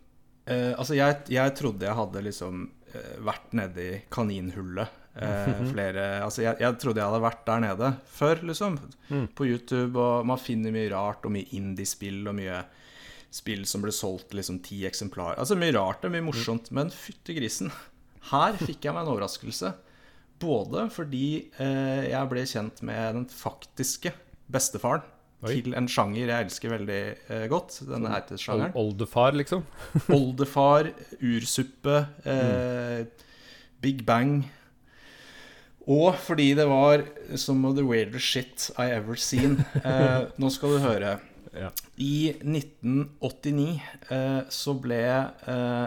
eh, 0.46 0.72
Altså, 0.76 0.96
jeg, 0.98 1.26
jeg 1.34 1.56
trodde 1.58 1.88
jeg 1.88 1.98
hadde 1.98 2.24
liksom 2.26 2.68
uh, 2.96 3.18
vært 3.26 3.58
nedi 3.58 3.90
kaninhullet. 4.14 5.02
Mhm. 5.16 5.70
flere 5.72 6.02
Altså, 6.26 6.42
jeg, 6.44 6.58
jeg 6.60 6.76
trodde 6.76 7.00
jeg 7.00 7.08
hadde 7.08 7.24
vært 7.24 7.46
der 7.48 7.62
nede 7.64 7.92
før, 8.12 8.42
liksom. 8.50 8.74
Mm. 9.08 9.30
På 9.32 9.48
YouTube, 9.48 9.96
og 9.96 10.26
man 10.28 10.42
finner 10.42 10.76
mye 10.76 10.90
rart, 10.92 11.24
og 11.24 11.32
mye 11.32 11.48
indie-spill, 11.56 12.26
og 12.28 12.36
mye 12.36 12.58
spill 13.32 13.64
som 13.68 13.84
ble 13.84 13.94
solgt 13.96 14.36
liksom 14.36 14.60
ti 14.64 14.82
eksemplarer. 14.88 15.40
Altså 15.40 15.56
mye 15.60 15.72
rart 15.76 16.04
og 16.04 16.12
mye 16.12 16.26
morsomt, 16.28 16.68
men 16.76 16.92
fytti 16.92 17.38
grisen. 17.38 17.72
Her 18.34 18.60
fikk 18.60 18.90
jeg 18.90 18.96
meg 18.96 19.06
en 19.06 19.14
overraskelse. 19.14 19.72
Både 20.44 20.90
fordi 20.92 21.28
jeg 21.56 22.32
ble 22.32 22.44
kjent 22.52 22.82
med 22.84 23.22
den 23.22 23.28
faktiske 23.32 24.12
bestefaren 24.52 25.04
Oi. 25.44 25.60
til 25.62 25.76
en 25.78 25.88
sjanger 25.92 26.30
jeg 26.30 26.46
elsker 26.48 26.72
veldig 26.74 27.00
eh, 27.30 27.46
godt. 27.52 27.80
Denne 27.86 28.10
heter 28.10 28.36
hertesjangeren. 28.36 28.76
Oldefar, 28.80 29.36
liksom. 29.38 29.66
Oldefar, 30.18 30.92
ursuppe, 31.22 32.06
eh, 32.26 33.06
Big 33.84 34.06
Bang. 34.08 34.46
Og 35.86 36.16
fordi 36.18 36.54
det 36.58 36.66
var 36.68 37.04
some 37.38 37.68
of 37.68 37.76
the 37.76 37.86
weirdest 37.86 38.26
shit 38.26 38.72
I 38.78 38.90
ever 38.92 39.16
seen. 39.16 39.60
Eh, 39.86 40.26
nå 40.38 40.50
skal 40.50 40.78
du 40.78 40.80
høre. 40.80 41.18
Ja. 41.56 41.70
I 41.98 42.34
1989 42.42 43.82
eh, 44.12 44.42
så 44.50 44.74
ble 44.82 45.04
eh, 45.48 45.86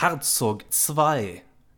Herzog 0.00 0.64
2 0.70 1.06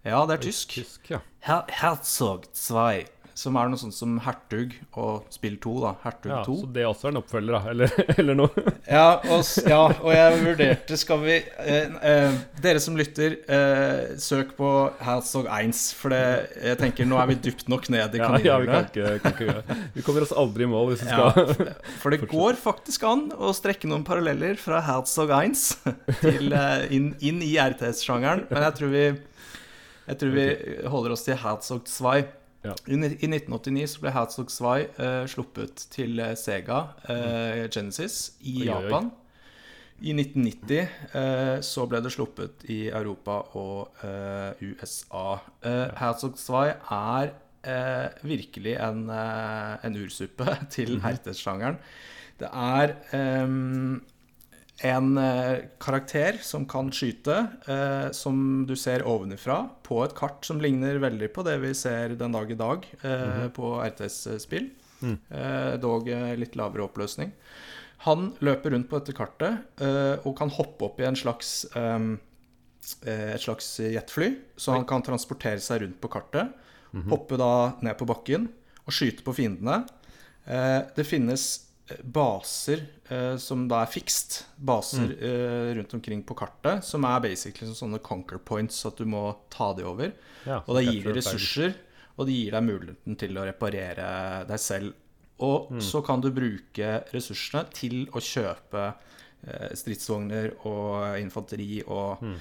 Ja, 0.04 0.24
det 0.26 0.38
er 0.38 0.42
tysk. 0.42 0.72
Tysk, 0.74 1.10
ja. 1.10 1.20
Her 1.46 1.62
Herzog 1.68 2.48
2. 2.54 3.04
Som 3.38 3.56
er 3.56 3.70
noe 3.72 3.80
sånt 3.80 3.96
som 3.96 4.18
Hertug 4.22 4.74
og 5.00 5.28
spill 5.32 5.56
2, 5.62 5.72
da. 5.82 5.92
Hertug 6.02 6.32
ja 6.32 6.40
2. 6.46 6.56
så 6.60 6.70
det 6.74 6.84
også 6.88 7.08
er 7.08 7.14
en 7.14 7.20
oppfølger, 7.22 7.56
da? 7.56 7.60
Eller, 7.72 7.94
eller 8.20 8.38
noe? 8.38 8.64
Ja 8.86 9.06
og, 9.22 9.44
ja, 9.68 9.80
og 10.02 10.10
jeg 10.12 10.40
vurderte 10.42 10.98
Skal 11.00 11.22
vi 11.22 11.36
eh, 11.38 11.96
eh, 12.12 12.38
Dere 12.64 12.82
som 12.82 12.98
lytter, 12.98 13.38
eh, 13.46 14.12
søk 14.20 14.52
på 14.58 14.70
Herzog 15.02 15.48
1, 15.48 15.72
for 15.98 16.14
det, 16.14 16.22
jeg 16.60 16.80
tenker 16.82 17.08
nå 17.08 17.18
er 17.22 17.30
vi 17.32 17.38
dypt 17.48 17.70
nok 17.72 17.88
ned 17.92 18.18
i 18.18 18.22
Ja, 18.22 18.30
ja, 18.44 18.58
vi 18.60 19.48
Vi 19.96 20.04
kommer 20.04 20.26
oss 20.26 20.34
aldri 20.36 20.66
i 20.66 20.70
mål 20.70 20.92
hvis 20.92 21.04
vi 21.06 21.10
Ja, 21.12 21.30
skal 21.32 21.74
for 22.02 22.12
det 22.14 22.22
går 22.28 22.58
faktisk 22.60 23.04
an 23.08 23.28
å 23.34 23.52
strekke 23.56 23.88
noen 23.90 24.04
paralleller 24.06 24.58
fra 24.60 24.82
Herzog 24.84 25.32
1 25.34 25.56
til, 26.20 26.52
eh, 26.52 26.86
inn, 26.94 27.12
inn 27.24 27.42
i 27.44 27.54
RTS-sjangeren, 27.60 28.46
men 28.50 28.66
jeg 28.68 28.78
tror 28.78 28.92
vi 28.92 29.04
jeg 30.02 30.18
tror 30.18 30.32
vi 30.34 30.46
holder 30.90 31.14
oss 31.14 31.22
til 31.26 31.38
Herzog 31.38 31.84
2. 31.86 32.14
Ja. 32.62 32.76
I, 32.86 32.94
I 32.94 33.26
1989 33.26 33.88
så 33.90 34.04
ble 34.04 34.12
Herzog 34.14 34.52
2 34.52 34.74
eh, 35.02 35.24
sluppet 35.30 35.86
til 35.90 36.20
eh, 36.22 36.36
Sega 36.38 36.78
uh, 37.08 37.64
Genesis 37.72 38.36
i 38.40 38.62
Oi, 38.62 38.68
oi, 38.68 38.76
oi. 38.76 38.84
Japan. 38.86 39.10
I 40.02 40.14
1990 40.18 40.78
eh, 41.14 41.56
så 41.62 41.84
ble 41.86 42.00
det 42.02 42.10
sluppet 42.10 42.64
i 42.74 42.88
Europa 42.90 43.36
og 43.58 44.02
eh, 44.02 44.62
USA. 44.72 45.36
Eh, 45.62 45.92
Herzog 46.00 46.38
Svai 46.42 46.72
er 46.74 47.30
eh, 47.62 48.24
virkelig 48.26 48.74
en, 48.82 49.04
en 49.12 50.00
ursuppe 50.02 50.56
til 50.74 50.98
hertesjangeren. 51.04 51.78
RTS-sjangeren. 51.78 51.78
Det 52.42 52.48
er 52.50 52.96
en 54.80 55.18
eh, 55.18 55.64
karakter 55.82 56.38
som 56.42 56.64
kan 56.66 56.90
skyte, 56.92 57.36
eh, 57.66 58.08
som 58.16 58.64
du 58.66 58.74
ser 58.78 59.04
ovenifra, 59.06 59.68
på 59.86 60.00
et 60.04 60.14
kart 60.18 60.46
som 60.46 60.62
ligner 60.62 60.98
veldig 61.02 61.28
på 61.34 61.44
det 61.46 61.58
vi 61.62 61.74
ser 61.76 62.16
den 62.18 62.34
dag 62.34 62.50
i 62.50 62.58
dag 62.58 62.88
eh, 63.02 63.46
på 63.54 63.76
RTS-spill. 63.84 64.70
Mm. 65.02 65.16
Eh, 65.28 65.74
dog 65.82 66.08
eh, 66.10 66.32
litt 66.38 66.56
lavere 66.58 66.86
oppløsning. 66.86 67.34
Han 68.08 68.32
løper 68.42 68.74
rundt 68.74 68.88
på 68.90 68.98
dette 68.98 69.14
kartet 69.14 69.82
eh, 69.82 70.16
og 70.26 70.34
kan 70.38 70.50
hoppe 70.50 70.88
opp 70.88 70.98
i 70.98 71.06
en 71.06 71.18
slags 71.18 71.62
ehm, 71.78 72.16
eh, 73.06 73.36
et 73.36 73.44
slags 73.44 73.76
jetfly, 73.78 74.32
så 74.58 74.74
han 74.74 74.86
kan 74.88 75.04
transportere 75.06 75.62
seg 75.62 75.84
rundt 75.84 76.00
på 76.02 76.10
kartet. 76.10 76.58
Hoppe 77.08 77.38
da 77.40 77.78
ned 77.80 77.94
på 77.96 78.04
bakken 78.04 78.50
og 78.82 78.92
skyte 78.92 79.24
på 79.24 79.32
fiendene. 79.36 79.84
Eh, 80.44 80.80
det 80.96 81.06
finnes 81.06 81.44
eh, 81.54 81.71
baser 82.02 82.84
eh, 83.10 83.36
som 83.42 83.66
da 83.68 83.82
er 83.84 83.90
fikst. 83.90 84.42
Baser 84.56 85.12
eh, 85.18 85.74
rundt 85.76 85.94
omkring 85.98 86.22
på 86.26 86.34
kartet, 86.38 86.84
som 86.86 87.04
er 87.08 87.20
basically 87.24 87.66
som 87.68 87.76
sånne 87.76 88.00
conquer 88.04 88.38
points, 88.38 88.84
at 88.88 88.96
du 89.00 89.04
må 89.08 89.24
ta 89.52 89.72
de 89.76 89.84
over. 89.88 90.12
Ja, 90.46 90.60
Og 90.66 90.76
det 90.78 90.84
gir 90.86 91.02
deg 91.08 91.16
ressurser, 91.20 91.74
og 92.16 92.26
det 92.28 92.36
gir 92.38 92.52
deg 92.56 92.66
muligheten 92.68 93.18
til 93.20 93.38
å 93.40 93.46
reparere 93.48 94.08
deg 94.48 94.60
selv. 94.62 94.92
Og 95.42 95.72
så 95.82 96.02
kan 96.06 96.20
du 96.22 96.30
bruke 96.30 97.04
ressursene 97.12 97.64
til 97.74 98.04
å 98.14 98.20
kjøpe 98.22 98.82
eh, 99.46 99.72
stridsvogner 99.74 100.52
og 100.70 101.18
infanteri 101.18 101.82
og 101.86 102.22
ø, 102.22 102.36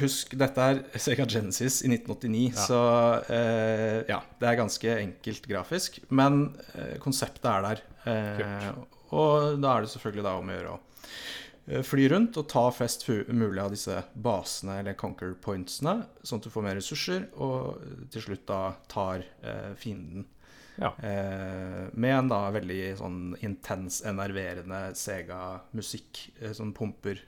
Husk, 0.00 0.32
dette 0.40 0.64
er 0.64 0.78
Sega 1.02 1.26
Genesis 1.28 1.82
i 1.84 1.90
1989, 1.92 2.56
så 2.56 2.78
eh, 3.28 3.98
ja, 4.08 4.22
det 4.40 4.48
er 4.48 4.58
ganske 4.62 4.94
enkelt 5.02 5.48
grafisk. 5.50 5.98
Men 6.08 6.54
eh, 6.74 6.94
konseptet 7.02 7.44
er 7.50 7.66
der. 7.66 7.82
Eh, 8.08 8.68
og 9.16 9.58
da 9.60 9.74
er 9.76 9.84
det 9.84 9.92
selvfølgelig 9.92 10.24
da 10.26 10.36
om 10.40 10.48
å 10.48 10.56
gjøre 10.56 10.72
å 10.72 10.78
eh, 11.68 11.82
fly 11.84 12.06
rundt 12.14 12.38
og 12.40 12.48
ta 12.48 12.64
flest 12.74 13.04
mulig 13.28 13.60
av 13.62 13.74
disse 13.76 13.98
basene 14.14 14.80
eller 14.80 14.96
conquer 14.98 15.36
pointsene, 15.44 15.98
sånn 16.24 16.40
at 16.40 16.48
du 16.48 16.54
får 16.56 16.66
mer 16.70 16.80
ressurser, 16.80 17.28
og 17.36 17.84
til 18.14 18.24
slutt 18.30 18.46
da 18.48 18.62
tar 18.88 19.20
eh, 19.44 19.72
fienden. 19.78 20.24
Ja. 20.80 20.90
Eh, 21.00 21.86
med 21.96 22.12
en 22.22 22.28
da 22.32 22.42
veldig 22.56 22.82
sånn 22.98 23.20
intens, 23.44 24.00
enerverende 24.08 24.86
Sega-musikk 24.96 26.26
eh, 26.40 26.52
som 26.56 26.72
pumper 26.76 27.20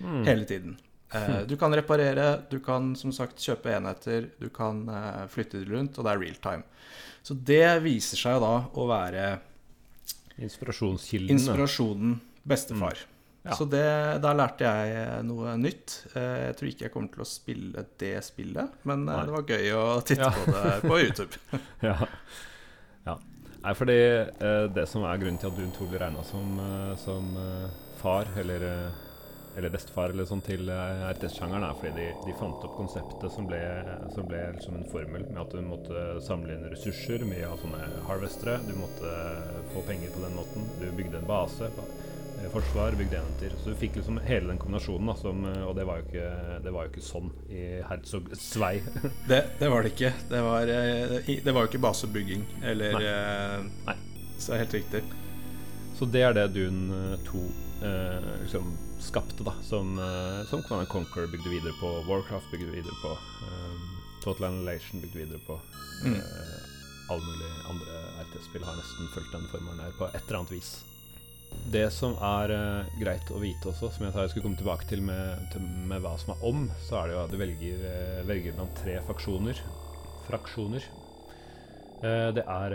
Mm. 0.00 0.22
hele 0.24 0.46
tiden. 0.48 0.78
Eh, 1.12 1.40
du 1.50 1.56
kan 1.58 1.74
reparere, 1.74 2.42
du 2.50 2.60
kan 2.62 2.92
som 2.96 3.10
sagt 3.12 3.40
kjøpe 3.42 3.72
enheter, 3.74 4.28
du 4.38 4.48
kan 4.54 4.84
eh, 4.88 5.24
flytte 5.32 5.58
det 5.58 5.70
rundt, 5.72 5.96
og 5.98 6.06
det 6.06 6.12
er 6.12 6.20
real 6.22 6.36
time. 6.44 6.62
Så 7.26 7.34
det 7.34 7.64
viser 7.82 8.16
seg 8.20 8.38
da 8.40 8.52
å 8.78 8.84
være 8.88 9.24
Inspirasjonskilden. 10.40 11.34
inspirasjonen 11.34 12.14
bestefar. 12.48 12.96
Ja. 13.42 13.56
Så 13.56 13.64
det, 13.72 13.82
da 14.22 14.32
lærte 14.36 14.68
jeg 14.68 14.94
eh, 15.00 15.18
noe 15.24 15.56
nytt. 15.60 15.96
Jeg 16.14 16.54
tror 16.58 16.70
ikke 16.70 16.86
jeg 16.86 16.92
kommer 16.94 17.12
til 17.14 17.24
å 17.24 17.28
spille 17.28 17.84
det 18.00 18.14
spillet, 18.24 18.78
men 18.88 19.04
Nei. 19.08 19.18
det 19.26 19.34
var 19.34 19.44
gøy 19.48 19.70
å 19.76 19.84
titte 20.04 20.28
Ja. 20.28 20.32
på 20.36 20.54
det 20.54 20.74
på 20.90 21.00
YouTube. 21.00 21.60
Ja. 21.90 21.96
ja. 23.08 23.18
Nei, 23.60 23.72
fordi 23.76 23.96
det 24.72 24.86
som 24.88 25.02
er 25.04 25.18
grunnen 25.20 25.36
til 25.40 25.50
at 25.50 25.56
du 25.58 25.66
2 25.76 25.88
blir 25.90 26.00
regna 26.00 26.22
som, 26.24 26.54
som 27.02 27.26
far, 28.00 28.28
eller 28.40 28.62
eller 29.58 29.72
bestefar 29.74 30.12
eller 30.14 30.24
sånn 30.28 30.42
til 30.46 30.68
eh, 30.70 31.00
RTS-sjangeren, 31.10 31.64
er 31.66 31.78
fordi 31.80 31.94
de, 31.96 32.08
de 32.28 32.34
fant 32.38 32.62
opp 32.68 32.76
konseptet 32.78 33.32
som 33.34 33.48
ble, 33.50 33.58
som 34.14 34.28
ble 34.30 34.44
liksom 34.56 34.76
en 34.78 34.86
formel 34.92 35.24
med 35.30 35.40
at 35.42 35.56
du 35.56 35.64
måtte 35.66 36.04
samle 36.26 36.54
inn 36.54 36.68
ressurser 36.70 37.24
mye 37.26 37.48
av 37.50 37.58
sånne 37.64 37.88
harvestere. 38.06 38.60
Du 38.68 38.76
måtte 38.78 39.16
få 39.74 39.82
penger 39.88 40.12
på 40.14 40.22
den 40.26 40.36
måten. 40.38 40.68
Du 40.80 40.86
bygde 40.96 41.18
en 41.22 41.26
base. 41.28 41.66
eh, 41.70 42.48
Forsvar, 42.54 42.94
bygde 42.96 43.18
enheter. 43.18 43.52
Så 43.60 43.74
du 43.74 43.76
fikk 43.76 43.98
liksom 43.98 44.16
hele 44.24 44.48
den 44.48 44.58
kombinasjonen, 44.62 45.10
da, 45.10 45.14
som, 45.20 45.42
eh, 45.50 45.64
og 45.66 45.74
det 45.76 45.84
var, 45.90 46.00
ikke, 46.06 46.28
det 46.64 46.72
var 46.72 46.86
jo 46.86 46.92
ikke 46.94 47.04
sånn 47.04 47.32
i 47.52 47.64
Herzog 47.90 48.30
Svei. 48.40 48.76
Det, 49.30 49.42
det 49.60 49.68
var 49.70 49.82
det 49.84 49.92
ikke. 49.96 50.12
Det 50.30 50.40
var, 50.46 50.70
eh, 50.72 51.34
det 51.44 51.52
var 51.56 51.66
jo 51.66 51.72
ikke 51.72 51.82
basebygging 51.84 52.46
eller 52.70 52.96
Nei. 52.96 53.10
eh, 53.10 53.66
Nei. 53.90 53.96
Så 54.38 54.52
det 54.52 54.54
er 54.56 54.62
helt 54.64 54.78
riktig. 54.78 55.02
Så 55.98 56.06
det 56.08 56.22
er 56.24 56.32
det 56.38 56.46
Dune 56.54 57.18
2 57.28 57.42
eh, 57.84 58.30
liksom 58.46 58.70
skapte, 59.00 59.44
da. 59.44 59.52
Som, 59.62 59.98
uh, 59.98 60.46
som 60.46 60.62
Command 60.62 60.88
Conquer 60.88 61.26
bygde 61.26 61.50
videre 61.50 61.72
på, 61.80 61.88
Warcraft 62.08 62.50
bygde 62.50 62.70
videre 62.70 62.96
på, 63.02 63.10
eh, 63.46 63.80
Total 64.22 64.44
Annihilation 64.44 65.00
bygde 65.00 65.18
videre 65.18 65.40
på. 65.46 65.60
Mm. 66.04 66.14
Uh, 66.14 67.10
alle 67.10 67.24
mulige 67.26 67.64
andre 67.70 67.98
RTS-spill 68.24 68.64
har 68.64 68.78
nesten 68.78 69.10
fulgt 69.14 69.34
den 69.34 69.48
formelen 69.50 69.82
her 69.82 69.96
på 69.98 70.08
et 70.10 70.22
eller 70.22 70.40
annet 70.40 70.54
vis. 70.54 70.70
Det 71.72 71.88
som 71.90 72.14
er 72.22 72.54
uh, 72.54 72.92
greit 73.00 73.32
å 73.34 73.40
vite 73.42 73.72
også, 73.72 73.90
som 73.90 74.06
jeg 74.06 74.14
sa 74.14 74.24
jeg 74.24 74.34
skulle 74.34 74.46
komme 74.46 74.60
tilbake 74.60 74.86
til 74.90 75.02
med, 75.02 75.48
til 75.52 75.64
med 75.90 76.04
hva 76.04 76.14
som 76.20 76.36
er 76.36 76.46
om, 76.46 76.68
så 76.86 77.00
er 77.00 77.10
det 77.10 77.16
jo 77.16 77.22
at 77.24 77.34
du 77.34 77.38
velger, 77.40 77.84
uh, 77.84 78.24
velger 78.28 78.56
blant 78.58 78.82
tre 78.84 79.00
faksjoner. 79.08 79.62
Fraksjoner. 80.30 80.90
Det 82.00 82.46
er 82.48 82.72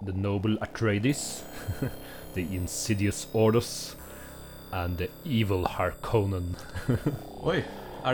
The 0.00 0.14
Noble 0.16 0.56
Atreides, 0.64 1.44
The 2.34 2.40
Insidious 2.56 3.26
Orders 3.36 3.98
and 4.72 4.98
The 4.98 5.08
Evil 5.24 5.66
Harkonnen. 5.66 6.54
Oi. 7.42 7.62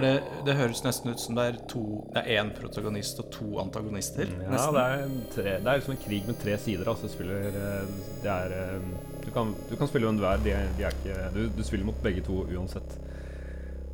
Det, 0.00 0.12
det 0.46 0.54
høres 0.56 0.80
nesten 0.86 1.12
ut 1.12 1.20
som 1.20 1.36
det 1.36 1.42
er 1.50 1.56
to 1.68 1.82
Det 2.14 2.22
er 2.22 2.38
én 2.40 2.48
protagonist 2.56 3.18
og 3.20 3.26
to 3.34 3.48
antagonister. 3.60 4.24
Ja, 4.24 4.48
nesten. 4.54 4.76
det 4.78 4.84
er, 4.88 5.02
tre, 5.34 5.50
det 5.60 5.68
er 5.68 5.80
liksom 5.82 5.94
en 5.98 6.00
krig 6.06 6.28
med 6.30 6.38
tre 6.40 6.54
sider. 6.62 6.88
Altså, 6.88 7.10
spiller, 7.12 7.50
eh, 7.50 7.90
det 8.22 8.30
er, 8.32 8.54
eh, 8.56 8.86
du, 9.20 9.28
kan, 9.34 9.52
du 9.68 9.74
kan 9.76 9.90
spille 9.90 10.08
hvem 10.08 10.20
du 10.22 10.24
er. 10.24 10.40
De 10.40 10.54
de 10.78 10.86
er 10.88 10.96
ikke, 10.96 11.18
du, 11.36 11.42
du 11.52 11.60
spiller 11.68 11.84
mot 11.90 12.00
begge 12.04 12.24
to 12.24 12.40
uansett. 12.46 12.96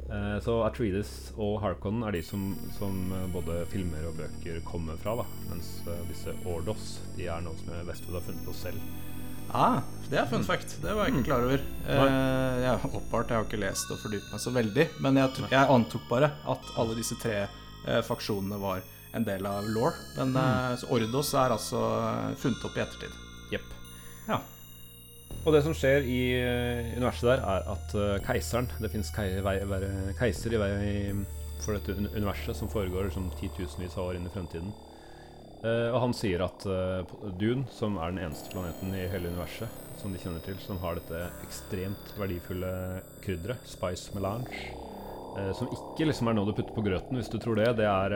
Eh, 0.08 0.38
så 0.44 0.60
Atreides 0.68 1.32
og 1.34 1.58
Harkonnen 1.64 2.06
er 2.06 2.14
de 2.14 2.22
som, 2.24 2.52
som 2.78 3.10
eh, 3.12 3.26
både 3.34 3.58
filmer 3.72 4.06
og 4.08 4.20
bøker 4.22 4.62
kommer 4.70 5.02
fra. 5.02 5.18
Da. 5.18 5.26
Mens 5.50 5.80
disse 6.12 6.36
Ordos 6.46 7.00
de 7.18 7.26
er 7.26 7.42
noe 7.42 7.58
som 7.58 7.74
Westwood 7.90 8.20
har 8.20 8.28
funnet 8.30 8.46
på 8.46 8.54
selv. 8.54 8.78
Ah, 9.54 9.80
det 10.10 10.18
er 10.20 10.28
fun 10.28 10.44
fact. 10.44 10.76
Det 10.82 10.92
var 10.92 11.08
jeg 11.08 11.16
ikke 11.16 11.28
klar 11.30 11.46
over. 11.46 11.62
Eh, 11.88 12.58
jeg, 12.64 12.90
oppbart, 12.92 13.30
jeg 13.30 13.38
har 13.38 13.46
ikke 13.46 13.60
lest 13.62 13.90
og 13.94 14.00
fordypet 14.02 14.34
meg 14.34 14.42
så 14.44 14.52
veldig. 14.52 14.86
Men 15.04 15.20
jeg, 15.20 15.48
jeg 15.52 15.72
antok 15.74 16.04
bare 16.10 16.30
at 16.52 16.70
alle 16.80 16.96
disse 16.98 17.16
tre 17.22 17.40
eh, 17.46 18.00
faksjonene 18.04 18.60
var 18.60 18.84
en 19.16 19.24
del 19.24 19.46
av 19.48 19.68
law. 19.72 19.90
Men 20.18 20.36
eh, 20.36 20.76
så 20.80 20.90
Ordos 20.94 21.32
er 21.34 21.54
altså 21.56 21.80
eh, 21.80 22.36
funnet 22.40 22.68
opp 22.68 22.76
i 22.76 22.84
ettertid. 22.84 23.18
Jepp. 23.54 23.74
Ja. 24.28 24.42
Og 25.44 25.54
det 25.54 25.62
som 25.64 25.76
skjer 25.76 26.04
i 26.04 26.20
eh, 26.36 26.92
universet 26.98 27.30
der, 27.30 27.44
er 27.44 27.66
at 27.72 27.92
keiseren 28.26 28.68
Det 28.80 28.90
fins 28.92 29.12
keiser 29.14 30.56
i 30.56 30.60
vei 30.60 30.76
for 31.58 31.74
dette 31.74 31.96
universet 32.14 32.54
som 32.56 32.70
foregår 32.70 33.08
liksom 33.08 33.32
titusenvis 33.40 33.96
av 33.98 34.12
år 34.12 34.18
inn 34.20 34.28
i 34.28 34.32
fremtiden. 34.34 34.70
Eh, 35.58 35.88
og 35.90 36.02
han 36.04 36.12
sier 36.14 36.42
at 36.44 36.64
uh, 36.70 37.02
Dune, 37.38 37.66
som 37.74 37.96
er 37.98 38.12
den 38.12 38.22
eneste 38.28 38.50
planeten 38.52 38.92
i 38.94 39.08
hele 39.10 39.32
universet 39.32 39.86
som 39.98 40.12
de 40.14 40.20
kjenner 40.22 40.42
til, 40.44 40.54
som 40.62 40.78
har 40.84 41.00
dette 41.00 41.24
ekstremt 41.42 42.12
verdifulle 42.14 42.68
krydderet, 43.24 43.64
spice 43.66 44.14
melange, 44.14 44.68
uh, 45.34 45.50
som 45.58 45.66
ikke 45.74 46.06
liksom 46.06 46.30
er 46.30 46.36
noe 46.38 46.46
du 46.46 46.52
putter 46.54 46.76
på 46.76 46.84
grøten, 46.86 47.18
hvis 47.18 47.30
du 47.32 47.40
tror 47.42 47.58
det. 47.58 47.72
Det 47.80 47.88
er 47.90 48.14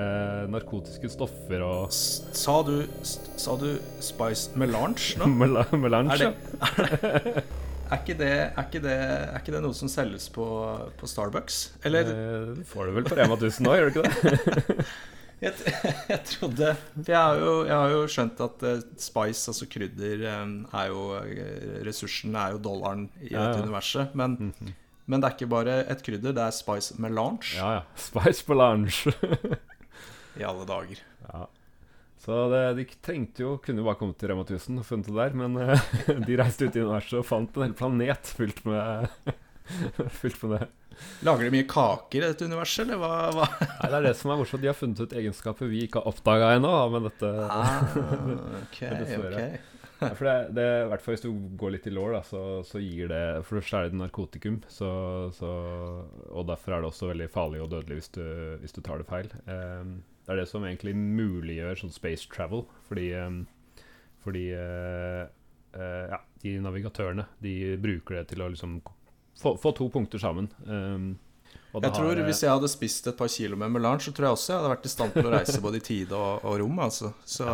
narkotiske 0.52 1.10
stoffer 1.10 1.64
og 1.66 1.90
S 1.90 2.22
sa, 2.44 2.60
du, 2.62 2.76
sa 3.02 3.56
du 3.58 3.72
Spice 3.98 4.54
Melange 4.54 5.18
nå? 5.18 5.26
Mel 5.42 5.58
melange. 5.74 6.14
Er 6.14 6.22
det, 6.22 7.42
er, 7.90 7.96
ikke 7.98 8.18
det, 8.20 8.30
er, 8.52 8.68
ikke 8.68 8.84
det, 8.86 8.94
er 9.02 9.40
ikke 9.40 9.56
det 9.56 9.64
noe 9.66 9.74
som 9.74 9.90
selges 9.90 10.28
på, 10.30 10.46
på 10.94 11.10
Starbucks? 11.10 11.64
Eller 11.82 12.06
du 12.54 12.62
får 12.70 12.86
det 12.86 12.96
vel 13.00 13.10
på 13.10 13.18
Rema 13.18 13.34
1000 13.40 13.66
nå, 13.66 13.74
gjør 13.80 13.90
du 13.90 13.98
ikke 13.98 14.30
det? 14.30 14.86
jeg, 15.42 15.74
jeg 16.12 16.20
trodde 16.30 16.68
For 16.94 17.10
jeg 17.12 17.18
har 17.18 17.40
jo, 17.42 17.54
jeg 17.66 17.74
har 17.76 17.94
jo 17.96 18.02
skjønt 18.14 18.42
at 18.46 18.62
eh, 18.68 18.84
spice, 19.02 19.48
altså 19.52 19.68
krydder, 19.72 20.22
er 20.28 20.90
jo 20.92 21.02
eh, 21.18 21.80
Ressursen 21.86 22.36
er 22.38 22.54
jo 22.56 22.62
dollaren 22.62 23.08
i 23.20 23.32
Ja, 23.32 23.34
ja. 23.34 23.48
dette 23.50 23.64
universet. 23.66 24.14
Men, 24.18 24.52
men 25.06 25.20
det 25.22 25.28
er 25.28 25.34
ikke 25.36 25.50
bare 25.52 25.80
et 25.90 26.04
krydder, 26.06 26.36
det 26.36 26.44
er 26.46 26.54
spice 26.54 26.94
melange 27.02 27.56
Ja, 27.58 27.72
ja. 27.80 27.82
Spice 28.08 28.46
melange. 28.48 29.12
i 30.40 30.46
alle 30.48 30.64
dager. 30.68 31.02
ja. 31.32 31.48
Så 32.22 32.36
det, 32.52 32.60
de 32.78 32.84
trengte 33.02 33.42
jo 33.42 33.56
Kunne 33.58 33.82
jo 33.82 33.86
bare 33.88 33.98
kommet 33.98 34.14
til 34.20 34.30
Rema 34.30 34.44
1000 34.46 34.78
og 34.78 34.84
funnet 34.86 35.08
det 35.10 35.16
der, 35.18 35.32
men 35.40 35.56
eh, 35.58 35.88
de 36.28 36.36
reiste 36.38 36.68
ut 36.68 36.76
i 36.78 36.84
universet 36.84 37.18
og 37.18 37.26
fant 37.26 37.56
en 37.58 37.64
hel 37.66 37.74
planet 37.74 38.30
fylt 38.38 38.60
med 38.68 39.10
Fylt 40.22 40.38
med 40.44 40.54
det. 40.60 40.68
Lager 41.22 41.46
de 41.46 41.52
mye 41.54 41.66
kaker 41.70 42.18
i 42.18 42.30
dette 42.32 42.46
universet, 42.48 42.84
eller 42.86 42.98
hva? 42.98 43.10
hva? 43.36 43.46
Nei, 43.62 43.90
det 43.92 43.98
er 44.00 44.06
det 44.08 44.14
som 44.18 44.32
er 44.34 44.40
morsomt. 44.40 44.62
De 44.64 44.70
har 44.70 44.78
funnet 44.78 45.02
ut 45.04 45.12
egenskaper 45.20 45.70
vi 45.70 45.84
ikke 45.86 46.02
har 46.02 46.10
oppdaga 46.10 46.54
ennå. 46.56 46.72
med 46.90 47.06
dette 47.10 47.30
Ah, 47.46 47.84
ok, 48.64 48.80
dessverre. 49.02 49.44
ok. 49.52 49.68
Ja, 50.02 50.08
for 50.18 50.26
det, 50.26 50.36
det, 50.56 50.64
hvert 50.90 51.02
fall 51.04 51.14
Hvis 51.14 51.22
du 51.22 51.28
går 51.60 51.74
litt 51.76 51.84
i 51.86 51.92
law, 51.94 52.16
så, 52.26 52.40
så 52.66 52.80
gir 52.82 53.06
det 53.12 53.20
For 53.46 53.60
det 53.60 53.68
er 53.70 53.90
det 53.92 53.98
narkotikum, 54.00 54.56
så, 54.66 54.88
så, 55.36 55.50
og 56.32 56.48
derfor 56.48 56.74
er 56.74 56.82
det 56.82 56.90
også 56.90 57.10
veldig 57.12 57.28
farlig 57.30 57.60
og 57.62 57.70
dødelig 57.70 58.00
hvis 58.00 58.10
du, 58.16 58.24
hvis 58.62 58.74
du 58.74 58.80
tar 58.82 58.98
det 58.98 59.06
feil. 59.06 59.30
Um, 59.46 60.00
det 60.26 60.34
er 60.34 60.40
det 60.42 60.48
som 60.50 60.66
egentlig 60.66 60.94
muliggjør 60.98 61.78
sånn 61.84 61.94
space 61.94 62.26
travel, 62.34 62.64
fordi 62.88 63.12
um, 63.18 63.44
Fordi 64.22 64.42
uh, 64.54 65.22
uh, 65.78 66.04
ja, 66.12 66.18
de 66.42 66.56
navigatørene 66.62 67.28
de 67.42 67.54
bruker 67.82 68.18
det 68.20 68.28
til 68.32 68.42
å 68.42 68.50
liksom 68.52 68.80
få, 69.42 69.56
få 69.60 69.72
to 69.76 69.88
punkter 69.92 70.22
sammen. 70.22 70.48
Um, 70.66 71.12
Jeg 71.72 71.88
tror 71.96 72.10
har, 72.10 72.18
eh, 72.20 72.26
Hvis 72.28 72.42
jeg 72.44 72.52
hadde 72.52 72.68
spist 72.68 73.06
et 73.08 73.16
par 73.16 73.28
kilo 73.32 73.56
med 73.56 73.70
melange, 73.72 74.04
så 74.04 74.12
tror 74.12 74.26
jeg 74.28 74.36
også 74.36 74.52
jeg 74.52 74.58
hadde 74.60 74.72
vært 74.74 74.86
i 74.88 74.92
stand 74.92 75.14
til 75.16 75.28
å 75.28 75.32
reise 75.32 75.60
både 75.64 75.78
i 75.80 75.84
tide 75.86 76.16
og, 76.18 76.44
og 76.44 76.58
rom. 76.60 76.78
Altså. 76.84 77.12
Så, 77.24 77.46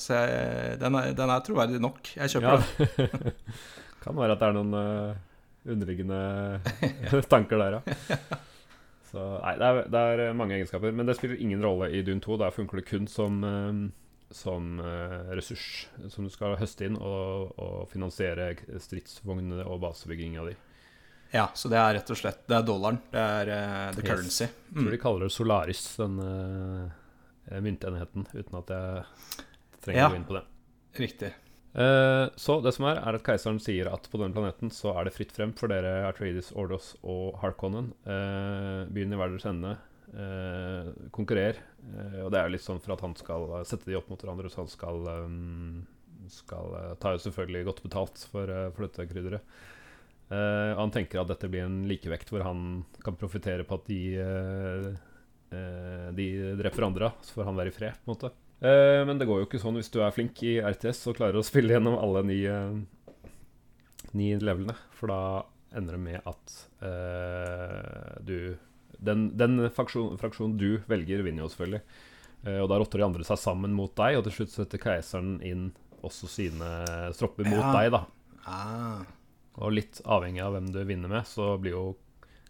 så 0.00 0.16
jeg, 0.16 0.78
den, 0.80 0.96
er, 0.96 1.12
den 1.18 1.32
er 1.34 1.44
troverdig 1.44 1.80
nok. 1.84 2.12
Jeg 2.16 2.32
kjøper 2.32 2.48
Ja. 2.48 2.86
den. 2.96 3.42
kan 4.06 4.16
være 4.16 4.36
at 4.36 4.40
det 4.42 4.48
er 4.48 4.56
noen 4.56 4.74
uh, 4.78 5.16
underliggende 5.66 6.20
tanker 7.32 7.58
der, 7.60 7.78
ja. 7.80 8.18
Så 9.10 9.22
nei, 9.42 9.52
det 9.60 9.66
er, 9.68 9.78
det 9.92 10.00
er 10.26 10.34
mange 10.36 10.56
egenskaper. 10.56 10.92
Men 10.92 11.06
det 11.08 11.14
spiller 11.16 11.38
ingen 11.40 11.62
rolle 11.64 11.88
i 11.94 12.02
Dune 12.06 12.20
2. 12.24 12.36
Der 12.42 12.50
funker 12.54 12.80
det 12.80 12.88
kun 12.88 13.06
som, 13.08 13.38
eh, 13.46 13.78
som 14.34 14.80
eh, 14.82 15.30
ressurs 15.38 15.86
som 16.12 16.26
du 16.26 16.32
skal 16.34 16.56
høste 16.60 16.88
inn 16.88 16.96
og, 16.98 17.52
og 17.60 17.84
finansiere 17.92 18.50
stridsvognene 18.82 19.64
og 19.64 19.80
basebygginga 19.84 20.48
de. 20.48 20.56
Ja, 21.34 21.48
så 21.54 21.68
det 21.68 21.76
er 21.80 21.94
rett 21.98 22.10
og 22.10 22.16
slett 22.20 22.44
Det 22.48 22.54
er 22.56 22.62
dollaren. 22.66 23.00
Det 23.12 23.20
er 23.20 23.48
uh, 23.50 23.92
the 23.96 24.02
Yes. 24.02 24.08
currency. 24.10 24.44
Jeg 24.46 24.74
tror 24.76 24.86
Mm. 24.86 24.90
de 24.90 24.98
kaller 25.02 25.20
det 25.26 25.32
Solaris, 25.34 25.82
den 25.96 26.18
uh, 26.20 27.60
myntenheten, 27.62 28.26
uten 28.34 28.58
at 28.58 28.68
jeg 28.68 29.04
trenger 29.82 30.00
Ja. 30.00 30.08
å 30.08 30.12
gå 30.12 30.16
inn 30.20 30.24
på 30.30 30.34
det. 30.38 30.44
Riktig. 30.98 31.32
Eh, 31.76 32.30
så 32.40 32.62
det 32.64 32.72
som 32.72 32.86
er, 32.88 32.96
er 32.96 33.14
at 33.18 33.22
keiseren 33.22 33.58
sier 33.60 33.90
at 33.92 34.06
på 34.10 34.16
denne 34.18 34.32
planeten 34.32 34.70
så 34.72 34.94
er 34.96 35.04
det 35.04 35.12
fritt 35.12 35.30
frem 35.36 35.52
for 35.52 35.68
dere 35.68 36.06
Atreides, 36.08 36.48
Ordos 36.56 36.94
og 37.04 37.36
Harkonnen. 37.42 37.90
Uh, 38.06 38.86
byen 38.88 39.12
i 39.12 39.16
hver 39.20 39.28
deres 39.34 39.44
ende. 39.44 39.74
Uh, 40.16 40.88
konkurrer. 41.12 41.58
Og 42.24 42.30
det 42.32 42.38
er 42.40 42.46
jo 42.48 42.54
litt 42.54 42.64
sånn 42.64 42.80
for 42.80 42.94
at 42.96 43.02
han 43.04 43.14
skal 43.14 43.44
sette 43.68 43.84
de 43.90 43.96
opp 43.98 44.08
mot 44.08 44.18
hverandre, 44.24 44.48
så 44.48 44.62
han 44.64 44.72
skal 44.72 45.04
um, 45.26 45.86
skal 46.32 46.96
ta 46.98 47.12
jo 47.12 47.20
selvfølgelig 47.26 47.66
godt 47.68 47.82
betalt 47.84 48.24
for, 48.32 48.48
for 48.74 48.86
dette 48.88 49.04
krydderet. 49.12 49.44
Og 50.26 50.80
han 50.80 50.90
tenker 50.90 51.20
at 51.20 51.28
dette 51.30 51.46
blir 51.52 51.62
en 51.66 51.84
likevekt 51.86 52.32
hvor 52.32 52.42
han 52.42 52.80
kan 53.04 53.14
profitere 53.14 53.62
på 53.68 53.76
at 53.78 53.84
de 53.86 53.98
uh, 54.18 54.88
uh, 55.52 56.08
De 56.18 56.26
dreper 56.58 56.86
andre, 56.88 57.12
så 57.22 57.36
får 57.36 57.46
han 57.46 57.60
være 57.60 57.70
i 57.70 57.76
fred, 57.76 57.94
på 58.02 58.10
en 58.10 58.14
måte. 58.16 58.32
Men 59.06 59.18
det 59.20 59.26
går 59.28 59.42
jo 59.42 59.46
ikke 59.46 59.60
sånn 59.60 59.76
hvis 59.76 59.90
du 59.92 59.98
er 60.00 60.14
flink 60.16 60.40
i 60.42 60.54
RTS 60.64 61.02
og 61.10 61.18
klarer 61.18 61.36
å 61.36 61.44
spille 61.44 61.74
gjennom 61.76 61.98
alle 62.00 62.22
ni, 62.24 62.38
ni 64.16 64.30
levelene. 64.40 64.72
For 64.96 65.12
da 65.12 65.18
ender 65.76 65.98
det 65.98 66.00
med 66.06 66.24
at 66.24 66.54
du 68.24 68.56
Den, 68.96 69.26
den 69.36 69.60
fraksjon, 69.76 70.16
fraksjonen 70.16 70.56
du 70.56 70.80
velger, 70.88 71.20
vinner 71.26 71.44
jo 71.44 71.50
selvfølgelig. 71.52 71.82
Og 72.62 72.68
da 72.72 72.78
rotter 72.80 73.02
de 73.02 73.04
andre 73.10 73.26
seg 73.28 73.42
sammen 73.42 73.76
mot 73.76 73.92
deg, 74.00 74.16
og 74.16 74.24
til 74.24 74.38
slutt 74.38 74.54
setter 74.54 74.80
keiseren 74.80 75.36
inn 75.44 75.66
også 76.00 76.24
sine 76.30 76.70
stropper 77.12 77.44
mot 77.44 77.60
Ja. 77.60 77.74
deg, 77.76 77.92
da. 77.92 78.02
Ah. 78.48 79.04
Og 79.56 79.72
litt 79.72 80.00
avhengig 80.04 80.42
av 80.44 80.52
hvem 80.56 80.66
du 80.74 80.82
vinner 80.84 81.08
med, 81.08 81.26
så 81.28 81.54
blir 81.60 81.72
jo 81.76 81.84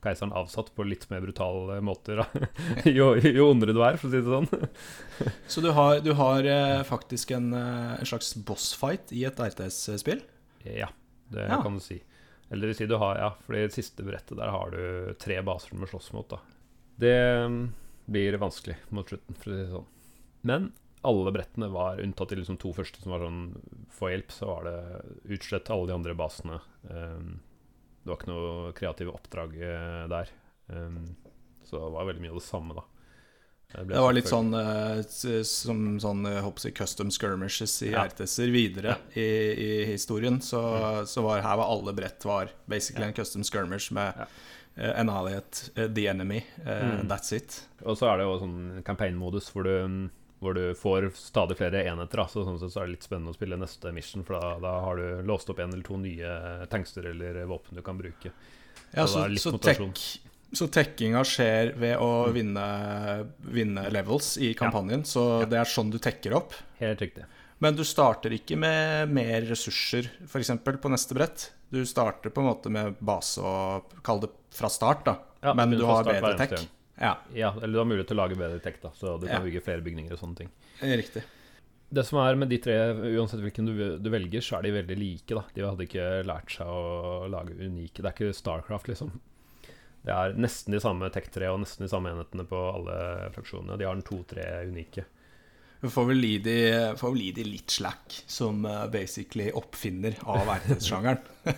keiseren 0.03 0.35
avsatt 0.38 0.69
på 0.77 0.85
litt 0.87 1.07
mer 1.11 1.23
brutale 1.25 1.81
måter. 1.83 2.21
Jo, 2.99 3.12
jo 3.19 3.47
ondere 3.51 3.75
du 3.75 3.81
er, 3.83 3.97
for 3.99 4.09
å 4.09 4.12
si 4.12 4.21
det 4.23 4.35
sånn. 4.35 5.31
Så 5.53 5.62
du 5.64 5.71
har, 5.75 6.01
du 6.05 6.12
har 6.19 6.47
eh, 6.51 6.83
faktisk 6.87 7.33
en, 7.35 7.49
eh, 7.57 7.95
en 8.01 8.07
slags 8.11 8.35
bossfight 8.47 9.14
i 9.16 9.25
et 9.27 9.38
RTS-spill? 9.42 10.23
Ja, 10.66 10.90
det 11.35 11.49
Ja. 11.49 11.62
kan 11.62 11.79
du 11.79 11.83
si. 11.83 12.01
Eller 12.51 12.71
si 12.79 12.87
du 12.87 12.95
har 13.03 13.19
Ja, 13.19 13.33
for 13.42 13.57
i 13.59 13.64
det 13.66 13.75
siste 13.75 14.05
brettet 14.07 14.38
der 14.38 14.53
har 14.55 14.71
du 14.71 15.14
tre 15.19 15.40
baser 15.42 15.75
du 15.75 15.81
må 15.83 15.88
slåss 15.90 16.12
mot, 16.14 16.29
da. 16.31 16.38
Det 17.03 17.16
mm, 17.51 17.61
blir 18.07 18.38
vanskelig 18.38 18.77
mot 18.95 19.09
slutten, 19.11 19.35
for 19.35 19.51
å 19.51 19.57
si 19.57 19.62
det 19.64 19.73
sånn. 19.73 19.88
Men 20.47 20.69
alle 21.03 21.33
brettene 21.33 21.69
var 21.71 22.01
unntatt 22.03 22.29
de 22.33 22.37
liksom 22.41 22.57
to 22.59 22.73
første 22.75 23.03
som 23.03 23.13
var 23.13 23.21
sånn 23.27 23.43
få 23.95 24.09
hjelp, 24.11 24.33
så 24.33 24.47
var 24.47 24.65
det 24.65 24.77
utslett 25.37 25.71
alle 25.71 25.87
de 25.87 25.95
andre 25.95 26.15
basene. 26.19 26.61
Um, 26.91 27.41
det 28.03 28.11
var 28.11 28.17
ikke 28.21 28.31
noe 28.33 28.73
kreative 28.79 29.13
oppdrag 29.15 29.55
eh, 29.61 30.03
der. 30.11 30.29
Um, 30.71 31.17
så 31.67 31.79
det 31.85 31.93
var 31.95 32.07
veldig 32.07 32.23
mye 32.23 32.31
av 32.35 32.41
det 32.41 32.47
samme, 32.47 32.75
da. 32.75 32.85
Det, 33.73 33.85
Det 33.91 33.99
var 34.01 34.13
litt 34.15 34.29
sånn 34.31 34.53
uh, 34.55 35.01
som 35.43 35.81
sånn 36.01 36.21
jeg 36.31 36.43
håper 36.45 36.69
jeg, 36.69 36.75
custom 36.79 37.11
skirmishes 37.11 37.75
i 37.83 37.91
Ja. 37.91 38.05
RTS-er 38.07 38.53
videre 38.55 38.95
i, 39.19 39.25
i 39.27 39.71
historien. 39.91 40.39
Så, 40.41 40.61
så 41.11 41.25
var 41.27 41.43
her 41.43 41.57
var 41.59 41.73
alle 41.75 41.93
brett 41.99 42.25
var 42.25 42.51
basically 42.71 43.03
Ja. 43.09 43.09
en 43.11 43.19
custom 43.19 43.43
skirmish 43.45 43.91
med 43.93 44.15
Ja. 44.23 44.27
eh, 44.77 45.01
Annihilate 45.01 45.71
uh, 45.83 45.89
the 45.95 46.07
enemy. 46.09 46.45
uh, 46.63 47.01
Mm. 47.03 47.09
That's 47.11 47.33
it. 47.35 47.65
Og 47.83 47.99
så 47.99 48.07
er 48.13 48.19
det 48.19 48.29
jo 48.29 48.39
sånn 48.39 48.83
campaign-modus 48.87 49.51
hvor 49.51 49.65
du, 49.67 50.11
hvor 50.47 50.57
du 50.57 50.75
får 50.79 51.09
stadig 51.19 51.59
flere 51.59 51.83
enheter. 51.85 52.23
Da. 52.23 52.29
Så 52.31 52.45
sånn 52.47 52.61
sett 52.63 52.75
så 52.75 52.83
er 52.83 52.89
det 52.89 52.97
litt 52.97 53.07
spennende 53.07 53.35
å 53.35 53.37
spille 53.37 53.59
neste 53.61 53.93
mission, 53.95 54.25
for 54.27 54.39
da, 54.39 54.53
da 54.63 54.77
har 54.87 55.01
du 55.01 55.27
låst 55.29 55.51
opp 55.53 55.61
en 55.63 55.73
eller 55.75 55.87
to 55.87 55.99
nye 56.01 56.37
tankster 56.73 57.11
eller 57.13 57.43
våpen 57.51 57.79
du 57.79 57.85
kan 57.87 57.99
bruke. 57.99 58.33
Ja, 58.93 59.07
Så 59.07 59.27
så, 59.37 59.57
så, 60.53 60.69
tekkinga 60.71 61.25
skjer 61.27 61.73
ved 61.77 61.99
å 62.01 62.29
vinne, 62.33 62.67
vinne 63.43 63.89
levels 63.93 64.37
i 64.39 64.53
kampanjen. 64.57 65.03
Så 65.05 65.45
det 65.51 65.59
er 65.61 65.69
sånn 65.69 65.91
du 65.91 65.99
tekker 66.03 66.37
opp. 66.39 66.55
Helt 66.81 67.03
riktig. 67.03 67.27
Men 67.59 67.77
du 67.77 67.83
starter 67.89 68.35
ikke 68.37 68.57
med 68.61 69.13
mer 69.17 69.47
ressurser, 69.49 70.11
f.eks. 70.29 70.53
på 70.63 70.93
neste 70.93 71.17
brett. 71.17 71.51
Du 71.73 71.81
starter 71.89 72.31
på 72.31 72.43
en 72.43 72.51
måte 72.51 72.71
med 72.73 72.99
base 73.01 73.43
og 73.43 73.97
Kall 74.07 74.21
det 74.23 74.31
fra 74.55 74.71
start, 74.71 75.07
da. 75.09 75.17
Ja, 75.43 75.55
Men 75.55 75.73
du 75.75 75.85
har 75.85 76.05
bedre 76.07 76.37
tech. 76.39 76.69
Ja, 77.01 77.17
Ja, 77.35 77.51
eller 77.57 77.73
du 77.75 77.79
har 77.79 77.85
mulighet 77.89 78.09
til 78.09 78.17
å 78.17 78.23
lage 78.25 78.37
bedre 78.41 78.61
tech, 78.65 78.79
da, 78.83 78.91
så 78.97 79.19
du 79.21 79.27
kan 79.27 79.43
Ja. 79.43 79.45
bygge 79.45 79.63
flere 79.63 79.83
bygninger 79.85 80.13
og 80.13 80.19
sånne 80.19 80.37
ting. 80.37 80.51
riktig. 80.81 81.23
Det 81.93 82.05
som 82.05 82.19
er 82.19 82.35
med 82.35 82.49
de 82.49 82.59
tre, 82.59 82.73
uansett 83.15 83.41
hvilken 83.41 83.67
du, 83.67 83.99
du 83.99 84.11
velger, 84.11 84.41
så 84.43 84.59
er 84.59 84.63
de 84.63 84.73
veldig 84.83 84.97
like. 84.99 85.29
da 85.35 85.45
De 85.55 85.63
hadde 85.63 85.87
ikke 85.87 86.25
lært 86.27 86.51
seg 86.51 86.67
å 86.67 87.29
lage 87.31 87.55
unike 87.55 88.03
Det 88.03 88.07
er 88.11 88.13
ikke 88.13 88.35
Starcraft, 88.35 88.89
liksom. 88.89 89.13
Det 90.05 90.13
er 90.15 90.35
nesten 90.35 90.71
de 90.73 90.79
samme 90.81 91.09
tech-tre 91.11 91.47
og 91.51 91.61
nesten 91.61 91.85
de 91.87 91.89
samme 91.91 92.11
enhetene 92.11 92.47
på 92.47 92.59
alle 92.75 93.31
fraksjonene. 93.35 93.79
De 93.79 93.85
har 93.85 93.95
en 93.95 94.03
to-tre 94.03 94.45
unike. 94.67 95.05
Vi 95.83 95.91
får 95.93 96.07
vel 96.09 96.23
gi 96.25 97.33
de, 97.37 97.45
litt 97.47 97.71
slack, 97.71 98.15
som 98.27 98.65
eh, 98.67 98.85
basically 98.93 99.51
oppfinner 99.55 100.17
av 100.25 100.49
RTS-sjangeren. 100.61 101.19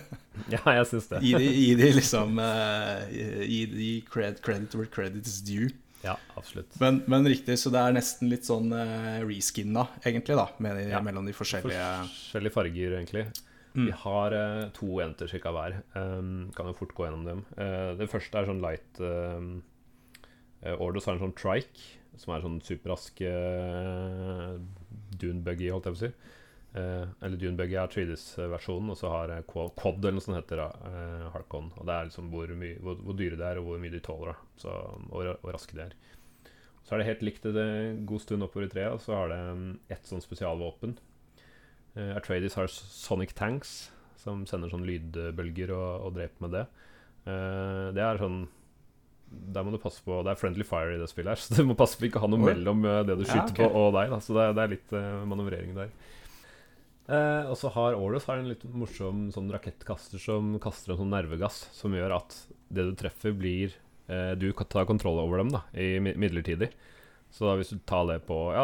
Ja, 0.47 0.61
jeg 0.71 0.85
syns 0.87 1.07
det. 1.11 1.19
Gi, 1.25 1.33
de- 1.35 1.47
gi 1.51 1.71
de 1.75 1.87
liksom 1.97 2.37
uh, 2.39 3.01
Gi 3.11 3.57
de 3.73 3.87
cred, 4.07 4.37
credit 4.45 4.71
where 4.77 4.87
credit 4.87 5.27
is 5.27 5.41
due. 5.43 5.67
Ja, 5.99 6.13
absolutt. 6.39 6.77
Men, 6.79 7.01
men 7.11 7.27
riktig, 7.27 7.57
så 7.59 7.67
det 7.73 7.81
er 7.83 7.95
nesten 7.97 8.29
litt 8.31 8.47
sånn 8.47 8.71
uh, 8.71 9.17
reskinna, 9.27 9.83
egentlig, 9.99 10.37
da, 10.39 10.45
med 10.63 10.77
de, 10.79 10.85
Ja. 10.93 11.01
mellom 11.03 11.27
de 11.27 11.33
forskjellige 11.35 11.89
Forskjellige 12.07 12.55
farger, 12.55 12.95
egentlig. 13.01 13.25
Mm. 13.75 13.89
Vi 13.89 13.97
har 14.05 14.37
uh, 14.39 14.63
to 14.79 15.01
enter 15.03 15.27
ca. 15.43 15.51
hver. 15.57 15.75
Um, 15.99 16.31
kan 16.55 16.71
jo 16.71 16.77
fort 16.79 16.95
gå 16.95 17.09
gjennom 17.09 17.27
dem. 17.27 17.43
Uh, 17.59 17.91
det 17.99 18.07
første 18.13 18.39
er 18.39 18.47
sånn 18.47 18.63
light 18.63 19.03
uh, 19.03 19.43
Ordos 20.79 21.05
har 21.07 21.15
en 21.17 21.21
sånn 21.27 21.35
trike, 21.39 21.83
som 22.19 22.35
er 22.35 22.43
sånn 22.43 22.59
superrask 22.65 23.23
uh, 23.25 24.57
dunebuggy, 25.19 25.71
holdt 25.73 25.89
jeg 25.89 25.95
på 25.95 25.99
å 25.99 26.03
si. 26.03 26.11
Uh, 26.69 27.09
eller 27.25 27.39
dunebuggy 27.41 27.77
er 27.81 27.89
Treedis-versjonen, 27.89 28.91
og 28.93 28.97
så 28.99 29.09
har 29.09 29.31
eh, 29.33 29.45
Quad, 29.49 30.03
eller 30.03 30.19
noe 30.19 30.21
sånt 30.21 30.37
heter 30.37 30.61
uh, 30.61 30.89
eh, 30.91 31.23
Harkon. 31.33 31.71
Og 31.79 31.87
det 31.89 31.95
er 31.95 32.09
liksom 32.11 32.29
hvor, 32.33 32.51
mye, 32.61 32.77
hvor, 32.85 32.99
hvor 33.07 33.17
dyre 33.17 33.39
det 33.39 33.47
er, 33.47 33.61
og 33.61 33.69
hvor 33.71 33.81
mye 33.81 33.93
de 33.95 34.01
tåler, 34.05 34.35
da. 34.35 34.49
Så, 34.61 34.75
og, 35.09 35.31
og 35.33 35.49
raske 35.55 35.77
de 35.77 35.87
er. 35.87 35.95
Så 36.85 36.93
er 36.93 37.01
det 37.01 37.07
helt 37.09 37.25
likt 37.25 37.47
en 37.49 38.03
god 38.09 38.21
stund 38.23 38.45
oppover 38.45 38.67
i 38.67 38.71
treet, 38.71 38.93
og 38.93 39.01
så 39.01 39.17
har 39.17 39.33
det 39.33 39.39
um, 39.49 39.65
ett 39.93 40.05
sånn 40.09 40.23
spesialvåpen. 40.23 40.95
Uh, 41.97 42.13
Atreides 42.19 42.57
har 42.59 42.69
Sonic 42.69 43.33
Tanks, 43.37 43.89
som 44.21 44.45
sender 44.49 44.69
sånn 44.69 44.85
lydbølger 44.85 45.73
og, 45.73 45.89
og 46.05 46.15
dreper 46.19 46.45
med 46.45 46.55
det. 46.57 46.63
Uh, 47.25 47.89
det 47.97 48.05
er 48.05 48.21
sånn 48.21 48.43
Der 49.29 49.65
må 49.65 49.71
du 49.73 49.77
passe 49.81 50.01
på 50.05 50.19
Det 50.25 50.31
er 50.33 50.39
friendly 50.39 50.65
fire 50.65 50.95
i 50.95 50.99
det 51.01 51.09
spillet, 51.11 51.35
her 51.35 51.41
så 51.45 51.57
du 51.59 51.67
må 51.69 51.75
passe 51.77 51.97
på 51.99 52.07
ikke 52.09 52.17
å 52.21 52.25
ha 52.25 52.29
noe 52.31 52.41
mellom 52.41 52.85
eh, 52.85 53.01
det 53.07 53.17
du 53.19 53.25
Ja, 53.27 53.43
okay. 53.45 53.65
på 53.65 53.69
og 53.83 53.93
deg. 53.97 54.09
Da. 54.13 54.19
Så 54.25 54.33
det 54.37 54.45
er, 54.47 54.55
det 54.57 54.63
er 54.65 54.73
litt 54.73 54.95
uh, 54.95 55.25
manøvrering 55.29 55.75
der. 55.77 55.91
Eh, 57.09 57.49
og 57.49 57.55
så 57.57 57.71
har 57.73 57.95
Aarhus 57.97 58.27
har 58.29 58.37
en 58.41 58.49
litt 58.51 58.63
morsom 58.69 59.27
sånn 59.33 59.49
rakettkaster 59.53 60.21
som 60.21 60.51
kaster 60.61 60.93
en 60.93 60.99
sånn 61.01 61.13
nervegass, 61.13 61.63
som 61.73 61.93
gjør 61.97 62.13
at 62.19 62.35
det 62.69 62.85
du 62.85 62.93
treffer, 62.99 63.33
blir 63.33 63.73
eh, 64.09 64.35
Du 64.37 64.51
tar 64.53 64.85
kontroll 64.89 65.17
over 65.23 65.41
dem 65.41 65.49
da, 65.55 65.63
i 65.73 65.95
mi- 66.03 66.13
midlertidig. 66.21 66.69
Så 67.31 67.45
da 67.45 67.53
hvis 67.59 67.69
du 67.69 67.77
tar 67.85 68.07
det 68.09 68.15
på 68.25 68.35
Ja, 68.55 68.63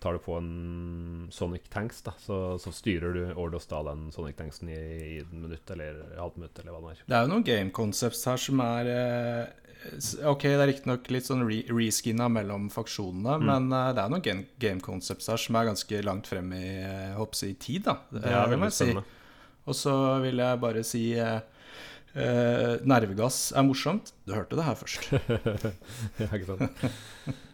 tar 0.00 0.12
du 0.12 0.18
på 0.20 0.34
en 0.36 1.28
Sonic 1.32 1.70
Tanks, 1.72 2.02
da, 2.04 2.12
så, 2.20 2.58
så 2.60 2.70
styrer 2.74 3.14
du 3.16 3.22
Ordos 3.40 3.64
da 3.70 3.80
den 3.86 4.10
Sonic 4.12 4.36
Tanksen 4.36 4.68
i, 4.68 4.76
i 4.76 5.18
et 5.22 5.30
minutt 5.32 5.70
eller 5.72 6.02
halvt 6.20 6.36
minutt, 6.36 6.58
eller 6.60 6.74
hva 6.76 6.82
det 6.84 6.98
er. 6.98 7.04
Det 7.08 7.16
er 7.16 7.24
jo 7.24 7.30
noen 7.32 7.46
game 7.48 7.72
concepts 7.74 8.24
her 8.28 8.36
som 8.42 8.60
er 8.64 8.90
eh, 8.92 9.60
Ok, 10.28 10.44
det 10.48 10.60
er 10.62 10.68
riktignok 10.70 11.08
litt 11.12 11.26
sånn 11.28 11.42
re 11.48 11.58
reskinna 11.68 12.28
mellom 12.32 12.70
faksjonene, 12.72 13.34
Mm. 13.40 13.48
men 13.50 13.72
eh, 13.76 13.88
det 13.96 14.04
er 14.04 14.12
noen 14.14 14.22
game, 14.28 14.44
game 14.62 14.80
concepts 14.84 15.28
her 15.32 15.40
som 15.40 15.56
er 15.60 15.70
ganske 15.72 16.02
langt 16.04 16.28
frem 16.30 16.52
i, 16.56 16.62
eh, 16.84 17.10
håper 17.18 17.48
i 17.48 17.54
tid, 17.60 17.82
da. 17.88 17.96
Det 18.12 18.22
det 18.24 18.32
er 18.36 18.52
veldig 18.52 18.70
spennende. 18.72 19.02
si. 19.08 19.20
Og 19.64 19.76
så 19.80 19.96
vil 20.24 20.40
jeg 20.44 20.60
bare 20.60 20.84
si 20.84 21.02
eh, 21.16 21.40
eh, 22.14 22.76
nervegass 22.84 23.40
er 23.56 23.64
morsomt. 23.64 24.12
Du 24.28 24.32
hørte 24.36 24.56
det 24.60 24.64
her 24.68 24.76
først. 24.76 25.08
ja, 26.20 26.28
ikke 26.28 26.52
sant? 26.52 26.84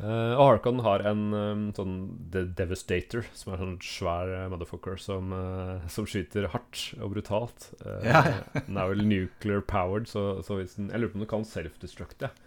Eh, 0.00 0.32
og 0.32 0.46
Harkon 0.46 0.80
har 0.80 1.02
en 1.04 1.24
um, 1.34 1.64
sånn 1.76 1.96
The 2.32 2.46
Devastator, 2.56 3.26
som 3.36 3.52
er 3.52 3.58
en 3.58 3.64
sånn 3.64 3.80
svær 3.84 4.30
eh, 4.32 4.46
motherfucker 4.48 4.96
som, 5.00 5.34
uh, 5.34 5.82
som 5.92 6.06
skyter 6.08 6.48
hardt 6.54 6.86
og 7.00 7.12
brutalt. 7.12 7.68
Ja, 8.06 8.22
den 8.54 8.78
er 8.80 8.92
vel 8.94 9.04
nuclear 9.04 9.60
powered, 9.60 10.08
så, 10.08 10.40
så 10.46 10.56
hvis 10.56 10.78
den 10.78 10.88
Jeg 10.92 11.02
lurer 11.02 11.12
på 11.12 11.20
om 11.20 11.26
den 11.26 11.32
kan 11.34 11.48
self-destructe. 11.48 12.30
ja. 12.30 12.46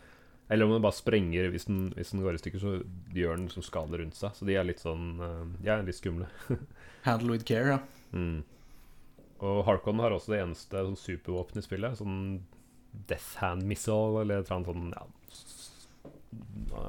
Eller 0.52 0.68
om 0.68 0.74
den 0.74 0.84
bare 0.84 0.98
sprenger 0.98 1.48
hvis 1.54 1.70
den, 1.70 1.86
hvis 1.96 2.12
den 2.12 2.22
går 2.22 2.36
i 2.36 2.42
stykker, 2.42 2.62
så 2.62 2.74
gjør 3.16 3.38
den 3.38 3.48
som 3.50 3.64
skade 3.66 3.98
rundt 3.98 4.18
seg. 4.18 4.34
Så 4.36 4.46
de 4.46 4.58
er 4.60 4.66
litt 4.68 4.82
sånn 4.84 5.16
De 5.64 5.70
er 5.72 5.86
litt 5.88 5.98
skumle. 5.98 6.28
Handle 7.08 7.38
with 7.38 7.48
care, 7.48 7.78
ja. 7.78 7.80
Mm. 8.12 8.44
Og 9.44 9.64
Harkon 9.68 10.02
har 10.04 10.14
også 10.14 10.34
det 10.34 10.42
eneste 10.44 10.84
sånn 10.84 11.00
supervåpenet 11.00 11.64
i 11.64 11.68
spillet. 11.68 11.98
Sånn 12.02 12.18
Death 13.10 13.40
Hand 13.42 13.66
Missile, 13.68 14.22
eller 14.22 14.44
et 14.44 14.52
eller 14.52 14.60
annet 14.60 14.70
sånn 14.74 14.92
ja, 14.94 15.08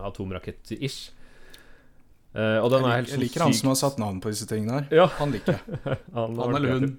atomrakett-ish. 0.08 1.12
Uh, 2.34 2.58
og 2.58 2.72
den 2.72 2.82
er 2.82 2.96
Jeg, 2.96 3.02
helt 3.02 3.12
jeg 3.12 3.20
liker 3.20 3.24
liker 3.28 3.46
han 3.46 3.54
som 3.54 3.70
har 3.70 3.76
satt 3.78 3.98
navn 4.02 4.20
på 4.22 4.32
disse 4.32 4.48
tingene 4.50 4.80
her. 4.80 4.86
Ja, 5.04 5.08
Han 5.20 5.34
liker 5.34 5.54
jeg. 5.54 5.80
han, 6.16 6.38
Han 6.40 6.56
eller 6.58 6.78
hun. 6.78 6.96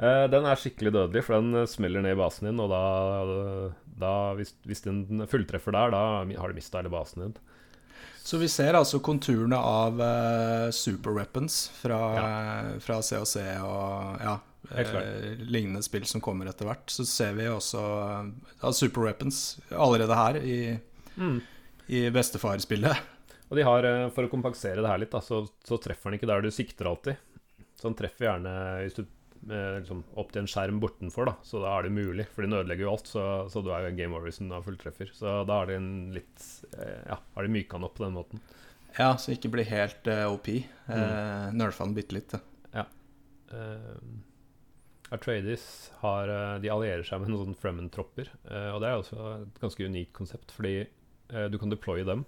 Uh, 0.00 0.24
den 0.32 0.48
er 0.48 0.58
skikkelig 0.58 0.94
dødelig, 0.96 1.22
for 1.26 1.36
den 1.36 1.60
eh, 1.60 1.68
smeller 1.68 2.00
ned 2.00 2.16
i 2.16 2.18
basen 2.18 2.48
din, 2.48 2.60
og 2.64 2.70
da, 2.72 2.84
da 4.00 4.12
hvis, 4.38 4.54
hvis 4.64 4.80
den 4.86 5.26
fulltreffer 5.28 5.76
der, 5.76 5.92
da 5.92 6.02
har 6.24 6.48
du 6.48 6.56
mista 6.56 6.80
hele 6.80 6.92
basen 6.92 7.26
din. 7.26 7.34
Så 8.24 8.38
vi 8.40 8.48
ser 8.48 8.76
altså 8.76 9.00
konturene 9.04 9.56
av 9.56 10.00
uh, 10.00 10.70
super 10.72 11.14
weapons 11.16 11.66
fra, 11.80 12.00
fra 12.80 12.98
COC 13.04 13.36
og 13.64 14.24
ja, 14.24 14.34
eh, 14.76 15.40
lignende 15.40 15.82
spill 15.82 16.04
som 16.08 16.22
kommer 16.24 16.50
etter 16.50 16.68
hvert. 16.68 16.84
Så 16.92 17.06
ser 17.08 17.34
vi 17.38 17.48
også 17.48 17.80
uh, 17.80 18.70
super 18.76 19.08
weapons 19.08 19.58
allerede 19.72 20.18
her 20.20 20.40
i, 20.40 20.58
i 21.90 22.04
bestefar-spillet. 22.14 23.08
Og 23.50 23.58
de 23.58 23.66
har, 23.66 23.86
eh, 23.86 24.08
for 24.14 24.26
å 24.26 24.30
kompensere 24.30 24.82
det 24.82 24.90
her 24.90 25.00
litt, 25.02 25.12
da, 25.12 25.22
så, 25.24 25.42
så 25.66 25.78
treffer 25.82 26.10
den 26.10 26.20
ikke 26.20 26.30
der 26.30 26.44
du 26.44 26.52
sikter 26.54 26.90
alltid. 26.90 27.18
Så 27.74 27.88
den 27.88 27.98
treffer 27.98 28.28
gjerne 28.28 28.52
hvis 28.84 28.98
du 29.00 29.02
eh, 29.02 29.80
liksom, 29.80 30.04
opp 30.22 30.30
til 30.30 30.44
en 30.44 30.50
skjerm 30.50 30.78
bortenfor, 30.82 31.26
da. 31.32 31.34
Så 31.46 31.62
da 31.62 31.72
er 31.74 31.88
det 31.88 31.96
mulig, 31.96 32.28
for 32.30 32.46
den 32.46 32.54
ødelegger 32.54 32.86
jo 32.86 32.92
alt. 32.94 33.10
Så, 33.10 33.24
så 33.50 33.62
du 33.66 33.72
er 33.74 33.88
jo 33.88 33.96
game 33.98 34.14
over 34.14 34.30
hvis 34.30 34.38
den 34.42 34.54
har 34.54 34.62
fulltreffer. 34.66 35.10
Så 35.16 35.40
da 35.50 35.58
er 35.58 35.72
det 35.72 35.80
en 35.80 35.92
litt 36.14 36.46
eh, 36.76 37.02
Ja, 37.10 37.18
har 37.34 37.46
de 37.48 37.54
myka 37.56 37.80
den 37.80 37.88
opp 37.90 37.98
på 37.98 38.06
den 38.06 38.18
måten. 38.20 38.44
Ja, 38.94 39.12
så 39.22 39.34
ikke 39.34 39.52
bli 39.54 39.62
helt 39.68 40.06
uh, 40.10 40.24
OP. 40.32 40.48
Uh, 40.90 41.50
Nerfa 41.54 41.86
den 41.86 41.94
bitte 41.94 42.16
litt. 42.16 42.34
ja. 42.74 42.86
Uh, 43.50 43.98
Atreides 45.14 45.62
har 46.04 46.30
De 46.62 46.70
allierer 46.70 47.02
seg 47.06 47.18
med 47.18 47.32
noen 47.32 47.48
sånne 47.48 47.58
Fremen-tropper. 47.58 48.28
og 48.46 48.76
det 48.78 48.86
er 48.86 48.98
også 49.00 49.16
et 49.40 49.56
ganske 49.58 49.88
unikt 49.90 50.12
konsept, 50.14 50.52
fordi 50.54 50.84
du 51.52 51.58
kan 51.58 51.72
deploye 51.72 52.06
dem. 52.08 52.24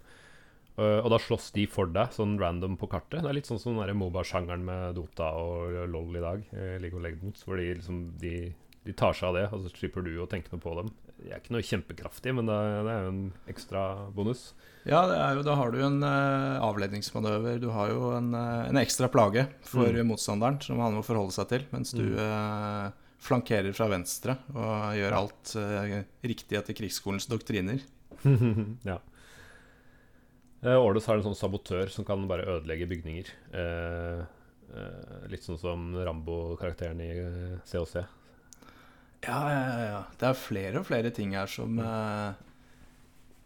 Eh, 0.81 0.99
og 1.05 1.11
da 1.13 1.19
slåss 1.21 1.51
de 1.53 1.67
for 1.69 1.91
deg, 1.93 2.15
sånn 2.17 2.39
random 2.41 2.79
på 2.81 2.89
kartet. 2.89 3.21
Det 3.21 3.29
er 3.29 3.37
litt 3.37 3.49
sånn 3.51 3.61
som 3.61 3.77
den 3.77 3.99
Moba-sjangeren 4.01 4.65
med 4.65 4.95
Dota 4.97 5.33
og 5.37 5.75
LOL 5.93 6.17
i 6.17 6.23
dag, 6.25 6.45
eh, 6.57 6.79
League 6.81 6.97
of 6.97 7.05
Legends, 7.05 7.45
hvor 7.45 7.61
de 7.61 7.75
liksom 7.77 7.99
de, 8.23 8.55
de 8.87 8.95
tar 8.97 9.13
seg 9.19 9.29
av 9.29 9.37
det, 9.37 9.47
og 9.53 9.67
så 9.67 9.75
slipper 9.77 10.07
du 10.07 10.15
å 10.23 10.29
tenke 10.31 10.49
noe 10.55 10.63
på 10.65 10.73
dem. 10.81 10.89
De 11.23 11.29
er 11.31 11.39
ikke 11.43 11.53
noe 11.55 11.63
kjempekraftig, 11.63 12.33
men 12.35 12.49
det 12.49 12.57
er, 12.57 12.81
det 12.89 12.95
er 12.95 13.05
jo 13.05 13.11
en 13.13 13.27
ekstra 13.53 13.83
bonus. 14.17 14.47
Ja, 14.89 15.05
det 15.07 15.21
er 15.21 15.37
jo, 15.37 15.45
da 15.47 15.55
har 15.61 15.71
du 15.71 15.77
en 15.85 16.01
uh, 16.03 16.59
avledningsmanøver. 16.67 17.61
Du 17.63 17.69
har 17.71 17.93
jo 17.93 18.09
en, 18.17 18.33
uh, 18.35 18.65
en 18.67 18.81
ekstra 18.81 19.07
plage 19.13 19.45
for 19.69 19.87
Mm. 19.93 20.09
motstanderen 20.09 20.59
som 20.65 20.81
han 20.83 20.97
må 20.97 21.05
forholde 21.07 21.37
seg 21.37 21.53
til, 21.53 21.69
mens 21.71 21.93
du 21.95 22.03
eh, 22.19 22.89
flankerer 23.23 23.71
fra 23.77 23.87
venstre 23.93 24.35
og 24.51 24.97
gjør 24.99 25.15
alt 25.21 25.53
eh, 25.61 26.01
riktig 26.27 26.59
etter 26.59 26.75
krigsskolens 26.75 27.29
doktriner. 27.31 27.79
ja. 28.91 28.99
Årdes 30.63 31.07
har 31.11 31.19
en 31.19 31.25
sånn 31.27 31.35
sabotør 31.39 31.91
som 31.91 32.07
kan 32.07 32.23
bare 32.31 32.45
ødelegge 32.47 32.87
bygninger. 32.91 33.31
Eh, 33.59 34.21
eh, 34.77 35.25
litt 35.33 35.43
sånn 35.47 35.59
som 35.59 35.89
Rambo-karakteren 35.99 37.01
i 37.03 37.09
COC. 37.67 37.97
Ja, 39.27 39.41
ja, 39.51 39.65
ja. 39.89 39.99
Det 40.19 40.29
er 40.31 40.39
flere 40.39 40.81
og 40.83 40.87
flere 40.89 41.11
ting 41.15 41.35
her 41.39 41.51
som 41.51 41.77
eh, 41.83 42.31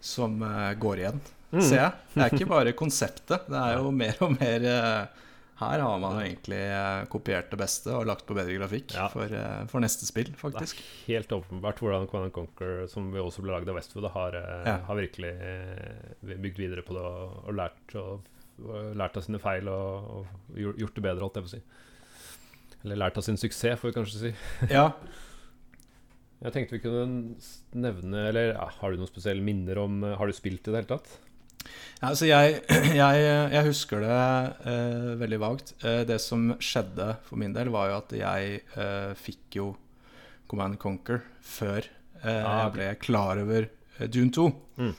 Som 0.01 0.39
går 0.81 1.03
igjen, 1.05 1.25
Mm. 1.55 1.61
ser 1.63 1.77
jeg. 1.79 1.93
Det 2.13 2.23
er 2.25 2.33
ikke 2.35 2.49
bare 2.59 2.73
konseptet. 2.77 3.45
Det 3.49 3.59
er 3.61 3.77
jo 3.79 3.91
mer 3.95 4.17
og 4.27 4.33
mer 4.35 4.65
Her 5.57 5.81
har 5.81 5.99
man 6.03 6.19
jo 6.19 6.21
egentlig 6.27 6.59
eh, 6.69 7.07
kopiert 7.09 7.47
det 7.49 7.57
beste 7.63 7.89
og 7.97 8.05
lagt 8.11 8.27
på 8.29 8.35
bedre 8.37 8.59
grafikk 8.59 8.93
Ja. 8.93 9.07
for, 9.09 9.25
eh, 9.33 9.63
for 9.71 9.81
neste 9.81 10.05
spill, 10.05 10.29
faktisk. 10.37 10.83
Det 11.07 11.15
er 11.15 11.23
helt 11.23 11.33
åpenbart 11.33 11.79
hvordan 11.81 12.05
Command 12.13 12.35
Conquer, 12.37 12.83
som 12.93 13.09
vi 13.15 13.23
også 13.23 13.41
ble 13.41 13.55
lagd 13.55 13.71
av 13.73 13.79
Westwood, 13.79 14.11
har, 14.13 14.37
eh, 14.37 14.67
Ja. 14.69 14.77
har 14.85 14.97
virkelig 15.01 15.33
bygd 16.23 16.59
videre 16.61 16.83
på 16.85 16.93
det 16.99 17.05
og, 17.09 17.39
og 17.49 17.55
lært, 17.57 17.95
og, 17.97 18.21
og 18.69 18.97
lært 19.01 19.17
av 19.17 19.25
sine 19.25 19.41
feil 19.41 19.69
og, 19.73 20.27
gjort 20.55 20.95
det 20.95 21.03
bedre, 21.09 21.25
holdt 21.25 21.41
jeg 21.41 21.47
på 21.47 21.53
å 21.53 21.55
si. 21.57 21.63
Eller 22.85 22.97
lært 23.01 23.17
av 23.17 23.25
sin 23.25 23.37
suksess, 23.41 23.81
får 23.81 23.91
vi 23.93 23.97
kanskje 23.97 24.21
si. 24.27 24.35
Ja, 24.77 24.91
Jeg 26.45 26.53
tenkte 26.53 26.77
vi 26.77 26.83
kunne 26.85 27.35
nevne 27.73 28.27
Eller 28.29 28.51
ja, 28.53 28.67
har 28.69 28.91
du 28.93 28.99
noen 29.01 29.09
spesielle 29.09 29.41
minner 29.43 29.79
om 29.81 30.03
Har 30.05 30.27
du 30.29 30.35
spilt 30.37 30.69
i 30.69 30.71
det 30.71 30.83
hele 30.83 30.91
tatt? 30.99 31.15
Ja, 32.03 32.09
altså 32.11 32.27
jeg, 32.29 32.61
jeg, 33.03 33.25
jeg 33.55 33.65
husker 33.67 34.01
det 34.05 34.21
eh, 34.69 35.11
veldig 35.23 35.39
vagt. 35.41 35.75
Eh, 35.83 36.03
det 36.09 36.21
som 36.21 36.51
skjedde 36.61 37.17
for 37.25 37.41
min 37.41 37.55
del, 37.57 37.71
var 37.75 37.91
jo 37.91 37.99
at 38.03 38.13
jeg 38.19 38.61
eh, 38.77 39.13
fikk 39.17 39.57
jo 39.63 39.71
Command 40.51 40.79
Conquer 40.79 41.23
før 41.43 41.81
eh, 42.23 42.43
Ah, 42.45 42.67
jeg 42.67 42.73
ble 42.77 42.91
klar 43.03 43.41
over 43.43 43.67
eh, 43.99 44.07
Dune 44.13 44.31
2. 44.31 44.49
Mm. 44.79 44.95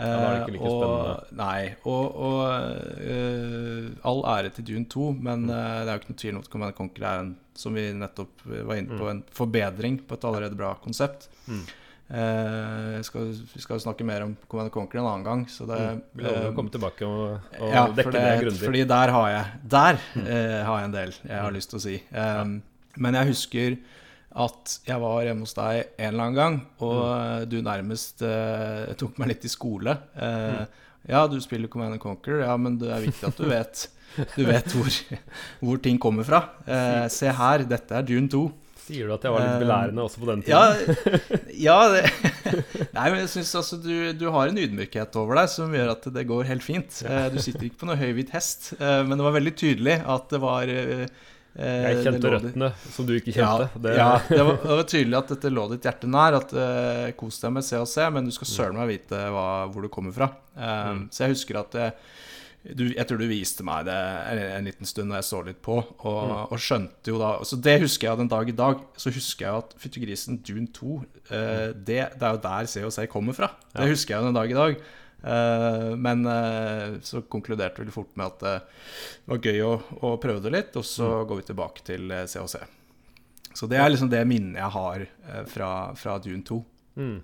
Ja, 0.00 0.06
da 0.06 0.18
er 0.26 0.34
det 0.34 0.40
ikke 0.42 0.52
like 0.54 0.64
Eh, 0.64 0.70
og, 0.70 0.82
spennende. 0.82 1.36
Nei. 1.36 1.62
Og, 1.84 2.20
og 2.24 3.00
eh, 3.04 3.88
all 4.08 4.22
ære 4.32 4.52
til 4.56 4.64
Dune 4.70 4.86
2, 4.88 5.06
men 5.20 5.46
Mm. 5.46 5.50
eh, 5.50 5.80
det 5.84 5.88
er 5.88 5.94
jo 5.96 6.00
ikke 6.02 6.12
noe 6.12 6.20
tvil 6.22 6.34
om 6.38 6.42
at 6.44 6.50
Command 6.52 6.76
Conquer 6.78 7.04
er 7.10 7.18
en, 7.24 7.32
som 7.54 7.74
vi 7.76 7.84
nettopp 7.92 8.44
var 8.48 8.76
inne 8.80 8.96
på, 8.96 9.04
Mm. 9.04 9.10
en 9.10 9.22
forbedring 9.36 9.98
på 10.08 10.14
et 10.16 10.24
allerede 10.24 10.56
bra 10.56 10.74
konsept. 10.82 11.28
Mm. 11.46 11.64
Eh, 12.10 12.96
jeg 12.96 13.04
skal, 13.06 13.28
vi 13.54 13.60
skal 13.62 13.80
snakke 13.82 14.04
mer 14.06 14.24
om 14.26 14.32
Command 14.50 14.72
Conquer 14.74 14.98
en 14.98 15.06
annen 15.06 15.24
gang, 15.26 15.44
så 15.46 15.66
det 15.68 15.78
Mm. 15.78 16.00
Vi 16.16 16.24
lover 16.24 16.40
eh, 16.42 16.48
å 16.50 16.54
komme 16.56 16.70
tilbake 16.74 17.06
og, 17.06 17.40
og 17.60 17.70
ja, 17.72 17.84
dekke 17.94 18.12
det, 18.12 18.22
det, 18.24 18.40
grundig. 18.42 18.64
fordi 18.66 18.84
der 18.90 19.10
har 19.14 19.28
jeg 19.30 19.44
Der 19.76 19.98
Mm. 20.16 20.26
eh, 20.26 20.64
har 20.66 20.78
jeg 20.80 20.84
en 20.84 20.92
del 20.96 21.12
jeg 21.28 21.40
har 21.40 21.50
Mm. 21.50 21.54
lyst 21.56 21.70
til 21.70 21.78
å 21.78 21.82
si. 21.82 22.02
Um, 22.12 22.62
Men 22.96 23.14
jeg 23.14 23.26
husker 23.28 23.78
at 24.34 24.78
jeg 24.86 25.00
var 25.00 25.22
hjemme 25.22 25.40
hos 25.40 25.54
deg 25.54 25.86
en 25.98 26.08
eller 26.14 26.24
annen 26.24 26.34
gang, 26.34 26.66
og 26.80 27.04
Mm. 27.04 27.42
eh, 27.42 27.44
du 27.46 27.62
nærmest 27.62 28.22
eh, 28.22 28.92
tok 28.94 29.18
meg 29.18 29.28
litt 29.28 29.44
i 29.44 29.48
skole. 29.48 29.98
Eh, 30.16 30.50
Mm. 30.60 30.66
Ja, 31.08 31.26
du 31.26 31.40
spiller 31.40 31.66
Command 31.68 31.98
Conquer, 32.00 32.40
ja, 32.44 32.56
men 32.56 32.76
det 32.76 32.90
er 32.90 33.00
viktig 33.06 33.24
at 33.28 33.36
du 33.36 33.44
vet 33.48 33.88
Du 34.36 34.44
vet 34.44 34.66
hvor, 34.66 34.90
hvor 35.62 35.76
ting 35.80 35.96
kommer 35.98 36.24
fra. 36.24 36.48
Eh, 36.66 37.06
se 37.18 37.28
her, 37.30 37.58
dette 37.62 37.92
er 37.94 38.02
Dune 38.02 38.28
2. 38.28 38.52
Sier 38.90 39.06
du 39.06 39.14
at 39.14 39.22
jeg 39.24 39.32
var 39.32 39.44
litt 39.46 39.54
Eh, 39.54 39.62
belærende 39.62 40.02
også 40.04 40.20
på 40.20 40.28
den 40.32 40.42
Ja, 40.50 40.60
tiden? 40.74 41.40
ja 41.66 41.78
det, 41.94 42.04
Nei, 42.96 43.06
men 43.12 43.18
jeg 43.22 43.30
syns 43.38 43.54
altså 43.62 43.78
du, 43.80 43.94
du 44.18 44.26
har 44.34 44.50
en 44.50 44.58
ydmykhet 44.58 45.14
over 45.20 45.38
deg 45.40 45.50
som 45.52 45.72
gjør 45.74 45.92
at 45.94 46.10
det 46.18 46.26
går 46.28 46.48
helt 46.50 46.66
fint. 46.66 47.02
Eh, 47.06 47.28
Du 47.32 47.38
sitter 47.42 47.68
ikke 47.70 47.84
på 47.84 47.88
noe 47.90 47.98
høyhvit 48.00 48.32
hest, 48.34 48.72
eh, 48.80 49.00
men 49.06 49.16
det 49.20 49.26
var 49.30 49.36
veldig 49.38 49.54
tydelig 49.62 50.00
at 50.02 50.28
det 50.34 50.40
var 50.42 50.66
Jeg 50.70 51.96
kjente 52.04 52.30
røttene, 52.30 52.68
som 52.94 53.06
du 53.08 53.12
ikke 53.16 53.32
kjente. 53.34 53.66
Ja, 53.66 53.70
Det- 53.82 53.96
ja 53.98 54.10
det, 54.28 54.42
var, 54.46 54.58
det 54.62 54.76
var 54.80 54.84
tydelig 54.92 55.16
at 55.18 55.32
dette 55.34 55.50
lå 55.50 55.64
ditt 55.72 55.82
hjerte 55.88 56.06
nær. 56.10 56.36
At 56.38 56.52
uh, 56.54 57.10
Kos 57.18 57.40
deg 57.42 57.52
med 57.56 57.66
CAC, 57.66 57.96
men 58.14 58.28
du 58.28 58.30
skal 58.36 58.46
søren 58.46 58.78
meg 58.78 58.88
vite 58.92 59.18
hva, 59.34 59.46
hvor 59.72 59.82
du 59.82 59.90
kommer 59.92 60.14
fra. 60.14 60.30
Um, 60.54 61.00
Mm. 61.00 61.02
Så 61.10 61.24
jeg 61.24 61.34
husker 61.34 61.58
at 61.60 61.74
eh, 61.74 61.90
du, 62.62 62.82
jeg 62.92 63.06
tror 63.08 63.18
du 63.18 63.26
viste 63.30 63.64
meg 63.64 63.86
det 63.88 63.94
en, 63.96 64.38
en 64.58 64.66
liten 64.68 64.84
stund 64.88 65.08
når 65.08 65.22
jeg 65.22 65.28
så 65.30 65.38
litt 65.46 65.62
på, 65.64 65.78
og, 65.80 66.18
Mm. 66.28 66.52
og 66.52 66.58
skjønte 66.60 67.08
jo 67.14 67.18
da 67.18 67.30
Så 67.48 67.56
det 67.60 67.78
husker 67.80 68.08
jeg 68.10 68.18
den 68.20 68.28
dag 68.28 68.48
i 68.48 68.52
dag. 68.52 68.82
Så 69.00 69.12
husker 69.14 69.46
jeg 69.46 69.62
at 69.64 69.74
Fyttegrisen 69.80 70.42
Dune 70.44 70.68
2, 70.76 70.96
eh, 71.30 71.72
det, 71.72 72.00
det 72.20 72.22
er 72.22 72.34
jo 72.36 72.42
der 72.44 72.66
COC 72.68 73.06
kommer 73.08 73.32
fra. 73.32 73.48
Det 73.72 73.80
Mm. 73.80 73.86
Ja. 73.86 73.92
husker 73.94 74.14
jeg 74.16 74.24
den 74.28 74.34
dag 74.36 74.50
i 74.50 74.58
dag. 74.60 74.76
Eh, 75.22 75.94
men 75.96 76.26
eh, 76.26 76.98
så 77.04 77.22
konkluderte 77.28 77.84
vi 77.84 77.90
fort 77.92 78.12
med 78.16 78.26
at 78.26 78.38
det 78.40 78.54
var 79.28 79.38
gøy 79.38 79.58
å, 79.64 79.72
å 80.04 80.14
prøve 80.20 80.40
det 80.44 80.52
litt, 80.52 80.76
og 80.76 80.84
så 80.84 81.08
Mm. 81.08 81.26
går 81.28 81.36
vi 81.40 81.48
tilbake 81.54 81.82
til 81.84 82.10
eh, 82.10 82.26
COC. 82.26 82.56
Så 83.54 83.66
det 83.68 83.78
er 83.80 83.88
liksom 83.90 84.08
det 84.12 84.20
minnet 84.28 84.60
jeg 84.60 84.70
har 84.76 85.00
eh, 85.06 85.44
fra, 85.48 85.94
fra 85.96 86.18
Dune 86.22 86.42
2. 86.44 86.60
Mm. 86.96 87.22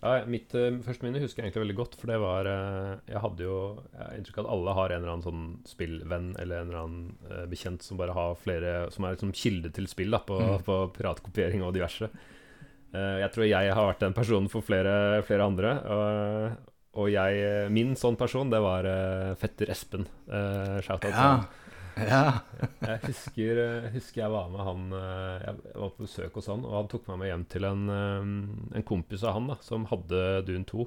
Ja, 0.00 0.24
mitt 0.24 0.54
uh, 0.56 0.78
første 0.80 1.04
minne 1.04 1.20
husker 1.20 1.42
jeg 1.42 1.50
egentlig 1.50 1.62
veldig 1.66 1.76
godt, 1.76 1.94
for 2.00 2.08
det 2.08 2.16
var 2.22 2.46
uh, 2.48 2.94
Jeg 3.10 3.20
hadde 3.20 3.44
jo 3.44 3.56
jeg 3.92 4.00
har 4.00 4.14
inntrykk 4.16 4.38
av 4.40 4.46
at 4.46 4.52
alle 4.54 4.74
har 4.78 4.94
en 4.94 5.02
eller 5.02 5.12
annen 5.12 5.26
sånn 5.26 5.42
spillvenn 5.68 6.30
eller 6.40 6.62
en 6.62 6.70
eller 6.70 6.80
annen 6.80 7.16
uh, 7.28 7.44
bekjent 7.50 7.84
som 7.84 8.00
bare 8.00 8.14
har 8.16 8.38
flere 8.40 8.74
Som 8.94 9.04
er 9.04 9.12
liksom 9.18 9.34
kilde 9.36 9.72
til 9.76 9.88
spill 9.92 10.16
da, 10.16 10.22
på, 10.24 10.40
Mm. 10.40 10.64
på 10.64 10.78
piratkopiering 10.96 11.62
og 11.66 11.74
diverse. 11.76 12.08
Eh, 12.90 13.16
jeg 13.22 13.30
tror 13.30 13.46
jeg 13.46 13.74
har 13.76 13.86
vært 13.86 14.00
den 14.02 14.14
personen 14.16 14.48
for 14.50 14.64
flere, 14.66 15.20
flere 15.22 15.44
andre. 15.46 15.74
Og, 15.94 16.70
og 16.98 17.10
jeg, 17.12 17.68
min 17.70 17.92
sånn 17.94 18.16
person, 18.18 18.50
det 18.50 18.58
var 18.64 18.88
eh, 18.90 19.34
fetter 19.38 19.70
Espen. 19.70 20.08
Uh, 20.26 20.80
Shout-out 20.82 21.04
til 21.06 21.14
Ja. 21.14 21.28
Ja. 22.08 22.22
Jeg 22.90 23.00
husker, 23.06 23.58
jeg, 23.60 23.90
husker 23.94 24.22
jeg 24.24 24.32
var 24.32 24.48
med 24.52 24.62
han 24.66 24.86
eh, 24.96 25.42
Jeg 25.44 25.76
var 25.82 25.92
på 25.96 26.06
besøk 26.06 26.38
hos 26.38 26.48
han, 26.50 26.64
og 26.66 26.74
han 26.78 26.88
tok 26.92 27.06
meg 27.10 27.20
med 27.22 27.30
hjem 27.30 27.44
til 27.52 27.66
en, 27.68 27.82
eh, 27.94 28.30
en 28.80 28.86
kompis 28.88 29.24
av 29.26 29.36
han 29.36 29.50
da 29.52 29.56
som 29.64 29.84
hadde 29.90 30.22
Dune 30.48 30.64
2. 30.68 30.86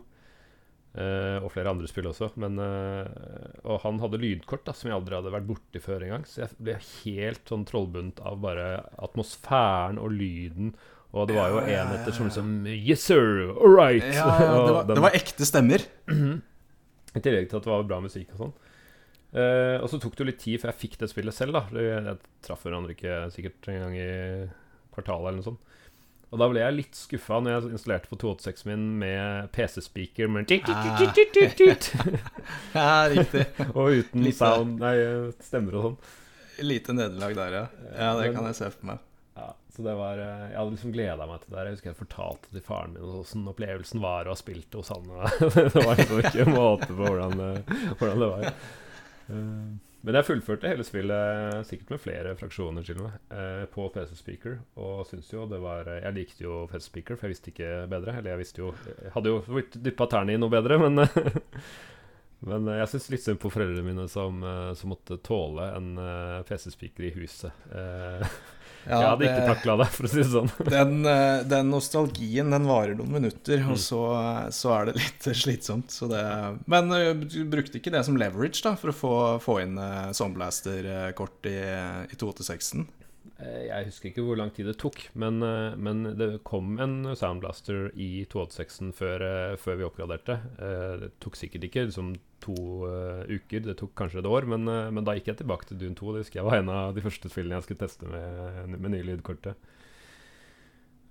eh, 0.96 1.38
og 1.42 1.50
flere 1.54 1.72
andre 1.74 1.88
spill 1.90 2.10
også. 2.12 2.32
Men, 2.42 2.58
eh, 2.62 3.60
og 3.66 3.80
han 3.86 4.00
hadde 4.04 4.20
lydkort 4.22 4.66
da 4.68 4.76
som 4.78 4.90
jeg 4.92 4.98
aldri 5.00 5.18
hadde 5.18 5.34
vært 5.34 5.48
borti 5.50 5.82
før 5.82 6.06
engang. 6.08 6.26
Så 6.30 6.44
jeg 6.46 6.58
ble 6.60 6.78
helt 7.04 7.50
sånn 7.50 7.66
trollbundet 7.70 8.22
av 8.26 8.42
bare 8.44 8.68
atmosfæren 9.08 10.02
og 10.02 10.14
lyden. 10.14 10.74
Og 11.14 11.28
det 11.30 11.36
var 11.38 11.52
jo 11.54 11.60
Ja, 11.70 11.84
enheter 11.84 12.14
som 12.16 12.26
liksom 12.26 12.54
Yes, 12.74 13.04
sir! 13.06 13.52
All 13.54 13.76
right! 13.78 14.02
ja, 14.02 14.32
ja 14.42 14.54
det, 14.66 14.74
var, 14.80 14.88
det 14.90 15.04
var 15.06 15.18
ekte 15.18 15.46
stemmer. 15.46 15.84
i 17.14 17.22
tillegg 17.22 17.50
til 17.52 17.60
at 17.60 17.66
det 17.68 17.70
var 17.70 17.84
bra 17.86 18.00
musikk 18.02 18.32
og 18.34 18.40
sånn. 18.48 18.54
Eh, 19.34 19.78
og 19.82 19.88
så 19.90 19.98
tok 19.98 20.14
det 20.16 20.22
jo 20.24 20.30
litt 20.30 20.42
tid 20.44 20.62
før 20.62 20.70
jeg 20.74 20.82
fikk 20.84 20.98
det 21.02 21.10
spillet 21.10 21.34
selv. 21.36 21.58
da 21.58 21.64
Jeg, 21.74 22.04
Jeg 22.06 22.18
traff 22.46 22.66
hverandre 22.68 22.94
ikke 22.94 23.20
sikkert 23.34 23.70
en 23.74 23.80
gang 23.88 23.96
i 23.98 24.10
kvartalet 24.94 25.32
eller 25.32 25.40
noe 25.42 25.48
sånt. 25.52 25.70
Og 26.34 26.40
da 26.42 26.48
ble 26.50 26.64
jeg 26.64 26.74
litt 26.74 26.98
skuffa 26.98 27.38
når 27.46 27.52
jeg 27.54 27.76
installerte 27.78 28.10
på 28.10 28.18
286 28.24 28.64
min 28.66 28.86
med 29.04 29.52
PC-speaker 29.54 30.32
med 30.34 30.48
Ah. 30.74 30.98
Ja, 32.74 33.06
riktig. 33.14 33.44
og 33.78 34.00
uten 34.00 34.26
Lite. 34.26 34.40
sound, 34.40 34.80
nei, 34.82 34.96
stemmer 35.46 35.78
og 35.78 35.86
sånn. 35.88 35.98
Lite 36.66 36.94
nederlag 36.98 37.36
der, 37.38 37.58
ja. 37.60 37.66
Ja, 37.94 38.10
Det 38.18 38.32
kan 38.34 38.50
jeg 38.50 38.58
se 38.58 38.70
for 38.74 38.90
meg. 38.94 39.04
Ja, 39.38 39.48
så 39.74 39.86
det 39.86 39.94
var 39.98 40.20
eh, 40.22 40.44
Jeg 40.52 40.58
hadde 40.60 40.74
liksom 40.76 40.94
gleda 40.94 41.26
meg 41.30 41.42
til 41.46 41.54
det. 41.54 41.64
Jeg 41.68 41.78
husker 41.78 41.92
jeg 41.92 42.00
fortalte 42.02 42.54
til 42.54 42.66
faren 42.66 42.98
min 42.98 43.14
åssen 43.22 43.48
opplevelsen 43.54 44.02
var 44.02 44.26
å 44.30 44.34
ha 44.34 44.38
spilt 44.42 44.78
hos 44.78 44.90
han. 44.94 45.10
det 45.54 45.70
var 45.86 45.98
liksom 46.02 46.22
ikke 46.22 46.50
måte 46.50 46.90
på 46.90 46.98
hvordan, 47.02 47.38
eh, 47.46 47.76
hvordan 48.02 48.26
det 48.26 48.32
var. 48.34 48.50
Eh, 49.30 49.74
Men 50.04 50.18
jeg 50.20 50.28
fullførte 50.28 50.68
hele 50.68 50.84
spillet, 50.84 51.62
sikkert 51.70 51.94
med 51.94 52.02
flere 52.04 52.34
fraksjoner 52.36 52.84
til 52.84 52.98
og 53.00 53.06
med, 53.08 53.22
eh, 53.32 53.64
på 53.72 53.86
PC 53.94 54.18
Speaker. 54.20 54.58
Og 54.76 55.06
syns 55.08 55.32
jo 55.32 55.46
det 55.48 55.62
var 55.64 55.88
eh, 55.88 56.02
Jeg 56.04 56.18
likte 56.18 56.44
jo 56.44 56.68
PC 56.68 56.90
Speaker, 56.90 57.16
for 57.16 57.28
jeg 57.28 57.38
visste 57.38 57.54
ikke 57.54 57.72
bedre. 57.88 58.18
Eller 58.20 58.34
jeg 58.36 58.44
visste 58.44 58.64
jo 58.66 58.74
Jeg 58.90 59.14
hadde 59.16 59.32
jo 59.32 59.64
dyppa 59.80 60.10
tærne 60.12 60.36
i 60.36 60.38
noe 60.42 60.52
bedre, 60.52 60.78
men 60.84 61.08
Men 62.44 62.68
eh, 62.68 62.82
jeg 62.82 62.92
syns 62.92 63.10
litt 63.14 63.24
synd 63.24 63.40
på 63.40 63.52
foreldrene 63.54 63.86
mine 63.88 64.08
som, 64.12 64.42
eh, 64.44 64.74
som 64.76 64.92
måtte 64.92 65.16
tåle 65.24 65.70
en 65.78 65.94
eh, 65.98 66.42
PC-speaker 66.50 67.08
i 67.08 67.14
huset. 67.22 67.64
Eh, 68.86 68.92
Ja, 68.92 68.98
jeg 69.00 69.10
hadde 69.10 69.28
ikke 69.30 69.46
takla 69.56 69.76
det, 69.80 69.88
for 69.96 70.08
å 70.08 70.12
si 70.12 70.18
det 70.20 70.28
sånn. 70.34 70.50
Den, 70.74 71.06
eh, 71.08 71.44
den 71.48 71.70
nostalgien 71.72 72.50
den 72.52 72.66
varer 72.68 72.96
noen 73.00 73.14
minutter, 73.16 73.62
Mm. 73.64 73.72
og 73.72 73.78
så, 73.80 74.02
så 74.52 74.74
er 74.76 74.86
det 74.92 74.96
litt 75.00 75.28
slitsomt. 75.40 75.92
Så 75.94 76.10
det, 76.12 76.24
men 76.68 76.92
eh, 76.92 77.14
du 77.14 77.40
brukte 77.48 77.80
ikke 77.80 77.94
det 77.96 78.04
som 78.06 78.18
leverage 78.20 78.60
da, 78.66 78.76
for 78.80 78.92
å 78.92 78.98
få, 78.98 79.14
få 79.44 79.56
inn 79.64 79.78
uh, 79.80 80.12
Soundblaster-kort 80.16 81.48
i, 81.48 81.56
i 82.12 82.20
286-en? 82.20 82.88
Eh, 83.40 83.68
Jeg 83.70 83.88
husker 83.88 84.10
ikke 84.10 84.24
hvor 84.26 84.38
lang 84.40 84.52
tid 84.54 84.68
det 84.68 84.76
tok, 84.82 85.00
men, 85.20 85.40
eh, 85.44 85.76
men 85.80 86.04
det 86.20 86.44
kom 86.48 86.76
en 86.84 87.16
Soundblaster 87.16 87.90
i 87.96 88.26
286-en 88.30 88.92
før, 88.96 89.24
eh, 89.24 89.56
før 89.58 89.80
vi 89.80 89.88
oppgraderte. 89.88 90.38
Det 91.02 91.12
tok 91.24 91.40
sikkert 91.40 91.68
ikke 91.70 91.88
liksom, 91.88 92.14
to 92.44 92.56
uker, 93.32 93.62
det 93.64 93.78
tok 93.80 93.94
kanskje 93.96 94.20
et 94.20 94.28
år, 94.28 94.44
men, 94.52 94.68
men 94.68 95.06
da 95.08 95.14
gikk 95.16 95.30
jeg 95.32 95.40
tilbake 95.40 95.70
til 95.70 95.80
Dune 95.80 95.96
2. 95.96 96.12
Det 96.12 96.24
husker 96.26 96.42
jeg 96.42 96.50
var 96.50 96.60
en 96.60 96.72
av 96.74 96.96
de 96.96 97.04
første 97.06 97.32
spillene 97.32 97.56
jeg 97.56 97.68
skulle 97.70 97.84
teste 97.86 98.10
med, 98.12 98.74
med 98.76 98.92
nye 98.92 99.06
lydkortet. 99.08 99.56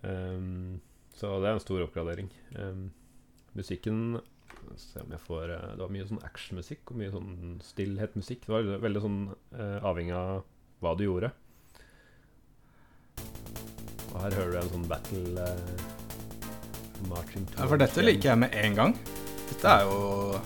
Um, 0.03 0.83
så 1.17 1.31
det 1.41 1.49
er 1.49 1.57
en 1.57 1.63
stor 1.63 1.87
oppgradering. 1.87 2.29
Um, 2.59 2.91
musikken 3.57 4.21
Se 4.79 5.01
om 5.01 5.11
jeg 5.11 5.21
får 5.23 5.51
Det 5.51 5.81
var 5.81 5.91
mye 5.91 6.05
sånn 6.07 6.21
actionmusikk 6.23 6.93
og 6.93 6.99
mye 7.01 7.11
sånn 7.11 7.57
stillhetmusikk. 7.65 8.45
Det 8.45 8.53
var 8.53 8.69
veldig, 8.85 9.01
sånn 9.03 9.19
avhengig 9.83 10.15
av 10.15 10.45
hva 10.85 10.93
du 10.99 11.07
gjorde. 11.07 11.33
Og 14.13 14.21
her 14.21 14.39
hører 14.39 14.55
du 14.55 14.61
en 14.61 14.73
sånn 14.77 14.89
battle 14.91 15.47
uh, 15.49 15.93
marching 17.11 17.47
Ja, 17.57 17.67
for 17.67 17.81
dette 17.81 18.05
liker 18.05 18.33
jeg 18.33 18.43
med 18.45 18.57
en 18.63 18.79
gang. 18.79 18.97
Dette 19.53 19.77
er 19.77 19.87
jo 19.89 20.41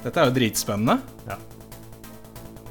Dette 0.00 0.16
er 0.16 0.30
jo 0.30 0.36
dritspennende. 0.36 0.96
Ja. 1.28 1.36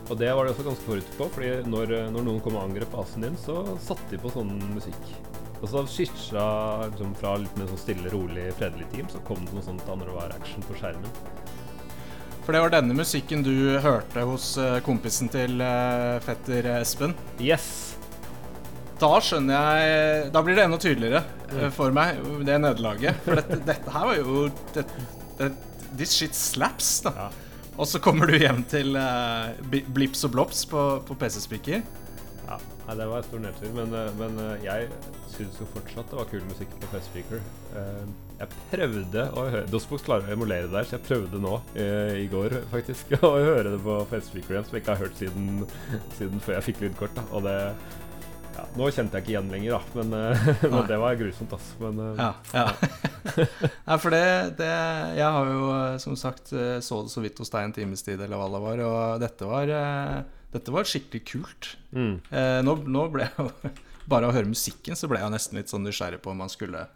Og 0.10 0.18
det 0.18 0.32
var 0.34 0.48
de 0.48 0.54
også 0.56 0.66
ganske 0.66 0.86
forut 0.88 1.10
på, 1.20 1.28
fordi 1.36 1.50
når, 1.70 1.92
eh, 1.94 2.08
når 2.10 2.24
noen 2.26 2.40
kom 2.42 2.56
og 2.58 2.64
angrep 2.64 2.90
basen 2.96 3.22
din, 3.22 3.36
så 3.38 3.62
satte 3.86 4.08
de 4.10 4.18
på 4.18 4.32
sånn 4.34 4.56
musikk. 4.74 5.12
Og 5.60 5.68
så 5.70 5.84
skitsja 5.92 6.46
liksom, 6.88 7.12
fra 7.20 7.36
litt 7.38 7.60
mer 7.60 7.70
sånn 7.70 7.82
stille, 7.84 8.10
rolig, 8.10 8.48
fredelig 8.58 8.90
team, 8.96 9.06
så 9.14 9.22
kom 9.28 9.44
det 9.46 9.54
noe 9.54 9.68
sånt 9.68 9.86
da 9.86 10.00
når 10.00 10.10
det 10.10 10.18
var 10.18 10.34
action 10.40 10.66
på 10.66 10.80
skjermen. 10.80 11.22
For 12.42 12.58
det 12.58 12.64
var 12.66 12.74
denne 12.74 12.98
musikken 12.98 13.46
du 13.46 13.78
hørte 13.84 14.26
hos 14.26 14.56
eh, 14.58 14.80
kompisen 14.82 15.30
til 15.30 15.62
fetter 16.26 16.74
Espen. 16.80 17.14
Yes! 17.38 17.99
Da 19.00 19.12
skjønner 19.24 19.56
jeg 19.80 20.32
Da 20.34 20.42
blir 20.44 20.58
det 20.58 20.66
enda 20.68 20.80
tydeligere 20.82 21.24
eh, 21.54 21.70
for 21.76 21.96
meg, 21.96 22.20
det 22.48 22.60
nederlaget. 22.62 23.22
For 23.26 23.40
dette, 23.40 23.62
dette 23.68 23.94
her 23.94 24.10
var 24.10 24.20
jo 24.20 24.48
det, 24.76 24.86
det, 25.40 25.54
This 25.96 26.18
shit 26.18 26.36
slaps, 26.38 27.00
da. 27.08 27.14
Ja. 27.16 27.30
Og 27.80 27.88
så 27.88 28.02
kommer 28.04 28.28
du 28.28 28.36
hjem 28.36 28.60
til 28.68 28.98
uh, 29.00 29.56
blips 29.96 30.26
og 30.28 30.34
blops 30.36 30.66
på, 30.70 30.84
på 31.08 31.16
PC-speaker. 31.18 31.80
Ja, 32.44 32.58
nei, 32.86 32.96
det 33.00 33.08
var 33.08 33.22
en 33.22 33.28
stor 33.28 33.42
nedtur, 33.42 33.72
men, 33.78 33.94
eh, 33.96 34.10
men 34.20 34.38
jeg 34.64 34.88
syns 35.32 35.60
jo 35.62 35.68
fortsatt 35.70 36.10
det 36.12 36.18
var 36.18 36.28
kul 36.32 36.42
musikk 36.50 36.72
på 36.82 36.90
Festpeaker. 36.92 37.44
Uh, 37.72 38.04
jeg 38.40 38.60
prøvde 38.72 39.26
å 39.38 39.46
høre 39.54 39.70
Dosbox 39.70 40.04
klarer 40.08 40.28
å 40.28 40.36
emulere 40.36 40.68
det 40.68 40.76
der, 40.76 40.90
så 40.90 40.98
jeg 40.98 41.06
prøvde 41.08 41.42
nå 41.44 41.56
i 42.20 42.28
går 42.32 42.58
faktisk 42.74 43.16
å 43.30 43.34
høre 43.38 43.76
det 43.76 43.82
på 43.86 43.98
Festpeaker 44.12 44.58
igjen, 44.58 44.68
som 44.68 44.78
jeg 44.78 44.84
ikke 44.84 44.98
har 44.98 45.04
hørt 45.06 45.24
siden, 45.24 45.50
siden 46.18 46.44
før 46.44 46.58
jeg 46.58 46.68
fikk 46.72 46.86
lydkort. 46.88 47.16
da 47.16 47.28
Og 47.32 47.48
det 47.48 47.58
ja, 48.56 48.64
Nå 48.76 48.88
kjente 48.92 49.18
jeg 49.20 49.24
ikke 49.26 49.34
igjen 49.36 49.52
lenger, 49.54 49.76
da, 49.78 49.82
men, 50.00 50.14
eh, 50.18 50.50
men 50.74 50.88
det 50.90 50.98
var 51.02 51.16
grusomt, 51.20 51.54
altså. 51.56 51.78
Men 51.84 52.00
eh, 52.06 52.20
Ja. 52.20 52.34
ja. 52.54 52.66
Nei, 53.90 53.98
for 54.02 54.14
det, 54.16 54.24
det 54.60 54.70
Jeg 55.20 55.30
har 55.36 55.52
jo 55.54 55.70
eh, 55.76 55.98
som 56.02 56.16
sagt 56.20 56.50
så 56.54 57.02
det 57.06 57.12
så 57.14 57.24
vidt 57.24 57.40
hos 57.42 57.52
deg 57.54 57.68
en 57.70 57.76
times 57.76 58.04
tid, 58.06 58.20
eller 58.22 58.38
hva 58.40 58.48
det 58.54 58.62
var, 58.66 58.84
og 58.90 59.20
dette 59.24 59.50
var 59.50 59.74
Dette 60.50 60.74
var 60.74 60.88
skikkelig 60.90 61.24
kult. 61.30 61.74
mm, 61.94 62.16
Eh, 62.32 62.60
nå, 62.66 62.78
nå 62.90 63.06
ble 63.14 63.28
jeg 63.28 63.36
jo 63.38 63.50
Bare 64.10 64.26
å 64.26 64.34
høre 64.34 64.50
musikken 64.50 64.98
så 64.98 65.06
ble 65.12 65.20
jeg 65.22 65.30
nesten 65.36 65.60
litt 65.60 65.70
sånn 65.70 65.84
nysgjerrig 65.86 66.18
på 66.24 66.32
om 66.34 66.40
man 66.42 66.50
skulle 66.50 66.88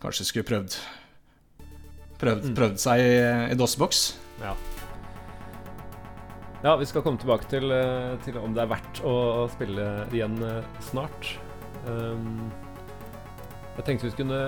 Kanskje 0.00 0.24
skulle 0.30 0.48
prøvd 0.48 0.78
Prøvd, 2.20 2.50
Mm. 2.50 2.54
prøvd 2.56 2.80
seg 2.80 3.00
i, 3.00 3.12
i 3.52 3.56
DOS-boks. 3.56 4.00
ja. 4.42 4.54
Ja, 6.60 6.74
vi 6.76 6.84
skal 6.84 7.00
komme 7.00 7.16
tilbake 7.16 7.48
til, 7.48 7.72
eh, 7.72 8.18
til 8.24 8.36
om 8.36 8.52
det 8.52 8.60
er 8.60 8.68
verdt 8.68 9.00
å 9.08 9.46
spille 9.48 9.86
igjen 10.12 10.36
eh, 10.44 10.66
snart. 10.84 11.38
Um, 11.86 12.50
jeg 13.78 13.86
tenkte 13.86 14.10
vi 14.10 14.12
skulle 14.12 14.40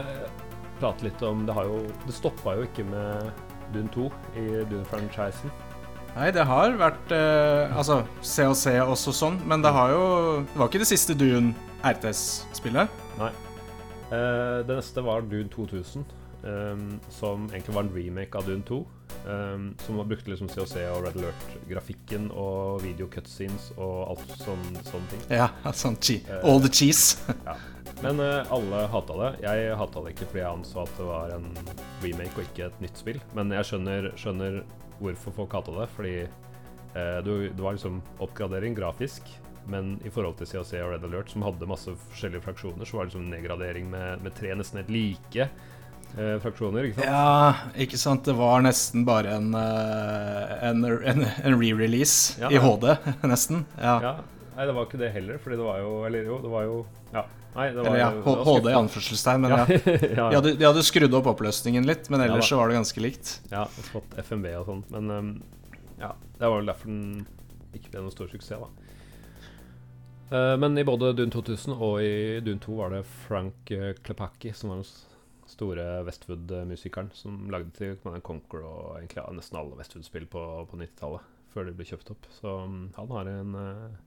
prate 0.77 1.07
litt 1.07 1.23
om 1.25 1.47
Det 1.49 1.55
har 1.57 1.65
jo 1.65 1.79
Det 2.05 2.13
stoppa 2.13 2.53
jo 2.59 2.67
ikke 2.67 2.85
med 2.85 3.31
Dune 3.73 3.89
2 3.95 4.05
i 4.37 4.45
Dune-franchisen. 4.69 5.55
Nei, 6.13 6.29
det 6.37 6.45
har 6.45 6.77
vært 6.77 7.15
eh, 7.17 7.73
Altså, 7.73 8.03
COC 8.21 8.67
også 8.85 9.15
sånn, 9.17 9.41
men 9.49 9.65
det 9.65 9.73
har 9.73 9.95
jo 9.95 10.05
Det 10.45 10.61
var 10.61 10.69
ikke 10.69 10.83
det 10.85 10.91
siste 10.93 11.17
Dune 11.17 11.55
RTS-spillet. 11.81 12.93
Eh, 14.13 14.59
det 14.69 14.77
neste 14.77 15.03
var 15.03 15.25
Dune 15.25 15.49
2000, 15.49 16.05
um, 16.45 17.01
som 17.09 17.49
egentlig 17.49 17.75
var 17.75 17.87
en 17.87 17.95
remake 17.97 18.37
av 18.37 18.45
Dune 18.47 18.63
2. 18.69 18.83
Um, 19.23 19.75
som 19.87 20.01
brukte 20.09 20.33
liksom 20.33 20.49
COC 20.51 20.77
og 20.91 21.05
Red 21.05 21.19
Alert-grafikken 21.21 22.25
og 22.35 22.83
video 22.83 23.07
cutscenes 23.13 23.69
og 23.77 24.15
alt 24.15 24.33
sånn, 24.41 24.65
sånne 24.89 25.11
ting. 25.13 25.23
Ja, 25.31 25.51
sånn 25.85 25.99
Eh. 26.03 26.41
All 26.43 26.59
the 26.63 26.71
cheese. 26.73 27.19
Men 28.05 28.19
uh, 28.19 28.43
alle 28.51 28.87
hata 28.91 29.19
det. 29.21 29.31
Jeg 29.45 29.77
hata 29.79 30.03
det 30.03 30.15
ikke 30.17 30.29
fordi 30.33 30.43
jeg 30.43 30.51
anså 30.51 30.83
at 30.83 30.97
det 30.99 31.07
var 31.07 31.35
en 31.37 31.47
remake 32.03 32.35
og 32.35 32.49
ikke 32.49 32.67
et 32.67 32.83
nytt 32.83 32.99
spill. 32.99 33.21
Men 33.39 33.55
jeg 33.55 33.69
skjønner, 33.69 34.11
skjønner 34.19 34.59
hvorfor 34.99 35.37
folk 35.37 35.55
hata 35.55 35.77
det. 35.77 35.89
Fordi 35.95 36.17
uh, 36.27 37.19
det, 37.23 37.37
det 37.55 37.63
var 37.63 37.79
liksom 37.79 38.03
oppgradering 38.19 38.75
grafisk. 38.79 39.31
Men 39.71 39.95
i 40.03 40.11
forhold 40.11 40.41
til 40.41 40.51
COC 40.51 40.75
og 40.81 40.97
Red 40.97 41.07
Alert, 41.07 41.31
som 41.31 41.47
hadde 41.47 41.71
masse 41.71 41.95
forskjellige 42.09 42.43
fraksjoner, 42.49 42.89
så 42.89 42.99
var 42.99 43.07
det 43.07 43.13
liksom 43.13 43.31
nedgradering 43.31 43.87
med, 43.93 44.25
med 44.25 44.35
tre 44.35 44.51
nesten 44.59 44.83
helt 44.83 44.91
like 44.91 45.47
eh, 46.17 46.37
fraksjoner. 46.43 46.89
ikke 46.89 47.01
sant? 47.01 47.09
Ja, 47.09 47.55
ikke 47.85 48.01
sant. 48.01 48.25
Det 48.29 48.35
var 48.39 48.65
nesten 48.65 49.05
bare 49.09 49.37
en, 49.39 49.53
eh, 49.59 50.55
en, 50.69 50.85
en, 50.85 51.25
en 51.27 51.59
re-release 51.61 52.41
Ja, 52.43 52.51
i. 52.53 52.61
HD, 52.63 52.97
nesten. 53.33 53.65
Ja. 53.81 53.97
Ja, 54.03 54.17
Nei, 54.53 54.67
det 54.69 54.75
var 54.77 54.85
ikke 54.85 55.01
det 55.01 55.13
heller, 55.15 55.39
fordi 55.41 55.57
det 55.57 55.65
var 55.65 55.79
jo 55.81 55.93
Eller 56.05 56.27
jo, 56.29 56.35
det 56.43 56.51
var 56.53 56.67
jo 56.69 56.75
Ja. 57.15 57.23
Nei, 57.55 57.71
det 57.73 57.79
var 57.79 57.87
Eller 57.89 57.99
ja, 58.03 58.11
HD 58.45 58.69
i 58.69 58.77
anførselstegn, 58.77 59.41
men 59.45 59.55
ja. 59.55 59.63
ja. 59.69 59.97
ja. 60.17 60.29
De 60.29 60.37
hadde, 60.37 60.55
de 60.61 60.69
hadde 60.69 60.85
skrudd 60.85 61.17
opp 61.17 61.31
oppløsningen 61.35 61.89
litt, 61.89 62.09
men 62.13 62.25
ellers 62.25 62.49
så 62.49 62.61
var 62.61 62.69
det 62.73 62.79
ganske 62.81 63.05
likt. 63.05 63.35
Ja, 63.53 63.67
og 63.67 63.89
fått 63.93 64.15
FMV 64.25 64.53
og 64.61 64.69
sånn. 64.71 64.85
Men 64.93 65.11
um, 65.13 65.33
ja, 66.01 66.15
det 66.39 66.49
var 66.49 66.57
vel 66.63 66.71
derfor 66.73 66.89
den 66.93 67.27
ikke 67.77 67.93
ble 67.93 68.05
noen 68.07 68.15
stor 68.15 68.29
suksess, 68.33 68.61
da. 68.61 68.71
Eh, 70.33 70.57
men 70.57 70.79
i 70.81 70.85
både 70.85 71.13
Dune 71.17 71.33
2000 71.33 71.75
og 71.77 71.99
i 72.01 72.41
Dune 72.45 72.61
2 72.63 72.77
var 72.79 72.95
det 72.95 73.03
Frank 73.27 73.73
uh, 73.77 73.91
Klepacki 74.05 74.55
som 74.57 74.73
var 74.73 74.81
store 75.53 75.84
Westwood-musikeren 76.07 77.11
som 77.16 77.44
lagde 77.53 77.72
til 77.76 77.98
Command 78.03 78.24
Conquer 78.26 78.64
og 78.66 78.96
egentlig 78.98 79.24
nesten 79.36 79.59
alle 79.61 79.76
Westwood-spill 79.78 80.26
på, 80.32 80.44
på 80.70 80.80
90-tallet, 80.80 81.28
før 81.53 81.68
de 81.68 81.74
ble 81.76 81.86
kjøpt 81.88 82.14
opp. 82.14 82.30
Så 82.38 82.55
mm, 82.68 82.80
han 82.96 83.12
har 83.16 83.30
en 83.32 83.59
eh, 83.61 83.98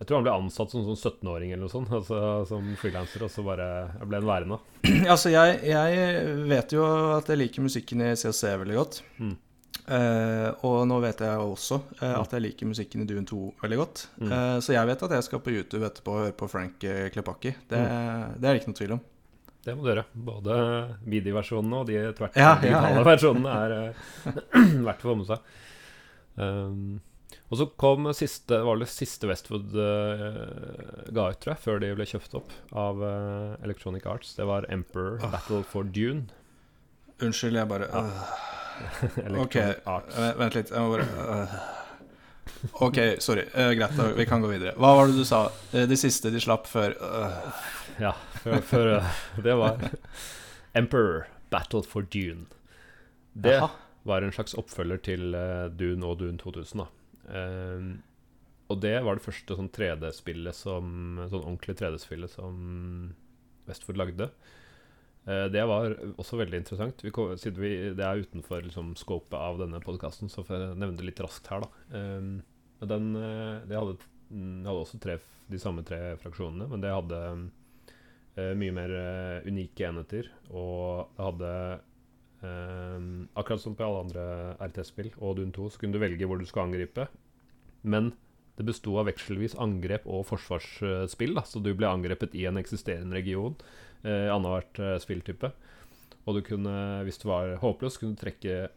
Jeg 0.00 0.08
tror 0.08 0.18
han 0.20 0.26
ble 0.26 0.34
ansatt 0.42 0.74
som 0.74 0.84
sånn 0.84 0.98
17-åring 1.00 1.54
eller 1.54 1.64
noe 1.64 1.72
sånt, 1.72 1.92
altså, 1.98 2.18
som 2.50 2.68
frilanser, 2.80 3.24
og 3.24 3.32
så 3.32 3.46
bare 3.46 3.68
ble 4.04 4.20
han 4.20 4.28
værende. 4.28 4.60
altså, 5.14 5.32
jeg, 5.32 5.62
jeg 5.70 6.36
vet 6.52 6.76
jo 6.76 6.84
at 7.16 7.32
jeg 7.32 7.40
liker 7.40 7.66
musikken 7.66 8.04
i 8.04 8.12
CC 8.20 8.54
veldig 8.64 8.78
godt. 8.82 9.00
Mm. 9.22 9.34
Uh, 9.84 10.48
og 10.64 10.86
nå 10.88 10.96
vet 11.02 11.18
jeg 11.20 11.40
også 11.44 11.76
uh, 11.98 12.14
at 12.22 12.32
jeg 12.32 12.40
liker 12.40 12.68
musikken 12.70 13.02
i 13.02 13.08
Dune 13.08 13.26
2 13.28 13.40
veldig 13.60 13.78
godt. 13.82 14.04
Mm. 14.22 14.30
Så 14.64 14.72
jeg 14.72 14.88
vet 14.88 15.02
at 15.04 15.16
jeg 15.18 15.26
skal 15.26 15.42
på 15.44 15.52
YouTube 15.52 15.84
etterpå 15.84 16.14
og 16.14 16.22
høre 16.22 16.36
på 16.38 16.48
Frank 16.48 16.78
Klepakki. 17.12 17.52
Det, 17.68 17.80
Mm. 17.84 18.38
det 18.38 18.48
er 18.48 18.54
det 18.54 18.62
ikke 18.62 18.72
noe 18.72 18.78
tvil 18.80 18.94
om. 18.96 19.02
Det 19.64 19.74
må 19.76 19.84
du 19.84 19.90
gjøre. 19.92 20.04
Både 20.12 20.54
midi-versjonene 21.08 21.80
og 21.80 21.88
de 21.88 21.98
tvert 22.18 22.36
Ja, 22.36 22.50
ja, 22.54 22.60
digitale 22.62 23.00
ja. 23.00 23.04
versjonene 23.08 23.56
er 23.64 23.74
eh, 23.78 24.38
verdt 24.88 25.04
å 25.04 25.10
få 25.10 25.16
med 25.22 25.28
seg. 25.30 25.50
Um, 26.36 27.00
og 27.52 27.58
så 27.60 27.66
kom 27.78 28.08
siste, 28.16 28.58
var 28.66 28.80
det 28.80 28.88
siste 28.90 29.28
Westwood 29.30 29.74
uh, 29.76 31.04
ga 31.14 31.28
ut, 31.30 31.38
tror 31.42 31.52
jeg, 31.54 31.60
før 31.62 31.80
de 31.82 31.90
ble 31.98 32.06
kjøpt 32.08 32.34
opp 32.40 32.52
av 32.74 33.02
uh, 33.04 33.54
Electronic 33.64 34.06
Arts. 34.10 34.32
Det 34.38 34.46
var 34.48 34.66
Emperor 34.74 35.20
Åh. 35.22 35.30
Battle 35.36 35.62
for 35.68 35.86
Dune. 35.86 36.26
Unnskyld, 37.22 37.56
jeg 37.60 37.70
bare 37.70 37.88
Ja. 37.92 38.04
øh. 38.08 38.50
Electronic 39.26 39.44
Ok, 39.46 39.56
Arts. 39.86 40.16
Vent 40.40 40.56
litt. 40.58 40.72
Jeg 40.74 40.82
må 40.82 40.96
bare 40.96 41.06
øh. 41.38 41.56
OK, 42.80 42.98
sorry. 43.22 43.44
Uh, 43.54 43.72
greit, 43.78 43.98
vi 44.16 44.26
kan 44.28 44.42
gå 44.44 44.48
videre. 44.50 44.74
Hva 44.80 44.94
var 44.98 45.08
det 45.10 45.18
du 45.20 45.24
sa? 45.28 45.46
Uh, 45.74 45.84
De 45.90 45.96
siste 46.00 46.30
de 46.34 46.40
slapp 46.42 46.66
før 46.70 46.96
uh. 47.00 47.62
Ja, 48.02 48.12
før, 48.42 48.58
før 48.66 48.88
eh, 48.96 49.10
Det 49.44 49.54
var 49.60 49.84
Emperor 50.74 51.28
Battle 51.52 51.84
for 51.86 52.02
Dune. 52.10 52.48
Det 53.34 53.58
Aha. 53.60 53.68
var 54.06 54.22
en 54.26 54.32
slags 54.34 54.56
oppfølger 54.58 54.98
til 55.06 55.34
eh, 55.38 55.68
Dune 55.70 56.06
og 56.08 56.18
Dune 56.22 56.38
2000. 56.40 56.82
da 56.82 56.90
Ehm, 57.32 58.02
Og 58.68 58.80
det 58.82 58.98
var 59.04 59.16
det 59.16 59.24
første 59.24 59.56
sånn 59.56 59.70
3D-spillet 59.72 60.52
som 60.56 60.90
Sånn 61.30 61.40
ordentlig 61.44 61.78
3D-spillet 61.78 62.34
som 62.34 63.14
Westford 63.64 63.96
lagde. 63.96 64.26
Eh, 65.26 65.46
det 65.52 65.64
var 65.70 65.94
også 66.20 66.38
veldig 66.40 66.62
interessant. 66.62 67.04
Vi, 67.04 67.12
siden 67.40 67.62
vi, 67.62 67.72
det 67.96 68.06
er 68.06 68.24
utenfor 68.24 68.64
liksom, 68.66 68.94
scopet 69.00 69.36
av 69.38 69.60
denne 69.62 69.80
podkasten, 69.84 70.32
så 70.32 70.44
får 70.46 70.58
jeg 70.58 70.80
nevne 70.82 70.98
det 71.00 71.08
litt 71.10 71.24
raskt 71.24 71.50
her, 71.52 71.64
da. 71.64 71.84
Ehm, 71.98 72.34
men 72.80 72.90
den, 72.90 73.08
eh, 73.20 73.64
det 73.70 73.80
hadde, 73.80 73.96
hadde 74.30 74.78
også 74.80 75.00
tre, 75.02 75.18
de 75.50 75.60
samme 75.60 75.84
tre 75.86 76.18
fraksjonene, 76.22 76.68
men 76.70 76.84
det 76.84 76.92
hadde 76.92 77.24
eh, 77.30 78.52
mye 78.58 78.76
mer 78.76 78.94
unike 79.48 79.88
enheter. 79.88 80.32
Og 80.52 81.10
det 81.16 81.28
hadde 81.30 81.50
Ehm, 82.44 83.28
akkurat 83.32 83.60
som 83.60 83.76
på 83.76 83.84
alle 83.86 84.02
andre 84.04 84.24
RTS-spill 84.60 85.12
og 85.16 85.38
Dun 85.38 85.52
2, 85.54 85.70
så 85.70 85.80
kunne 85.80 85.96
du 85.96 86.02
velge 86.02 86.28
hvor 86.28 86.40
du 86.40 86.46
skulle 86.48 86.68
angripe. 86.68 87.06
Men 87.82 88.12
det 88.58 88.66
besto 88.68 88.94
av 89.00 89.08
vekselvis 89.08 89.56
angrep 89.60 90.06
og 90.06 90.26
forsvarsspill. 90.28 91.34
Da. 91.38 91.44
Så 91.48 91.62
du 91.62 91.72
ble 91.74 91.90
angrepet 91.90 92.36
i 92.38 92.46
en 92.48 92.60
eksisterende 92.60 93.16
region 93.16 93.56
eh, 94.04 94.28
annethvert 94.32 94.78
eh, 94.80 94.98
spilltype. 95.02 95.50
Og 96.24 96.38
du 96.38 96.42
kunne, 96.46 96.74
hvis 97.04 97.18
du 97.20 97.26
var 97.28 97.56
håpløs, 97.60 97.98
kunne 98.00 98.14
du 98.16 98.20
trekke 98.22 98.68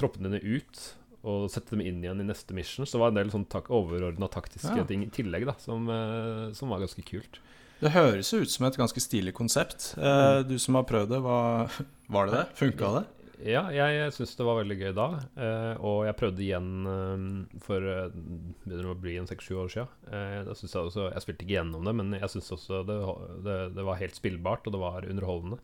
troppene 0.00 0.30
dine 0.32 0.56
ut 0.58 0.84
og 1.24 1.46
sette 1.52 1.72
dem 1.72 1.80
inn 1.84 2.02
igjen 2.04 2.20
i 2.20 2.26
neste 2.28 2.52
mission. 2.56 2.84
Så 2.84 2.96
det 2.96 3.00
var 3.00 3.12
en 3.12 3.18
del 3.22 3.30
sånn 3.32 3.46
tak 3.48 3.70
overordna 3.72 4.28
taktiske 4.28 4.76
Ja. 4.76 4.84
ting 4.84 5.02
i 5.06 5.10
tillegg 5.12 5.46
da, 5.48 5.54
som, 5.58 5.88
eh, 5.88 6.52
som 6.52 6.68
var 6.72 6.80
ganske 6.84 7.04
kult. 7.04 7.40
Det 7.80 7.90
høres 7.92 8.30
jo 8.32 8.40
ut 8.44 8.50
som 8.52 8.66
et 8.66 8.76
ganske 8.76 9.00
stilig 9.00 9.32
konsept. 9.34 9.94
Eh, 9.98 10.42
du 10.44 10.58
som 10.58 10.74
har 10.78 10.84
prøvd 10.84 11.08
det, 11.10 11.20
hva, 11.24 11.68
var 12.14 12.26
det 12.28 12.34
det? 12.38 12.44
Funka 12.60 12.92
det? 13.00 13.04
Ja, 13.44 13.66
jeg 13.74 14.12
syns 14.16 14.32
det 14.38 14.46
var 14.48 14.56
veldig 14.62 14.76
gøy 14.80 14.92
da. 14.96 15.06
eh, 15.36 15.72
og 15.84 16.04
jeg 16.08 16.16
prøvde 16.16 16.44
igjen 16.46 16.68
eh, 16.88 17.58
for 17.64 17.84
uh, 17.84 18.06
begynner 18.64 18.92
å 18.92 18.98
bli 18.98 19.18
en 19.20 19.28
seks-sju 19.28 19.58
år. 19.66 19.74
Eh, 20.08 20.38
da 20.48 20.54
synes 20.56 20.72
jeg, 20.72 20.90
også, 20.90 21.08
jeg 21.12 21.24
spilte 21.26 21.44
ikke 21.44 21.58
gjennom 21.58 21.84
det, 21.84 21.94
men 22.00 22.14
jeg 22.16 22.32
syns 22.32 22.52
også 22.56 22.80
det, 22.88 23.00
det, 23.44 23.58
det 23.76 23.84
var 23.84 24.00
helt 24.00 24.16
spillbart, 24.16 24.64
og 24.66 24.72
det 24.78 24.80
var 24.80 25.08
underholdende. 25.10 25.60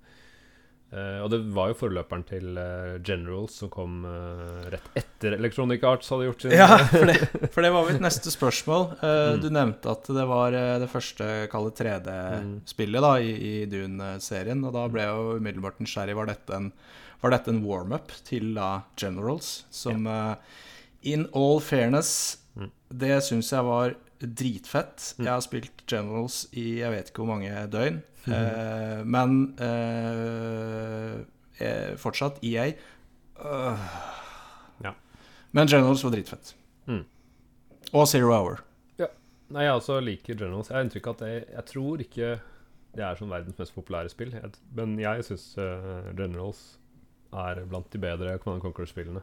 Eh, 0.91 1.21
og 1.23 1.29
det 1.31 1.39
var 1.55 1.71
jo 1.71 1.77
forløperen 1.79 2.25
til 2.27 2.57
eh, 2.59 2.97
Generals 3.07 3.55
som 3.63 3.71
kom 3.71 4.01
eh, 4.11 4.65
rett 4.75 4.89
etter 4.99 5.37
Electronic 5.37 5.85
Arts 5.87 6.11
hadde 6.11 6.27
gjort 6.27 6.43
sin 6.43 6.55
Ja, 6.59 6.67
for 6.91 7.07
det, 7.07 7.15
for 7.55 7.63
det 7.63 7.71
var 7.77 7.87
mitt 7.93 8.03
neste 8.03 8.33
spørsmål. 8.35 8.89
Eh, 8.99 9.19
Mm. 9.31 9.41
Du 9.45 9.49
nevnte 9.55 9.93
at 9.93 10.09
det 10.17 10.25
var 10.27 10.53
eh, 10.59 10.77
det 10.83 10.89
første 10.91 11.27
kalde 11.53 11.71
3D-spillet 11.79 13.05
da 13.07 13.13
i, 13.23 13.31
i 13.31 13.53
Dune-serien. 13.71 14.65
Og 14.67 14.75
da 14.75 14.89
ble 14.91 15.05
jeg 15.07 15.15
jo 15.15 15.37
umiddelbart 15.39 15.79
nysgjerrig. 15.85 16.17
Var 16.19 16.33
dette 16.33 16.59
en, 16.59 16.73
var 17.23 17.31
dette 17.35 17.49
en 17.53 17.63
warm-up 17.65 18.13
til 18.25 18.55
da 18.57 18.83
Generals? 18.97 19.65
Som 19.71 20.07
eh, 20.07 20.35
in 21.03 21.27
all 21.35 21.61
fairness, 21.61 22.37
Mm. 22.57 22.71
det 22.91 23.21
syns 23.23 23.53
jeg 23.55 23.63
var 23.65 23.93
dritfett. 24.21 25.15
Jeg 25.21 25.29
har 25.31 25.41
spilt 25.41 25.85
Generals 25.89 26.49
i 26.53 26.81
jeg 26.81 26.91
vet 26.91 27.09
ikke 27.13 27.23
hvor 27.23 27.35
mange 27.37 27.67
døgn. 27.71 28.01
Eh, 28.31 29.01
men 29.09 29.55
eh, 29.65 31.15
eh, 31.65 31.95
fortsatt 31.97 32.43
EA. 32.45 32.67
øh. 33.41 33.79
Ja. 34.85 34.93
Men 35.53 35.69
Generals 35.73 36.03
var 36.05 36.11
dritfett. 36.13 36.55
Mm. 36.87 37.05
Og 37.95 38.07
Zero 38.09 38.35
Hour. 38.35 38.61
Nei, 39.51 39.65
jeg 39.65 39.73
også 39.73 39.97
liker 40.05 40.37
Generals. 40.39 40.69
Jeg 40.71 40.77
har 40.77 40.85
inntrykk 40.85 41.07
av 41.11 41.17
at 41.17 41.23
jeg, 41.27 41.45
jeg 41.57 41.65
tror 41.67 42.03
ikke 42.05 42.29
det 42.95 43.03
er 43.03 43.17
sånn 43.19 43.33
verdens 43.33 43.57
mest 43.59 43.75
populære 43.75 44.13
spill. 44.13 44.31
Men 44.77 44.93
jeg 45.01 45.25
syns 45.27 45.47
Generals 46.15 46.61
er 47.33 47.63
blant 47.71 47.91
de 47.93 48.01
bedre 48.03 48.39
Command 48.43 48.63
Conquer-spillene. 48.65 49.23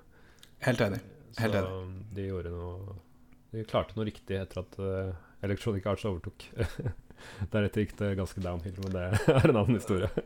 Helt 0.65 0.81
enig. 0.81 1.01
Helt 1.37 1.57
enig. 1.59 1.69
Så 1.69 2.15
de 2.17 2.27
gjorde 2.29 2.53
noe 2.53 2.95
De 3.53 3.63
klarte 3.67 3.95
noe 3.97 4.07
riktig 4.07 4.39
etter 4.39 4.63
at 4.63 4.79
eh, 4.81 5.11
Electronic 5.47 5.85
Arts 5.87 6.05
overtok. 6.09 6.47
Deretter 7.53 7.83
gikk 7.83 7.95
det 7.99 8.15
ganske 8.19 8.41
downhill, 8.43 8.77
men 8.83 8.95
det 8.95 9.05
er 9.37 9.49
en 9.49 9.61
annen 9.63 9.77
historie. 9.79 10.09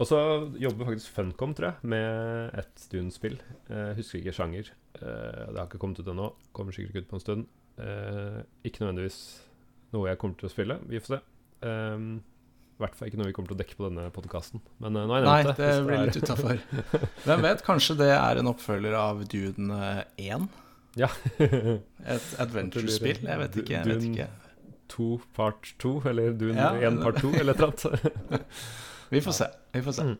Og 0.00 0.08
så 0.08 0.18
jobber 0.56 0.88
faktisk 0.88 1.12
Funcom, 1.12 1.52
tror 1.54 1.68
jeg, 1.68 1.90
med 1.92 2.54
et 2.62 2.84
Dune-spill. 2.92 3.36
Eh, 3.68 3.90
husker 3.98 4.22
ikke 4.22 4.32
sjanger. 4.38 4.70
Eh, 4.96 5.42
det 5.52 5.58
har 5.58 5.66
ikke 5.68 5.80
kommet 5.82 6.00
ut 6.00 6.08
ennå. 6.08 6.30
Kommer 6.56 6.72
sikkert 6.72 6.94
ikke 6.94 7.04
ut 7.04 7.10
på 7.10 7.18
en 7.18 7.24
stund. 7.26 7.42
Eh, 7.76 8.38
ikke 8.64 8.82
nødvendigvis 8.82 9.18
noe 9.92 10.08
jeg 10.08 10.20
kommer 10.22 10.40
til 10.40 10.48
å 10.48 10.52
spille. 10.54 10.78
Vi 10.88 11.00
får 11.02 11.12
se. 11.12 11.20
Eh, 11.68 11.98
I 12.72 12.82
hvert 12.82 12.96
fall 12.98 13.08
ikke 13.10 13.18
noe 13.20 13.28
vi 13.28 13.34
kommer 13.36 13.52
til 13.52 13.56
å 13.58 13.60
dekke 13.62 13.76
på 13.78 13.86
denne 13.86 14.08
podkasten. 14.14 14.62
Men 14.82 14.96
uh, 14.98 15.04
nå 15.06 15.14
har 15.14 15.20
jeg 15.22 15.28
Nei, 15.28 15.42
nevnt 15.44 15.58
det. 15.60 15.66
det 15.66 15.74
det 15.76 15.86
blir 15.86 16.04
litt 16.06 16.18
utafor. 16.22 16.62
Hvem 17.28 17.44
vet, 17.46 17.64
kanskje 17.66 17.96
det 18.00 18.10
er 18.16 18.40
en 18.40 18.50
oppfølger 18.50 18.96
av 18.98 19.20
Dune 19.30 19.80
1? 20.18 20.48
Ja. 21.00 21.08
Et 21.38 22.26
adventure-spill? 22.42 23.22
Jeg 23.24 23.38
vet 23.44 23.60
ikke. 23.62 23.76
jeg 23.76 23.86
vet 23.88 24.02
Dune- 24.02 24.16
ikke 24.16 24.28
2 24.92 25.06
part 25.36 25.70
2, 25.80 25.92
eller 26.10 26.34
Dune 26.36 26.58
Ja. 26.58 26.72
1 26.90 26.98
part 27.04 27.20
2, 27.22 27.30
eller 27.40 27.54
et 27.54 27.62
eller 27.62 27.94
annet. 28.02 28.42
Vi 29.14 29.20
får 29.24 29.36
se. 29.38 29.46
Vi 29.72 29.82
får 29.86 29.96
se. 29.96 30.04
Mm. 30.10 30.18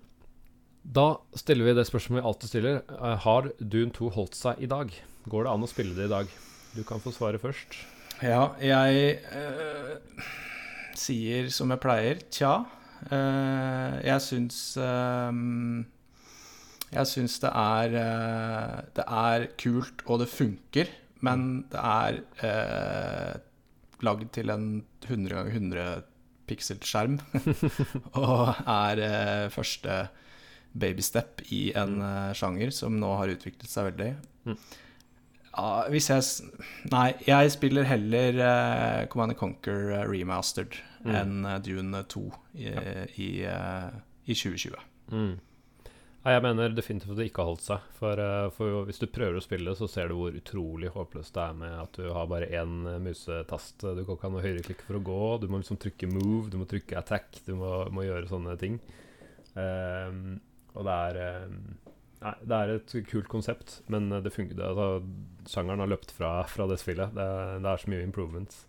Da 0.97 1.05
stiller 1.39 1.65
vi 1.69 1.75
det 1.79 1.85
spørsmålet 1.87 2.23
vi 2.25 2.29
alltid 2.29 2.49
stiller. 2.51 2.79
Eh, 2.91 3.19
Har 3.25 3.47
Dune 3.61 3.93
2 3.95 4.09
holdt 4.17 4.35
seg 4.35 4.59
i 4.65 4.67
dag? 4.69 4.91
Går 5.31 5.45
det 5.47 5.53
an 5.53 5.63
å 5.63 5.69
spille 5.71 5.95
det 5.95 6.09
i 6.09 6.11
dag? 6.11 6.33
Du 6.75 6.81
kan 6.89 7.01
få 7.05 7.13
svare 7.15 7.39
først. 7.41 7.77
Ja, 8.25 8.49
jeg 8.61 9.21
eh, 9.31 9.93
sier 11.01 11.51
som 11.55 11.73
jeg 11.73 11.83
pleier, 11.83 12.23
tja. 12.33 12.53
Eh, 13.11 13.97
jeg 14.07 14.23
syns 14.23 14.59
eh, 14.79 15.39
Jeg 16.93 17.09
syns 17.11 17.41
det 17.43 17.51
er 17.51 17.97
eh, 17.99 18.77
Det 18.95 19.07
er 19.09 19.49
kult, 19.59 20.05
og 20.07 20.23
det 20.23 20.31
funker, 20.31 20.93
men 21.23 21.65
det 21.71 21.79
er 21.79 22.17
uh, 22.43 23.35
lagd 24.03 24.33
til 24.35 24.51
en 24.51 24.65
100 25.07 25.37
ganger 25.37 25.53
100 25.55 25.85
pixel-skjerm. 26.51 27.21
og 28.19 28.49
er 28.67 29.03
uh, 29.07 29.53
første 29.55 30.01
babystep 30.75 31.45
i 31.55 31.69
en 31.79 32.01
uh, 32.03 32.33
sjanger 32.35 32.75
som 32.75 32.99
nå 32.99 33.13
har 33.21 33.31
utviklet 33.37 33.71
seg 33.71 33.93
veldig. 33.93 34.11
Mm. 34.51 34.59
Ja, 35.53 35.85
hvis 35.93 36.09
jeg 36.09 36.49
Nei, 36.93 37.13
jeg 37.27 37.53
spiller 37.53 37.85
heller 37.85 38.39
uh, 38.41 39.07
Command 39.13 39.37
Conquer 39.37 39.93
eh, 39.99 40.07
remastered 40.09 40.79
Mm. 41.03 41.15
enn 41.19 41.47
eh, 41.51 41.57
Dune 41.59 42.03
2 42.07 42.21
i, 42.55 42.69
i, 43.19 43.31
eh, 43.43 43.89
i 44.31 44.35
2020. 44.39 44.77
Mm. 45.11 45.33
Ja, 46.23 46.37
jeg 46.37 46.45
mener 46.45 46.71
definitivt 46.71 47.11
at 47.11 47.19
det 47.19 47.25
ikke 47.27 47.43
har 47.43 47.49
holdt 47.51 47.65
seg. 47.65 47.89
For, 47.99 48.23
for 48.55 48.85
hvis 48.87 49.03
du 49.03 49.09
prøver 49.11 49.41
å 49.41 49.43
spille, 49.43 49.75
så 49.75 49.89
ser 49.91 50.13
du 50.13 50.15
hvor 50.21 50.37
utrolig 50.39 50.93
håpløst 50.95 51.35
det 51.35 51.43
er 51.43 51.57
med 51.59 51.75
at 51.75 51.99
du 51.99 52.07
har 52.15 52.29
bare 52.31 52.47
én 52.55 52.77
musetast. 53.03 53.83
Du 53.83 54.05
kan 54.05 54.15
ikke 54.15 54.29
ha 54.29 54.35
noe 54.37 54.45
høyreklikk 54.45 54.85
for 54.87 55.01
å 55.01 55.03
gå. 55.03 55.19
Du 55.43 55.49
må 55.51 55.59
liksom 55.59 55.81
trykke 55.83 56.07
move, 56.13 56.47
du 56.53 56.61
må 56.61 56.69
trykke 56.71 57.01
attack, 57.03 57.43
du 57.49 57.57
må, 57.59 57.73
må 57.91 58.07
gjøre 58.07 58.31
sånne 58.31 58.55
ting. 58.63 58.79
Um, 59.59 60.39
og 60.79 60.87
det 60.87 60.95
er 61.09 61.19
ehm, 61.27 61.59
Nei, 62.23 62.35
det 62.47 62.59
er 62.59 62.75
et 62.77 62.93
kult 63.11 63.29
konsept, 63.29 63.81
men 63.91 64.09
det 64.23 64.33
fungerer. 64.33 64.57
det, 64.57 64.69
altså, 64.69 65.03
Sjangeren 65.51 65.81
har 65.83 65.89
løpt 65.91 66.13
fra, 66.15 66.43
fra 66.47 66.67
det 66.71 66.79
spillet. 66.79 67.15
Det, 67.17 67.23
er- 67.23 67.59
det 67.65 67.71
er 67.73 67.83
så 67.83 67.91
mye 67.91 68.03
improvements. 68.07 68.61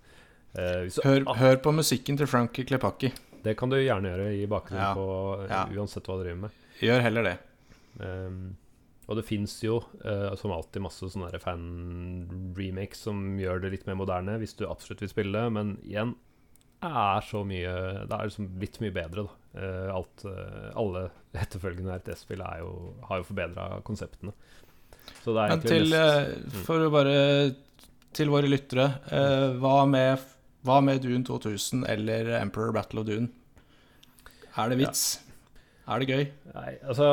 Eh, 0.58 0.88
så, 0.94 1.04
Hør, 1.06 1.24
ah, 1.28 1.38
hør 1.38 1.56
på 1.62 1.72
musikken 1.74 2.18
til 2.18 2.28
Frankie 2.28 2.66
Klepakki. 2.66 3.12
det 3.44 3.58
kan 3.58 3.70
du 3.70 3.76
gjerne 3.78 4.10
gjøre 4.14 4.28
i 4.40 4.46
bakgrunnen 4.48 4.84
Ja. 4.84 4.94
på 4.96 5.44
eh, 5.44 5.50
Ja. 5.50 5.66
uansett 5.78 6.04
hva 6.08 6.18
du 6.18 6.24
driver 6.24 6.42
med. 6.48 6.52
Gjør 6.82 7.02
heller 7.02 7.24
det. 7.24 7.38
Um, 8.00 8.56
og 9.08 9.18
det 9.18 9.26
fins 9.28 9.62
jo, 9.62 9.82
uh, 10.06 10.34
som 10.40 10.52
alltid, 10.52 10.82
masse 10.82 11.04
sånne 11.12 11.30
fan-remakes 11.40 13.04
som 13.06 13.38
gjør 13.40 13.62
det 13.64 13.72
litt 13.74 13.88
mer 13.88 13.98
moderne, 14.00 14.38
hvis 14.42 14.56
du 14.58 14.66
absolutt 14.70 15.02
vil 15.04 15.12
spille, 15.12 15.44
men 15.54 15.76
igjen 15.84 16.16
er 16.90 17.26
så 17.28 17.44
mye 17.48 17.74
Det 18.08 18.18
er 18.18 18.30
liksom 18.30 18.50
blitt 18.60 18.80
mye 18.84 18.94
bedre, 18.96 19.26
da. 19.28 19.40
Eh, 19.54 19.90
alt, 19.94 20.26
eh, 20.26 20.70
alle 20.80 21.08
etterfølgende 21.38 22.00
RTS-spill 22.00 22.42
har 22.44 22.62
jo 22.64 23.28
forbedra 23.28 23.68
konseptene. 23.86 24.34
Så 25.24 25.34
det 25.36 25.44
er 25.44 25.54
Men 25.54 25.64
til, 25.66 25.90
mest 25.92 26.56
eh, 26.56 26.62
for 26.66 26.86
å 26.86 26.92
bare 26.94 27.18
Til 28.14 28.30
våre 28.32 28.50
lyttere, 28.50 28.86
eh, 29.10 29.50
hva, 29.62 29.76
med, 29.90 30.22
hva 30.68 30.80
med 30.86 31.02
Dune 31.04 31.26
2000 31.26 31.86
eller 31.90 32.34
Emperor 32.40 32.74
Battle 32.76 33.02
of 33.02 33.08
Dune? 33.10 33.32
Er 34.54 34.70
det 34.70 34.78
vits? 34.84 35.06
Er 35.90 36.00
det 36.00 36.08
gøy? 36.14 36.28
Nei, 36.54 36.72
altså 36.86 37.08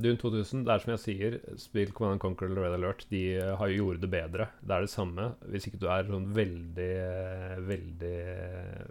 Dune 0.00 0.16
2000, 0.20 0.64
det 0.64 0.72
er 0.72 0.82
som 0.82 0.92
jeg 0.94 1.00
sier, 1.02 1.34
spill 1.60 1.90
Command 1.92 2.16
and 2.16 2.22
Conquer 2.22 2.48
eller 2.48 2.64
Red 2.66 2.76
Alert, 2.78 3.04
de 3.12 3.20
eh, 3.36 3.52
har 3.60 3.68
jo 3.68 3.82
gjort 3.84 4.00
det 4.02 4.10
bedre. 4.12 4.46
Det 4.64 4.72
er 4.76 4.86
det 4.86 4.92
samme. 4.92 5.26
Hvis 5.52 5.68
ikke 5.68 5.80
du 5.82 5.86
er 5.92 6.08
sånn 6.08 6.30
veldig, 6.36 6.90
eh, 7.04 7.56
veldig 7.68 8.14
eh, 8.34 8.90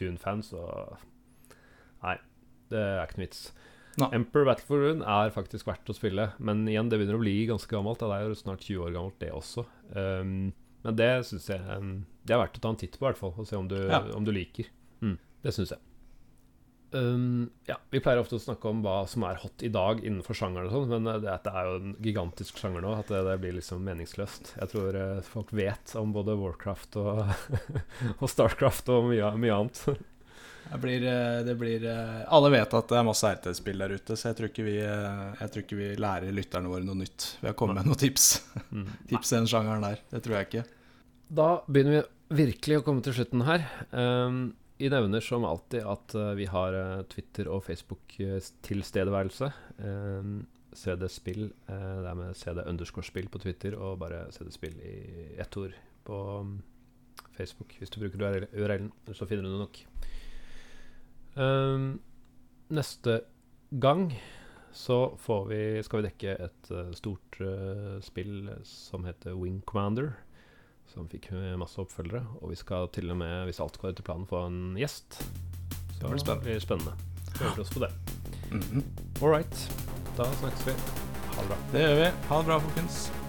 Dune-fan, 0.00 0.42
så 0.46 0.62
Nei, 2.04 2.16
det 2.70 2.80
er 2.80 3.04
ikke 3.06 3.18
noe 3.18 3.26
vits. 3.26 3.40
No. 3.96 4.10
Emperor 4.12 4.44
Battle 4.50 4.66
for 4.68 4.82
Rune 4.84 5.04
er 5.08 5.32
faktisk 5.32 5.68
verdt 5.70 5.88
å 5.88 5.96
spille, 5.96 6.28
men 6.38 6.66
igjen, 6.68 6.90
det 6.92 6.98
begynner 7.00 7.16
å 7.16 7.22
bli 7.22 7.36
ganske 7.48 7.72
gammelt. 7.72 8.02
Det 8.02 8.12
er 8.12 8.26
jo 8.28 8.36
snart 8.36 8.64
20 8.66 8.82
år 8.84 8.92
gammelt, 8.92 9.16
det 9.22 9.30
også. 9.32 9.64
Um, 9.96 10.34
men 10.84 10.98
det 11.00 11.08
syns 11.26 11.48
jeg 11.50 11.62
um, 11.80 11.94
Det 12.26 12.34
er 12.36 12.42
verdt 12.42 12.58
å 12.60 12.62
ta 12.62 12.70
en 12.74 12.78
titt 12.78 12.98
på, 12.98 13.02
i 13.02 13.08
hvert 13.08 13.18
fall, 13.18 13.32
og 13.40 13.48
se 13.48 13.56
om 13.58 13.68
du, 13.70 13.78
Ja. 13.88 14.02
om 14.14 14.26
du 14.26 14.30
liker. 14.36 14.68
Mm, 15.00 15.16
det 15.42 15.54
syns 15.56 15.72
jeg. 15.72 15.80
Um, 16.96 17.50
ja, 17.68 17.76
Vi 17.92 18.00
pleier 18.00 18.22
ofte 18.22 18.38
å 18.38 18.42
snakke 18.42 18.70
om 18.70 18.80
hva 18.84 19.02
som 19.10 19.26
er 19.28 19.40
hot 19.42 19.64
i 19.66 19.70
dag 19.72 20.00
innenfor 20.00 20.38
sjangeren, 20.38 20.70
og 20.70 20.74
sånn, 20.74 20.92
men 20.94 21.10
uh, 21.10 21.20
det, 21.22 21.36
det 21.44 21.52
er 21.52 21.68
jo 21.68 21.78
en 21.82 21.94
gigantisk 22.04 22.60
sjanger 22.62 22.84
nå 22.84 22.96
at 22.96 23.12
det, 23.12 23.22
det 23.28 23.38
blir 23.42 23.56
liksom 23.58 23.84
meningsløst. 23.86 24.54
Jeg 24.56 24.72
tror 24.72 24.98
uh, 24.98 25.22
folk 25.26 25.54
vet 25.56 25.96
om 26.00 26.16
både 26.16 26.38
Warcraft 26.40 27.00
og, 27.02 27.24
og 28.20 28.28
Starcraft 28.32 28.92
og 28.96 29.10
mye, 29.12 29.32
mye 29.40 29.62
annet. 29.62 30.04
Det 30.72 30.78
blir, 30.78 31.04
eh, 31.06 31.44
det 31.44 31.54
blir 31.54 31.84
eh, 31.86 32.22
Alle 32.28 32.50
vet 32.50 32.74
at 32.74 32.88
det 32.90 32.98
er 32.98 33.06
masse 33.06 33.30
RTS-spill 33.36 33.82
der 33.84 33.94
ute, 33.94 34.16
så 34.18 34.30
jeg 34.32 34.38
tror, 34.40 34.50
vi, 34.66 34.76
eh, 34.82 35.36
jeg 35.40 35.52
tror 35.52 35.64
ikke 35.64 35.78
vi 35.78 35.90
lærer 36.02 36.34
lytterne 36.34 36.70
våre 36.72 36.86
noe 36.86 36.98
nytt 36.98 37.28
ved 37.42 37.52
å 37.52 37.58
komme 37.58 37.76
med 37.78 37.86
noen 37.86 38.00
tips. 38.00 38.28
Mm. 38.72 38.88
Tips 39.12 39.32
i 39.32 39.36
den 39.38 39.50
sjangeren 39.50 39.86
der. 39.86 40.02
Det 40.10 40.22
tror 40.24 40.38
jeg 40.38 40.48
ikke. 40.48 40.64
Da 41.38 41.48
begynner 41.66 42.00
vi 42.00 42.46
virkelig 42.46 42.80
å 42.80 42.86
komme 42.86 43.04
til 43.06 43.14
slutten 43.14 43.46
her. 43.46 43.66
Um, 43.92 44.40
vi 44.78 44.90
nevner 44.92 45.20
som 45.24 45.44
alltid 45.44 45.86
at 45.88 46.14
uh, 46.14 46.34
vi 46.36 46.46
har 46.50 46.74
uh, 46.76 47.02
Twitter- 47.08 47.48
og 47.48 47.64
Facebook-tilstedeværelse. 47.64 49.50
Um, 49.78 50.46
CD-spill. 50.76 51.46
Det 51.66 52.08
er 52.10 52.16
med 52.18 52.36
CD 52.36 52.60
underscore-spill 52.68 53.30
på 53.32 53.38
Twitter 53.40 53.78
og 53.80 53.98
bare 54.02 54.26
CD-spill 54.34 54.74
i 54.84 55.38
ett 55.40 55.56
ord 55.56 55.72
på 56.04 56.18
um, 56.42 56.58
Facebook. 57.32 57.72
Hvis 57.78 57.94
du 57.94 58.02
bruker 58.02 58.44
URL-en, 58.52 58.92
så 59.16 59.24
finner 59.24 59.46
du 59.46 59.54
det 59.54 59.62
nok. 59.62 59.80
Neste 62.76 63.20
gang 63.80 64.12
så 64.76 65.16
vi, 65.48 65.62
skal 65.80 66.02
vi 66.02 66.08
dekke 66.10 66.36
et 66.44 66.70
stort 66.98 67.40
spill 68.04 68.50
som 68.68 69.08
heter 69.08 69.32
Wing 69.40 69.62
Commander 69.64 70.12
som 70.92 71.08
fikk 71.08 71.30
masse 71.58 71.78
oppfølgere. 71.82 72.22
Og 72.40 72.50
vi 72.52 72.56
skal 72.60 72.88
til 72.94 73.10
og 73.10 73.18
med, 73.20 73.44
hvis 73.48 73.60
alt 73.60 73.78
går 73.82 73.92
etter 73.94 74.06
planen, 74.06 74.26
få 74.28 74.46
en 74.46 74.76
gjest. 74.78 75.20
Så 75.98 76.12
Det 76.12 76.40
blir 76.44 76.60
spennende. 76.60 76.92
Prøver 77.36 77.60
oss 77.60 77.70
på 77.70 77.80
det. 77.84 77.92
Mhm. 78.50 78.82
All 79.22 79.28
right. 79.32 79.68
Da 80.16 80.24
snakkes 80.40 80.66
vi. 80.66 80.72
Ha 81.34 81.42
det 81.42 81.48
bra. 81.48 81.56
Det 81.72 81.80
gjør 81.80 81.96
vi. 82.04 82.10
Ha 82.28 82.38
det 82.38 82.46
bra, 82.46 82.58
folkens. 82.60 83.25